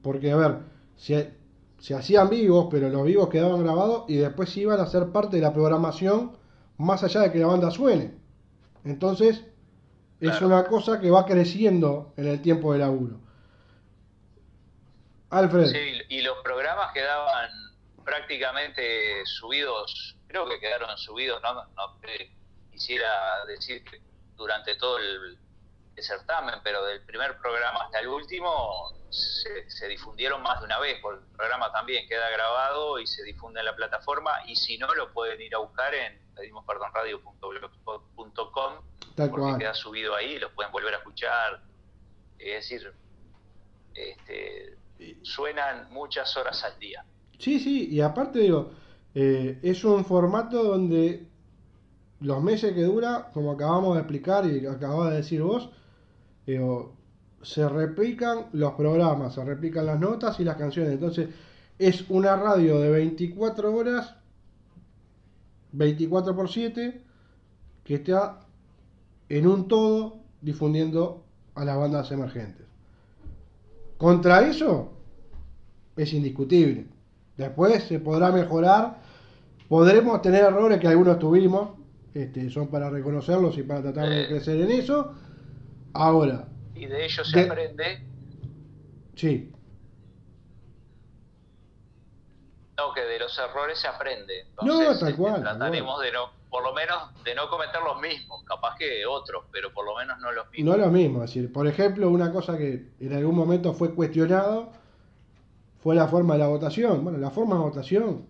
porque 0.02 0.32
a 0.32 0.36
ver, 0.36 0.58
se, 0.98 1.34
se 1.80 1.96
hacían 1.96 2.30
vivos, 2.30 2.68
pero 2.72 2.90
los 2.90 3.04
vivos 3.06 3.30
quedaban 3.30 3.64
grabados 3.64 4.06
y 4.08 4.18
después 4.18 4.56
iban 4.58 4.80
a 4.80 4.88
ser 4.88 5.12
parte 5.12 5.38
de 5.38 5.42
la 5.44 5.54
programación 5.54 6.38
más 6.78 7.04
allá 7.04 7.22
de 7.22 7.32
que 7.32 7.40
la 7.40 7.48
banda 7.48 7.72
suene. 7.72 8.16
Entonces, 8.86 9.44
es 10.22 10.42
una 10.42 10.66
cosa 10.66 11.00
que 11.02 11.12
va 11.12 11.26
creciendo 11.26 12.14
en 12.18 12.28
el 12.28 12.42
tiempo 12.42 12.74
de 12.74 12.80
laburo. 12.80 13.20
Alfred, 15.30 15.66
Sí, 15.68 16.02
y 16.10 16.22
los 16.22 16.38
programas 16.44 16.92
quedaban 16.94 17.50
prácticamente 18.04 19.26
subidos, 19.26 20.16
creo 20.28 20.48
que 20.48 20.60
quedaron 20.60 20.98
subidos, 20.98 21.42
no, 21.42 22.00
quisiera 22.72 23.46
decir 23.46 23.84
que 23.84 24.02
durante 24.36 24.76
todo 24.76 24.98
el, 24.98 25.38
el 25.96 26.04
certamen, 26.04 26.56
pero 26.64 26.84
del 26.86 27.02
primer 27.02 27.38
programa 27.38 27.84
hasta 27.84 28.00
el 28.00 28.08
último 28.08 28.94
se, 29.10 29.70
se 29.70 29.88
difundieron 29.88 30.42
más 30.42 30.60
de 30.60 30.66
una 30.66 30.80
vez, 30.80 31.00
porque 31.02 31.24
el 31.24 31.32
programa 31.36 31.72
también 31.72 32.08
queda 32.08 32.30
grabado 32.30 33.00
y 33.00 33.08
se 33.08 33.24
difunde 33.24 33.60
en 33.60 33.68
la 33.68 33.76
plataforma, 33.76 34.42
y 34.48 34.56
si 34.56 34.78
no 34.78 34.94
lo 34.96 35.14
pueden 35.14 35.42
ir 35.42 35.54
a 35.56 35.60
buscar 35.60 35.94
en 35.94 36.24
pedimos 36.34 36.66
perdón 36.66 36.92
radio.blogspot.com 36.94 38.74
tal 39.16 39.30
porque 39.30 39.46
cual. 39.46 39.58
queda 39.60 39.74
subido 39.74 40.16
ahí, 40.16 40.40
los 40.40 40.52
pueden 40.54 40.72
volver 40.72 40.94
a 40.96 40.98
escuchar. 40.98 41.62
Es 42.40 42.70
decir, 42.70 42.94
este, 43.94 44.78
suenan 45.22 45.92
muchas 45.92 46.36
horas 46.36 46.64
al 46.64 46.80
día. 46.80 47.06
Sí, 47.44 47.60
sí, 47.60 47.90
y 47.92 48.00
aparte 48.00 48.40
digo, 48.40 48.72
eh, 49.14 49.60
es 49.64 49.84
un 49.84 50.06
formato 50.06 50.64
donde 50.64 51.28
los 52.22 52.42
meses 52.42 52.72
que 52.72 52.84
dura, 52.84 53.32
como 53.34 53.52
acabamos 53.52 53.96
de 53.96 54.00
explicar 54.00 54.46
y 54.46 54.66
acabas 54.66 55.10
de 55.10 55.18
decir 55.18 55.42
vos, 55.42 55.70
se 56.46 57.68
replican 57.68 58.46
los 58.54 58.72
programas, 58.76 59.34
se 59.34 59.44
replican 59.44 59.88
las 59.88 60.00
notas 60.00 60.40
y 60.40 60.46
las 60.46 60.56
canciones. 60.56 60.94
Entonces, 60.94 61.32
es 61.78 62.10
una 62.10 62.38
radio 62.38 62.80
de 62.80 62.90
24 62.92 63.76
horas, 63.76 64.16
24 65.74 66.34
por 66.34 66.50
7, 66.50 67.02
que 67.84 67.96
está 67.96 68.40
en 69.28 69.48
un 69.48 69.68
todo 69.68 70.22
difundiendo 70.40 71.26
a 71.56 71.66
las 71.66 71.76
bandas 71.76 72.10
emergentes. 72.10 72.66
Contra 73.98 74.48
eso, 74.48 74.94
es 75.98 76.14
indiscutible. 76.14 76.93
Después 77.38 77.84
se 77.86 78.00
podrá 78.00 78.32
mejorar, 78.32 78.98
podremos 79.68 80.22
tener 80.22 80.44
errores 80.44 80.80
que 80.80 80.88
algunos 80.88 81.18
tuvimos, 81.20 81.72
este, 82.14 82.50
son 82.50 82.68
para 82.68 82.90
reconocerlos 82.90 83.58
y 83.58 83.64
para 83.64 83.82
tratar 83.82 84.10
de 84.10 84.24
Eh. 84.24 84.28
crecer 84.28 84.62
en 84.62 84.72
eso. 84.72 85.14
Ahora, 85.94 86.48
Y 86.76 86.86
de 86.88 87.06
ello 87.06 87.24
se 87.24 87.40
De- 87.40 87.50
aprende, 87.50 88.04
sí, 89.16 89.52
no, 92.78 92.94
que 92.94 93.02
de 93.02 93.20
los 93.20 93.38
errores 93.38 93.80
se 93.80 93.88
aprende. 93.88 94.46
No, 94.62 94.74
Entonces, 94.74 95.00
tal 95.00 95.10
este, 95.10 95.22
cual, 95.22 95.34
tal 95.36 95.44
trataremos 95.58 96.02
de 96.02 96.12
no, 96.12 96.30
por 96.50 96.64
lo 96.64 96.74
menos, 96.74 96.98
de 97.24 97.36
no 97.36 97.48
cometer 97.50 97.82
los 97.84 98.02
mismos, 98.02 98.44
capaz 98.46 98.76
que 98.78 99.06
otros, 99.06 99.46
pero 99.52 99.72
por 99.74 99.86
lo 99.86 99.96
menos 99.96 100.20
no 100.20 100.32
los 100.32 100.46
no 100.46 100.52
mismos. 100.52 100.76
es 100.76 100.82
lo 100.82 100.92
mismo. 100.92 101.24
Es 101.24 101.30
decir, 101.34 101.54
por 101.54 101.68
ejemplo, 101.68 102.10
una 102.10 102.32
cosa 102.32 102.58
que 102.58 102.90
en 103.00 103.14
algún 103.14 103.36
momento 103.36 103.74
fue 103.74 103.94
cuestionado 103.94 104.72
fue 105.84 105.96
la 105.96 106.08
forma 106.08 106.36
de 106.36 106.40
la 106.40 106.48
votación. 106.48 107.04
Bueno, 107.04 107.20
la 107.20 107.30
forma 107.30 107.56
de 107.58 107.62
votación 107.62 108.22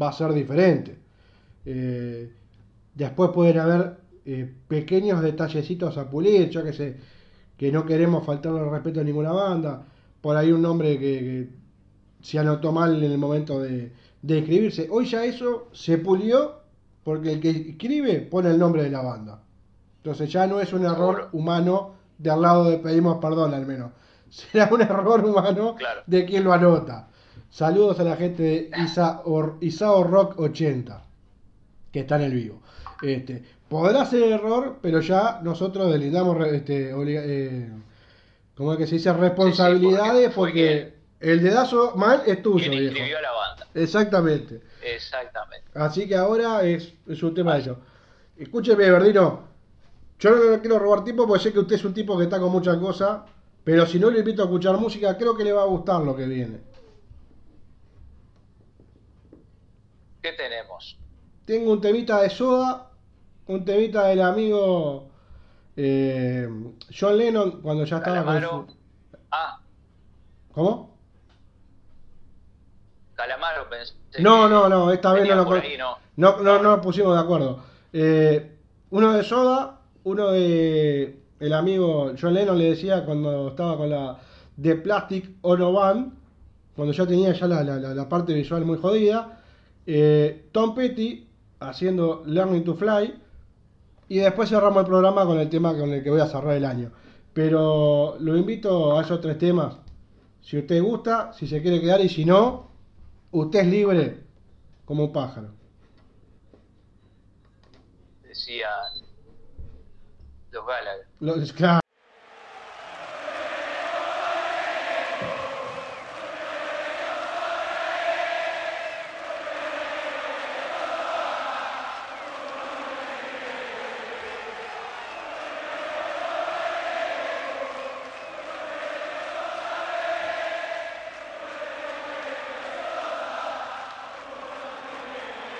va 0.00 0.10
a 0.10 0.12
ser 0.12 0.32
diferente. 0.32 0.96
Eh, 1.66 2.32
después 2.94 3.30
pueden 3.34 3.58
haber 3.58 3.96
eh, 4.24 4.48
pequeños 4.68 5.20
detallecitos 5.22 5.98
a 5.98 6.08
pulir, 6.08 6.50
yo 6.50 6.62
que 6.62 6.72
sé, 6.72 6.96
que 7.56 7.72
no 7.72 7.84
queremos 7.84 8.24
faltarle 8.24 8.60
el 8.60 8.70
respeto 8.70 9.00
a 9.00 9.04
ninguna 9.04 9.32
banda. 9.32 9.82
Por 10.20 10.36
ahí 10.36 10.52
un 10.52 10.62
nombre 10.62 11.00
que, 11.00 11.18
que 11.18 11.48
se 12.20 12.38
anotó 12.38 12.70
mal 12.70 13.02
en 13.02 13.10
el 13.10 13.18
momento 13.18 13.60
de, 13.60 13.92
de 14.22 14.38
escribirse. 14.38 14.86
Hoy 14.88 15.06
ya 15.06 15.24
eso 15.24 15.68
se 15.72 15.98
pulió 15.98 16.60
porque 17.02 17.32
el 17.32 17.40
que 17.40 17.50
escribe 17.50 18.20
pone 18.20 18.50
el 18.50 18.58
nombre 18.60 18.84
de 18.84 18.90
la 18.90 19.02
banda. 19.02 19.42
Entonces 19.96 20.30
ya 20.30 20.46
no 20.46 20.60
es 20.60 20.72
un 20.72 20.84
error 20.84 21.28
humano 21.32 21.94
de 22.18 22.30
al 22.30 22.40
lado 22.40 22.70
de 22.70 22.78
pedimos 22.78 23.18
perdón 23.18 23.52
al 23.52 23.66
menos. 23.66 23.90
Será 24.52 24.68
un 24.72 24.80
error 24.80 25.24
humano 25.24 25.74
Claro. 25.76 26.02
de 26.06 26.24
quien 26.24 26.44
lo 26.44 26.52
anota. 26.52 27.08
Saludos 27.50 28.00
a 28.00 28.04
la 28.04 28.16
gente 28.16 28.42
de 28.42 28.70
Isa 28.82 29.20
Or- 29.26 29.58
Isao 29.60 30.04
Rock 30.04 30.38
80, 30.40 31.02
que 31.92 32.00
está 32.00 32.16
en 32.16 32.22
el 32.22 32.32
vivo. 32.32 32.62
Este, 33.02 33.42
podrá 33.68 34.06
ser 34.06 34.22
error, 34.32 34.78
pero 34.80 35.00
ya 35.00 35.40
nosotros 35.42 35.92
delindamos 35.92 36.38
re- 36.38 36.56
este, 36.56 36.94
obliga- 36.94 37.22
eh, 37.24 37.70
¿cómo 38.56 38.72
es 38.72 38.78
que 38.78 38.86
se 38.86 38.94
dice? 38.94 39.12
Responsabilidades 39.12 40.32
porque 40.34 40.94
el 41.20 41.42
dedazo 41.42 41.94
mal 41.96 42.22
es 42.26 42.42
tuyo, 42.42 42.70
Quien 42.70 42.94
viejo. 42.94 43.18
a 43.18 43.20
la 43.22 43.32
banda. 43.32 43.66
Exactamente. 43.74 44.62
Exactamente. 44.82 45.66
Así 45.74 46.08
que 46.08 46.16
ahora 46.16 46.62
es, 46.62 46.94
es 47.06 47.22
un 47.22 47.34
tema 47.34 47.54
de 47.54 47.60
eso. 47.60 47.78
Escúcheme, 48.38 48.90
Verdino. 48.90 49.40
Yo 50.18 50.30
no 50.30 50.50
le 50.52 50.60
quiero 50.60 50.78
robar 50.78 51.04
tiempo 51.04 51.26
porque 51.26 51.42
sé 51.42 51.52
que 51.52 51.58
usted 51.58 51.74
es 51.76 51.84
un 51.84 51.92
tipo 51.92 52.16
que 52.16 52.24
está 52.24 52.40
con 52.40 52.50
muchas 52.50 52.76
cosas. 52.78 53.20
Pero 53.64 53.86
si 53.86 53.98
no 53.98 54.10
le 54.10 54.20
invito 54.20 54.42
a 54.42 54.46
escuchar 54.46 54.76
música, 54.76 55.16
creo 55.16 55.36
que 55.36 55.44
le 55.44 55.52
va 55.52 55.62
a 55.62 55.66
gustar 55.66 56.02
lo 56.02 56.16
que 56.16 56.26
viene. 56.26 56.60
¿Qué 60.20 60.32
tenemos? 60.32 60.98
Tengo 61.44 61.72
un 61.72 61.80
temita 61.80 62.20
de 62.20 62.30
Soda, 62.30 62.90
un 63.46 63.64
temita 63.64 64.06
del 64.06 64.22
amigo 64.22 65.10
eh, 65.76 66.48
John 66.96 67.18
Lennon 67.18 67.62
cuando 67.62 67.84
ya 67.84 67.96
estaba 67.98 68.24
con 68.24 68.34
Calamaro. 68.34 68.66
su... 68.68 68.76
Ah, 69.30 69.60
¿Cómo? 70.52 70.96
Calamaro 73.14 73.68
pensé. 73.68 73.94
No, 74.20 74.48
no, 74.48 74.68
no, 74.68 74.92
esta 74.92 75.12
vez 75.12 75.28
no 75.28 75.36
lo 75.36 75.52
ahí, 75.52 75.76
no. 75.78 75.98
No, 76.16 76.36
no, 76.42 76.62
no 76.62 76.76
nos 76.76 76.80
pusimos 76.80 77.14
de 77.14 77.20
acuerdo. 77.20 77.62
Eh, 77.92 78.58
uno 78.90 79.12
de 79.12 79.24
Soda, 79.24 79.80
uno 80.04 80.30
de 80.30 81.21
el 81.46 81.52
amigo 81.52 82.12
John 82.20 82.34
Lennon 82.34 82.58
le 82.58 82.70
decía 82.70 83.04
cuando 83.04 83.48
estaba 83.48 83.76
con 83.76 83.90
la 83.90 84.18
The 84.60 84.76
Plastic 84.76 85.30
Ono 85.42 85.72
Band, 85.72 86.12
cuando 86.76 86.92
ya 86.92 87.06
tenía 87.06 87.32
ya 87.32 87.46
la, 87.46 87.62
la- 87.64 88.08
parte 88.08 88.32
visual 88.34 88.64
muy 88.64 88.78
jodida. 88.78 89.40
Eh, 89.86 90.48
Tom 90.52 90.74
Petty 90.74 91.26
haciendo 91.60 92.22
Learning 92.26 92.64
to 92.64 92.74
Fly. 92.74 93.14
Y 94.08 94.18
después 94.18 94.48
cerramos 94.50 94.80
el 94.82 94.86
programa 94.86 95.24
con 95.24 95.38
el 95.38 95.48
tema 95.48 95.76
con 95.76 95.90
el 95.92 96.02
que 96.02 96.10
voy 96.10 96.20
a 96.20 96.26
cerrar 96.26 96.54
el 96.56 96.64
año. 96.66 96.90
Pero 97.32 98.16
lo 98.20 98.36
invito 98.36 98.98
a 98.98 99.02
esos 99.02 99.20
tres 99.20 99.38
temas. 99.38 99.76
Si 100.42 100.58
usted 100.58 100.82
gusta, 100.82 101.32
si 101.32 101.46
se 101.46 101.62
quiere 101.62 101.80
quedar 101.80 102.00
y 102.02 102.08
si 102.08 102.24
no, 102.24 102.68
usted 103.30 103.60
es 103.60 103.66
libre 103.68 104.22
como 104.84 105.04
un 105.04 105.12
pájaro. 105.12 105.48
Decía 108.22 108.68
los 110.52 110.66
Gallagher. 110.66 111.06
Lo- 111.20 111.34
claro. 111.54 111.80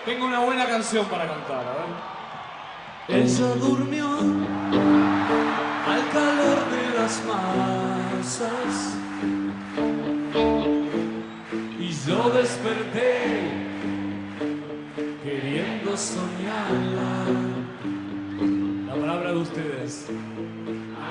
Tengo 0.04 0.26
una 0.26 0.40
buena 0.40 0.66
canción 0.66 1.06
para 1.06 1.26
cantar, 1.28 1.64
a 1.64 1.72
ver. 1.74 3.20
Ella 3.22 3.54
durmió 3.54 4.06
las 7.02 7.20
masas 7.26 8.94
y 11.80 11.88
yo 12.06 12.30
desperté 12.30 13.18
queriendo 15.24 15.96
soñarla. 15.96 17.24
La 18.86 18.94
palabra 18.94 19.32
de 19.32 19.38
ustedes. 19.38 20.06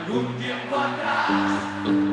Algún 0.06 0.28
tiempo 0.38 0.78
atrás 0.78 2.11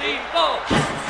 Steamboat! 0.00 1.09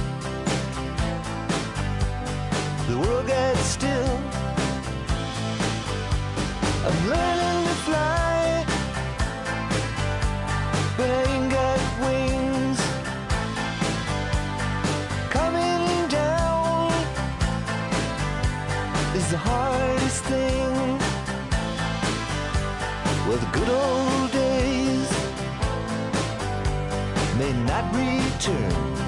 the 2.91 2.99
world 2.99 3.25
gets 3.25 3.59
still. 3.77 4.17
I'm 6.87 6.99
learning 7.13 7.59
to 7.69 7.75
fly, 7.87 8.65
but 10.97 11.09
I 11.09 11.21
ain't 11.31 11.51
got 11.59 11.79
wings. 12.03 12.79
Coming 15.37 16.07
down 16.09 16.91
is 19.15 19.27
the 19.29 19.37
hardest 19.37 20.23
thing. 20.25 20.99
Well, 23.25 23.39
the 23.45 23.51
good 23.57 23.69
old 23.69 24.31
days 24.31 25.09
may 27.39 27.53
not 27.69 27.85
return 27.95 29.01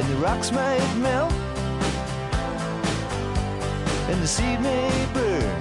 and 0.00 0.08
the 0.08 0.16
rocks 0.16 0.50
might 0.50 0.94
melt 0.96 1.29
sea 4.30 4.56
may 4.58 5.06
burn. 5.12 5.59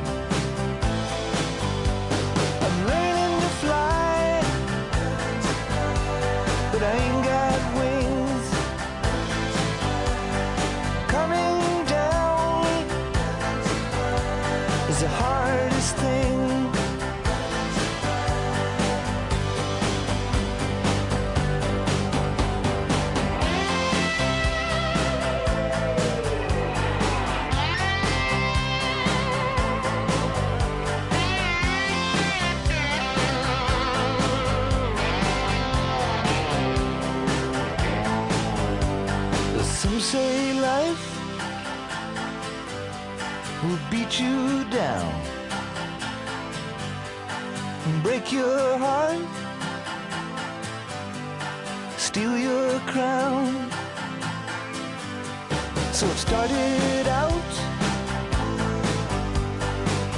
Started 56.30 57.08
out 57.08 57.52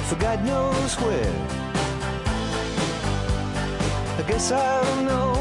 for 0.08 0.16
God 0.16 0.44
knows 0.44 0.92
where. 1.00 1.36
I 4.20 4.22
guess 4.28 4.52
I'll 4.52 4.96
know 5.08 5.32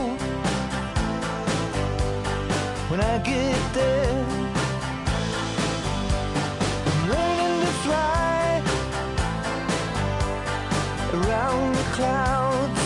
when 2.90 3.02
I 3.02 3.18
get 3.32 3.62
there. 3.74 4.26
I'm 6.88 7.02
learning 7.14 7.58
to 7.66 7.74
fly 7.84 8.64
around 11.18 11.76
the 11.80 11.88
clouds. 11.98 12.82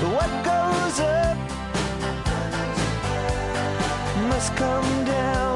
But 0.00 0.10
what 0.18 0.30
goes 0.52 0.96
up 1.00 1.38
must 4.30 4.54
come 4.54 5.04
down. 5.04 5.47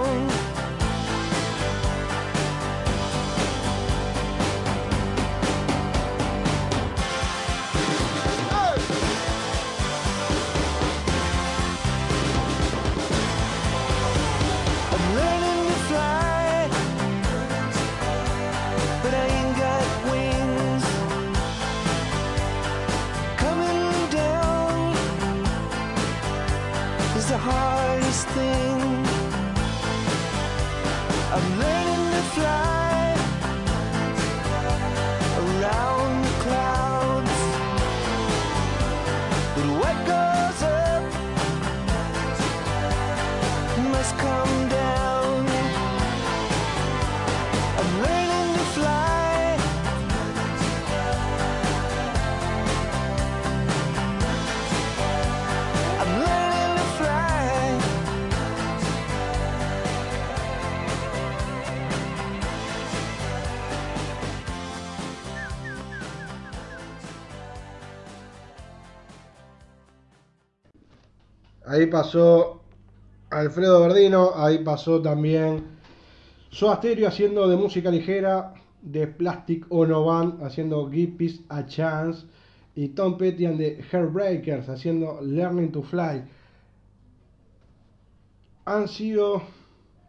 Pasó 71.93 72.62
Alfredo 73.31 73.82
Verdino, 73.82 74.32
ahí 74.35 74.64
pasó 74.64 75.02
también 75.02 75.62
Soda 76.51 76.77
Stereo 76.77 77.06
haciendo 77.06 77.47
de 77.47 77.56
música 77.56 77.90
ligera, 77.90 78.55
de 78.81 79.06
Plastic 79.06 79.66
Ono 79.69 80.05
Band 80.05 80.43
haciendo 80.43 80.90
Give 80.90 81.35
a 81.51 81.66
Chance 81.66 82.27
y 82.74 82.89
Tom 82.89 83.19
Petty 83.19 83.44
and 83.44 83.59
the 83.59 83.85
Hairbreakers 83.93 84.70
haciendo 84.70 85.20
Learning 85.20 85.70
to 85.70 85.82
Fly. 85.82 86.24
Han 88.64 88.89
sido 88.89 89.43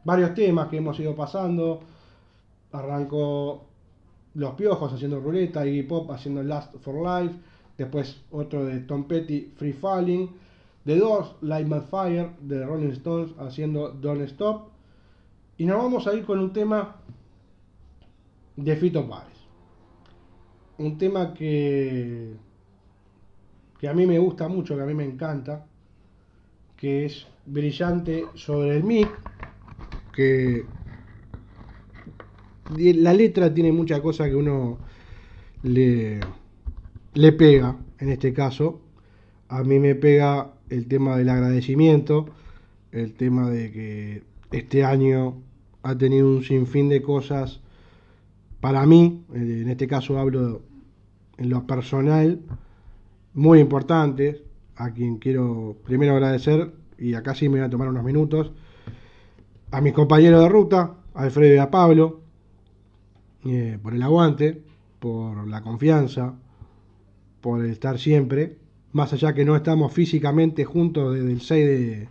varios 0.06 0.34
temas 0.34 0.70
que 0.70 0.78
hemos 0.78 0.98
ido 1.00 1.16
pasando. 1.16 1.82
Arrancó 2.72 3.66
Los 4.36 4.56
Piojos 4.56 4.94
haciendo 4.94 5.20
Ruleta, 5.20 5.66
Iggy 5.66 5.84
Pop 5.84 6.10
haciendo 6.12 6.44
Last 6.44 6.76
for 6.78 6.96
Life, 6.96 7.36
después 7.78 8.22
otro 8.32 8.66
de 8.66 8.80
Tom 8.80 9.04
Petty, 9.04 9.52
Free 9.58 9.74
Falling. 9.74 10.43
The 10.86 10.98
Doors, 10.98 11.36
Light 11.42 11.68
My 11.68 11.80
Fire, 11.80 12.32
de 12.42 12.66
Rolling 12.66 12.92
Stones 12.92 13.34
haciendo 13.40 13.90
Don't 13.90 14.22
Stop. 14.22 14.70
Y 15.58 15.66
nos 15.66 15.78
vamos 15.78 16.08
a 16.08 16.14
ir 16.14 16.26
con 16.26 16.40
un 16.40 16.52
tema 16.52 16.98
de 18.56 18.76
Fito 18.76 19.08
Páez. 19.08 19.34
Un 20.78 20.98
tema 20.98 21.34
que, 21.34 22.34
que 23.80 23.88
a 23.88 23.94
mí 23.94 24.06
me 24.06 24.20
gusta 24.20 24.48
mucho, 24.48 24.76
que 24.76 24.82
a 24.82 24.86
mí 24.86 24.94
me 24.94 25.06
encanta, 25.06 25.66
que 26.76 27.06
es 27.06 27.28
brillante 27.46 28.26
sobre 28.36 28.76
el 28.76 28.84
mic, 28.84 29.08
que 30.14 30.66
la 32.76 33.14
letra 33.14 33.54
tiene 33.54 33.72
muchas 33.72 34.02
cosas 34.02 34.30
que 34.30 34.36
uno 34.36 34.80
le, 35.62 36.20
le 37.14 37.32
pega, 37.34 37.78
en 38.00 38.10
este 38.10 38.34
caso. 38.34 38.82
A 39.50 39.64
mí 39.64 39.80
me 39.80 39.96
pega 39.96 40.54
el 40.70 40.88
tema 40.88 41.18
del 41.18 41.30
agradecimiento, 41.30 42.28
el 42.92 43.14
tema 43.14 43.50
de 43.50 43.72
que 43.72 44.24
este 44.52 44.84
año 44.84 45.42
ha 45.82 45.98
tenido 45.98 46.28
un 46.28 46.44
sinfín 46.44 46.90
de 46.90 47.02
cosas 47.02 47.60
para 48.62 48.86
mí, 48.86 49.26
eh, 49.34 49.60
en 49.64 49.70
este 49.70 49.88
caso 49.88 50.18
hablo 50.18 50.62
en 51.38 51.50
lo 51.50 51.68
personal, 51.68 52.40
muy 53.34 53.60
importantes, 53.60 54.42
a 54.76 54.92
quien 54.92 55.18
quiero 55.18 55.76
primero 55.84 56.14
agradecer, 56.14 56.72
y 56.98 57.16
acá 57.16 57.36
sí 57.36 57.50
me 57.50 57.60
voy 57.60 57.68
a 57.68 57.70
tomar 57.70 57.90
unos 57.90 58.04
minutos, 58.04 58.54
a 59.72 59.82
mis 59.82 59.94
compañeros 59.94 60.42
de 60.44 60.50
ruta, 60.50 60.96
a 61.14 61.24
Alfredo 61.24 61.56
y 61.56 61.58
a 61.58 61.70
Pablo, 61.70 62.22
eh, 63.46 63.78
por 63.82 63.94
el 63.94 64.02
aguante, 64.02 64.64
por 65.00 65.48
la 65.48 65.62
confianza, 65.62 66.36
por 67.42 67.66
el 67.66 67.72
estar 67.72 68.00
siempre, 68.00 68.58
más 68.94 69.12
allá 69.12 69.34
que 69.34 69.44
no 69.44 69.56
estamos 69.56 69.92
físicamente 69.92 70.66
juntos 70.66 71.16
desde 71.16 71.32
el 71.32 71.42
6 71.42 71.66
de, 71.66 72.08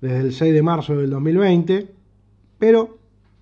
desde 0.00 0.20
el 0.20 0.32
6 0.32 0.54
de 0.54 0.62
marzo 0.62 0.96
del 0.96 1.10
2020, 1.10 1.88
pero 2.58 2.98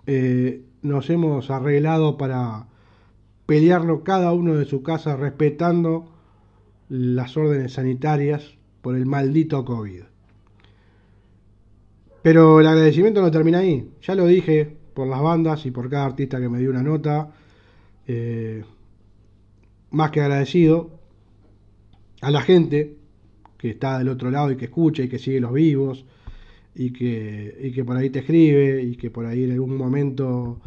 eh, 0.07 0.63
nos 0.83 1.09
hemos 1.11 1.51
arreglado 1.51 2.19
para 2.19 2.67
pelearnos 3.47 4.03
cada 4.03 4.33
uno 4.33 4.55
de 4.55 4.65
su 4.65 4.83
casa 4.83 5.17
respetando 5.17 6.07
las 6.89 7.37
órdenes 7.37 7.75
sanitarias 7.75 8.55
por 8.83 8.97
el 8.97 9.07
maldito 9.07 9.65
COVID. 9.65 10.03
Pero 12.23 12.61
el 12.61 12.67
agradecimiento 12.67 13.21
no 13.21 13.31
termina 13.31 13.59
ahí. 13.59 13.91
Ya 14.03 14.15
lo 14.15 14.27
dije 14.27 14.77
por 14.95 15.07
las 15.07 15.21
bandas 15.21 15.67
y 15.67 15.71
por 15.71 15.91
cada 15.91 16.07
artista 16.07 16.41
que 16.41 16.49
me 16.49 16.59
dio 16.59 16.71
una 16.71 16.83
nota. 16.83 17.33
eh, 18.07 18.65
más 19.91 20.11
que 20.11 20.21
agradecido 20.21 20.94
a 22.25 22.31
la 22.31 22.43
gente 22.43 22.97
que 23.59 23.71
está 23.71 23.99
del 23.99 24.09
otro 24.09 24.31
lado 24.31 24.51
y 24.51 24.57
que 24.57 24.67
escucha 24.67 25.03
y 25.03 25.09
que 25.09 25.19
sigue 25.19 25.41
los 25.41 25.53
vivos 25.53 26.05
y 26.75 26.93
que, 26.93 27.57
y 27.63 27.73
que 27.73 27.85
por 27.85 27.97
ahí 27.97 28.11
te 28.11 28.21
escribe 28.21 28.83
y 28.83 28.97
que 28.97 29.11
por 29.11 29.27
ahí 29.27 29.45
en 29.45 29.53
algún 29.53 29.77
momento 29.77 30.61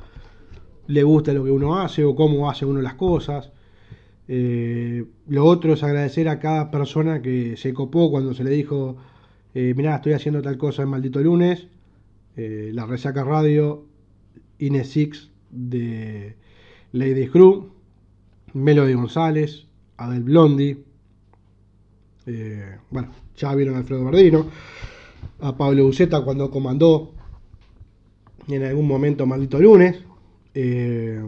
le 0.87 1.03
gusta 1.03 1.33
lo 1.33 1.43
que 1.43 1.51
uno 1.51 1.79
hace 1.79 2.03
o 2.03 2.15
cómo 2.15 2.49
hace 2.49 2.65
uno 2.65 2.81
las 2.81 2.95
cosas. 2.95 3.51
Eh, 4.27 5.05
lo 5.27 5.45
otro 5.45 5.73
es 5.73 5.83
agradecer 5.83 6.27
a 6.29 6.39
cada 6.39 6.71
persona 6.71 7.21
que 7.21 7.57
se 7.57 7.73
copó 7.73 8.11
cuando 8.11 8.33
se 8.33 8.43
le 8.43 8.51
dijo, 8.51 8.97
eh, 9.53 9.73
mirá, 9.75 9.95
estoy 9.95 10.13
haciendo 10.13 10.41
tal 10.41 10.57
cosa 10.57 10.83
en 10.83 10.89
Maldito 10.89 11.19
Lunes, 11.19 11.67
eh, 12.35 12.71
la 12.73 12.85
Resaca 12.85 13.23
Radio, 13.23 13.85
Ines 14.59 14.89
Six 14.89 15.29
de 15.49 16.35
Lady 16.91 17.27
Crew, 17.27 17.69
Melody 18.53 18.93
González, 18.93 19.65
Adel 19.97 20.23
Blondi, 20.23 20.77
eh, 22.27 22.77
bueno, 22.91 23.09
ya 23.35 23.55
vieron 23.55 23.75
a 23.75 23.79
Alfredo 23.79 24.05
Verdino, 24.05 24.47
a 25.39 25.57
Pablo 25.57 25.85
Buceta 25.85 26.21
cuando 26.21 26.51
comandó 26.51 27.13
en 28.47 28.63
algún 28.63 28.87
momento 28.87 29.25
Maldito 29.25 29.59
Lunes, 29.59 30.03
eh, 30.53 31.21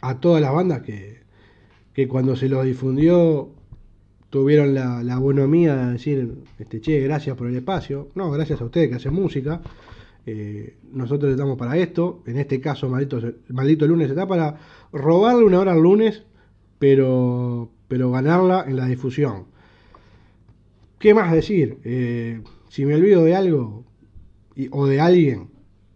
a 0.00 0.20
todas 0.20 0.40
las 0.40 0.52
bandas 0.52 0.82
que, 0.82 1.18
que 1.92 2.08
cuando 2.08 2.36
se 2.36 2.48
lo 2.48 2.62
difundió 2.62 3.50
tuvieron 4.30 4.74
la, 4.74 5.02
la 5.02 5.18
bonomía 5.18 5.74
de 5.76 5.92
decir, 5.92 6.44
este, 6.58 6.80
che, 6.80 7.00
gracias 7.00 7.36
por 7.36 7.48
el 7.48 7.56
espacio. 7.56 8.08
No, 8.14 8.30
gracias 8.30 8.60
a 8.60 8.64
ustedes 8.64 8.88
que 8.88 8.96
hacen 8.96 9.14
música. 9.14 9.62
Eh, 10.26 10.76
nosotros 10.92 11.30
estamos 11.30 11.56
para 11.56 11.76
esto. 11.78 12.22
En 12.26 12.38
este 12.38 12.60
caso, 12.60 12.88
maldito, 12.88 13.20
maldito 13.48 13.86
lunes 13.86 14.10
está 14.10 14.26
para 14.26 14.58
robarle 14.92 15.44
una 15.44 15.60
hora 15.60 15.72
al 15.72 15.82
lunes, 15.82 16.24
pero, 16.78 17.70
pero 17.88 18.10
ganarla 18.10 18.64
en 18.68 18.76
la 18.76 18.86
difusión. 18.86 19.46
¿Qué 20.98 21.14
más 21.14 21.32
decir? 21.32 21.78
Eh, 21.84 22.42
si 22.68 22.84
me 22.84 22.94
olvido 22.94 23.24
de 23.24 23.36
algo 23.36 23.84
o 24.70 24.86
de 24.86 25.00
alguien, 25.00 25.50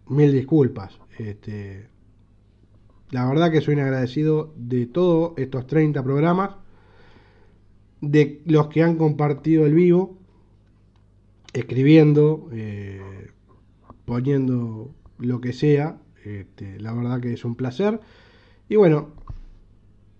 mil 0.07 0.31
disculpas. 0.31 0.97
Este, 1.17 1.87
la 3.11 3.27
verdad 3.27 3.51
que 3.51 3.61
soy 3.61 3.79
agradecido 3.79 4.53
de 4.55 4.85
todos 4.85 5.33
estos 5.37 5.67
30 5.67 6.03
programas, 6.03 6.55
de 8.01 8.41
los 8.45 8.67
que 8.67 8.81
han 8.83 8.97
compartido 8.97 9.65
el 9.65 9.73
vivo, 9.73 10.17
escribiendo, 11.53 12.49
eh, 12.53 13.29
poniendo 14.05 14.95
lo 15.19 15.41
que 15.41 15.53
sea. 15.53 15.99
Este, 16.23 16.79
la 16.79 16.93
verdad 16.93 17.19
que 17.19 17.33
es 17.33 17.43
un 17.43 17.55
placer. 17.55 17.99
Y 18.69 18.77
bueno, 18.77 19.09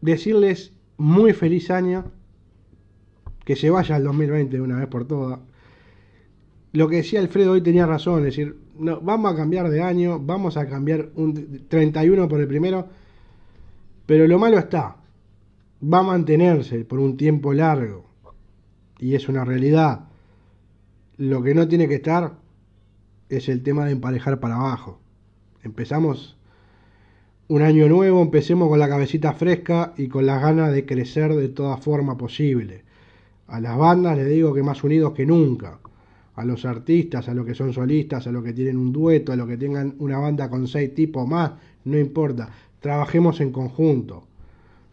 decirles 0.02 0.74
muy 0.98 1.34
feliz 1.34 1.72
año. 1.72 2.12
Que 3.46 3.56
se 3.56 3.70
vaya 3.70 3.98
el 3.98 4.04
2020 4.04 4.56
de 4.56 4.62
una 4.62 4.80
vez 4.80 4.88
por 4.88 5.06
todas. 5.06 5.40
Lo 6.72 6.88
que 6.88 6.98
decía 6.98 7.20
Alfredo 7.20 7.52
hoy 7.52 7.62
tenía 7.62 7.86
razón, 7.86 8.20
es 8.20 8.26
decir, 8.26 8.58
no, 8.80 9.00
vamos 9.02 9.32
a 9.32 9.36
cambiar 9.36 9.70
de 9.70 9.84
año, 9.84 10.20
vamos 10.20 10.58
a 10.58 10.68
cambiar 10.68 11.10
un 11.16 11.68
31 11.68 12.28
por 12.28 12.42
el 12.42 12.48
primero, 12.48 12.88
pero 14.08 14.28
lo 14.28 14.40
malo 14.40 14.58
está, 14.58 14.96
va 15.84 16.00
a 16.00 16.04
mantenerse 16.04 16.84
por 16.84 17.00
un 17.00 17.16
tiempo 17.16 17.54
largo, 17.54 18.06
y 19.00 19.16
es 19.16 19.30
una 19.30 19.46
realidad. 19.46 20.06
Lo 21.18 21.44
que 21.44 21.54
no 21.54 21.68
tiene 21.68 21.88
que 21.88 21.96
estar 21.96 22.34
es 23.30 23.50
el 23.50 23.62
tema 23.62 23.86
de 23.86 23.92
emparejar 23.92 24.40
para 24.40 24.56
abajo. 24.56 25.00
Empezamos 25.62 26.38
un 27.48 27.62
año 27.62 27.88
nuevo, 27.88 28.22
empecemos 28.22 28.70
con 28.70 28.80
la 28.80 28.90
cabecita 28.90 29.34
fresca 29.34 29.94
y 29.98 30.08
con 30.08 30.26
las 30.26 30.42
ganas 30.42 30.72
de 30.72 30.86
crecer 30.86 31.36
de 31.36 31.50
toda 31.50 31.78
forma 31.78 32.18
posible. 32.18 32.84
A 33.48 33.60
las 33.60 33.78
bandas 33.78 34.18
les 34.18 34.30
digo 34.30 34.54
que 34.54 34.64
más 34.64 34.84
unidos 34.84 35.14
que 35.14 35.26
nunca. 35.26 35.80
A 36.36 36.46
los 36.46 36.66
artistas, 36.66 37.30
a 37.30 37.34
los 37.34 37.46
que 37.46 37.54
son 37.54 37.74
solistas, 37.74 38.26
a 38.26 38.32
los 38.32 38.44
que 38.44 38.54
tienen 38.54 38.78
un 38.78 38.92
dueto, 38.92 39.32
a 39.32 39.36
los 39.36 39.48
que 39.48 39.58
tengan 39.58 39.96
una 40.00 40.18
banda 40.18 40.50
con 40.50 40.68
seis 40.68 40.94
tipos 40.96 41.28
más, 41.28 41.52
no 41.86 41.98
importa. 41.98 42.50
Trabajemos 42.80 43.40
en 43.42 43.52
conjunto. 43.52 44.28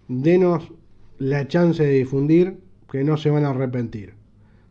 Denos 0.09 0.73
la 1.19 1.49
chance 1.49 1.83
de 1.83 1.93
difundir 1.93 2.61
que 2.91 3.05
no 3.05 3.17
se 3.17 3.31
van 3.31 3.45
a 3.45 3.51
arrepentir. 3.51 4.15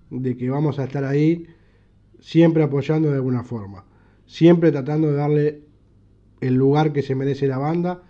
De 0.10 0.38
que 0.38 0.50
vamos 0.50 0.80
a 0.80 0.86
estar 0.86 1.06
ahí 1.06 1.48
siempre 2.20 2.64
apoyando 2.64 3.10
de 3.10 3.16
alguna 3.16 3.44
forma. 3.44 3.86
Siempre 4.26 4.72
tratando 4.72 5.08
de 5.08 5.16
darle 5.16 5.62
el 6.42 6.56
lugar 6.56 6.94
que 6.94 7.02
se 7.02 7.16
merece 7.16 7.48
la 7.48 7.58
banda, 7.58 8.04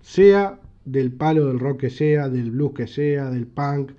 sea 0.00 0.60
del 0.84 1.12
palo 1.12 1.46
del 1.46 1.58
rock 1.58 1.80
que 1.80 1.90
sea, 1.90 2.28
del 2.28 2.50
blues 2.50 2.72
que 2.74 2.86
sea, 2.86 3.30
del 3.30 3.46
punk, 3.46 3.92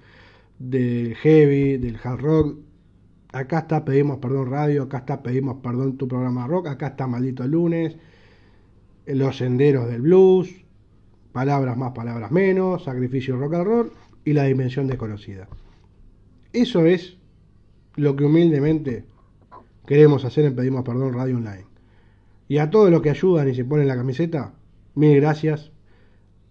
del 0.59 1.15
heavy, 1.15 1.77
del 1.77 1.97
hard 2.03 2.21
rock. 2.21 2.57
Acá 3.34 3.59
está 3.59 3.85
Pedimos 3.85 4.19
Perdón 4.19 4.49
Radio, 4.49 4.84
acá 4.84 4.99
está 4.99 5.21
Pedimos 5.21 5.57
Perdón 5.61 5.97
tu 5.97 6.07
programa 6.07 6.47
rock, 6.47 6.67
acá 6.67 6.88
está 6.88 7.07
Maldito 7.07 7.45
Lunes, 7.45 7.97
Los 9.05 9.38
Senderos 9.38 9.89
del 9.89 10.01
Blues, 10.01 10.49
Palabras 11.34 11.77
más, 11.77 11.91
Palabras 11.91 12.31
menos, 12.31 12.85
Sacrificio 12.85 13.38
Rock 13.38 13.55
and 13.55 13.65
Roll 13.65 13.91
y 14.25 14.34
La 14.34 14.45
Dimensión 14.45 14.88
Desconocida. 14.88 15.47
Eso 16.53 16.85
es 16.85 17.17
lo 17.95 18.15
que 18.15 18.23
humildemente 18.23 19.05
queremos 19.85 20.25
hacer 20.25 20.45
en 20.45 20.55
Pedimos 20.55 20.84
Perdón 20.84 21.13
Radio 21.13 21.38
Online. 21.38 21.65
Y 22.47 22.59
a 22.59 22.69
todos 22.69 22.89
los 22.89 23.01
que 23.01 23.09
ayudan 23.09 23.49
y 23.49 23.55
se 23.55 23.65
ponen 23.65 23.88
la 23.88 23.97
camiseta, 23.97 24.53
mil 24.95 25.15
gracias. 25.17 25.71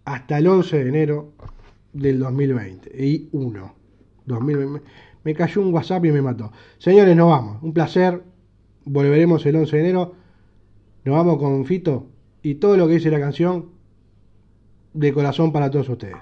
Hasta 0.04 0.38
el 0.38 0.46
11 0.46 0.84
de 0.84 0.88
enero 0.88 1.32
del 1.92 2.18
2021. 2.20 3.85
2000. 4.26 4.56
Me, 4.56 4.80
me 5.24 5.34
cayó 5.34 5.62
un 5.62 5.72
WhatsApp 5.72 6.04
y 6.04 6.12
me 6.12 6.22
mató. 6.22 6.52
Señores, 6.78 7.16
nos 7.16 7.30
vamos. 7.30 7.62
Un 7.62 7.72
placer. 7.72 8.22
Volveremos 8.84 9.44
el 9.46 9.56
11 9.56 9.76
de 9.76 9.82
enero. 9.82 10.14
Nos 11.04 11.16
vamos 11.16 11.38
con 11.38 11.64
Fito. 11.64 12.06
Y 12.42 12.56
todo 12.56 12.76
lo 12.76 12.86
que 12.86 12.94
dice 12.94 13.10
la 13.10 13.18
canción, 13.18 13.70
de 14.92 15.12
corazón 15.12 15.52
para 15.52 15.70
todos 15.70 15.88
ustedes. 15.88 16.16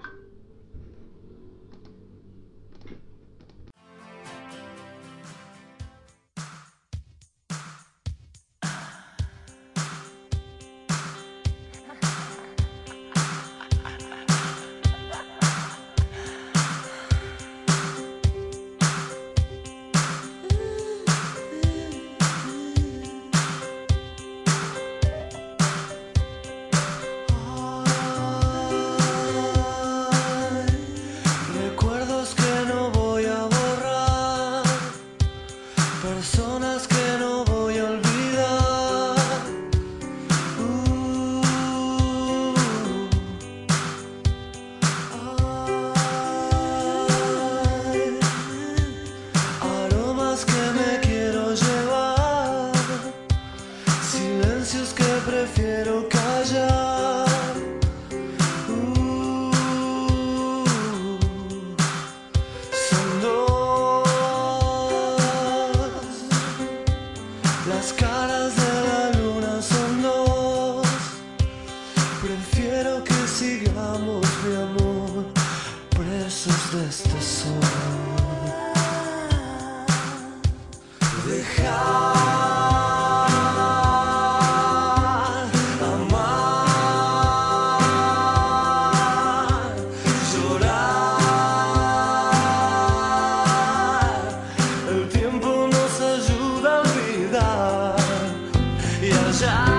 sunshine. 99.35 99.74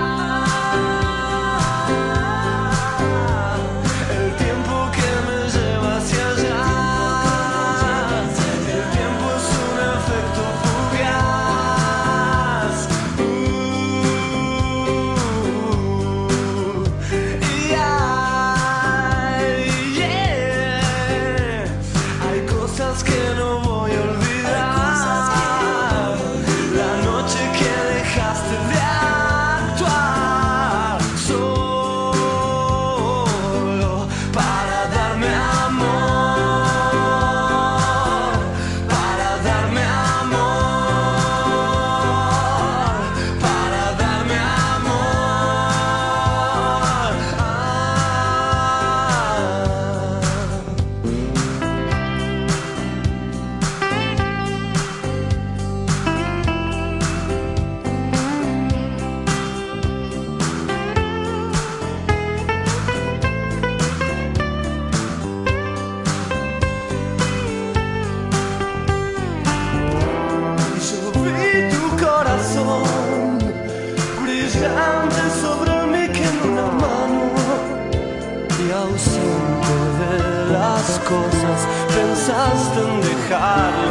God. 83.28 83.85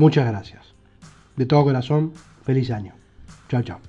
Muchas 0.00 0.26
gracias. 0.26 0.74
De 1.36 1.44
todo 1.44 1.62
corazón, 1.62 2.14
feliz 2.42 2.70
año. 2.70 2.94
Chao, 3.50 3.62
chao. 3.62 3.79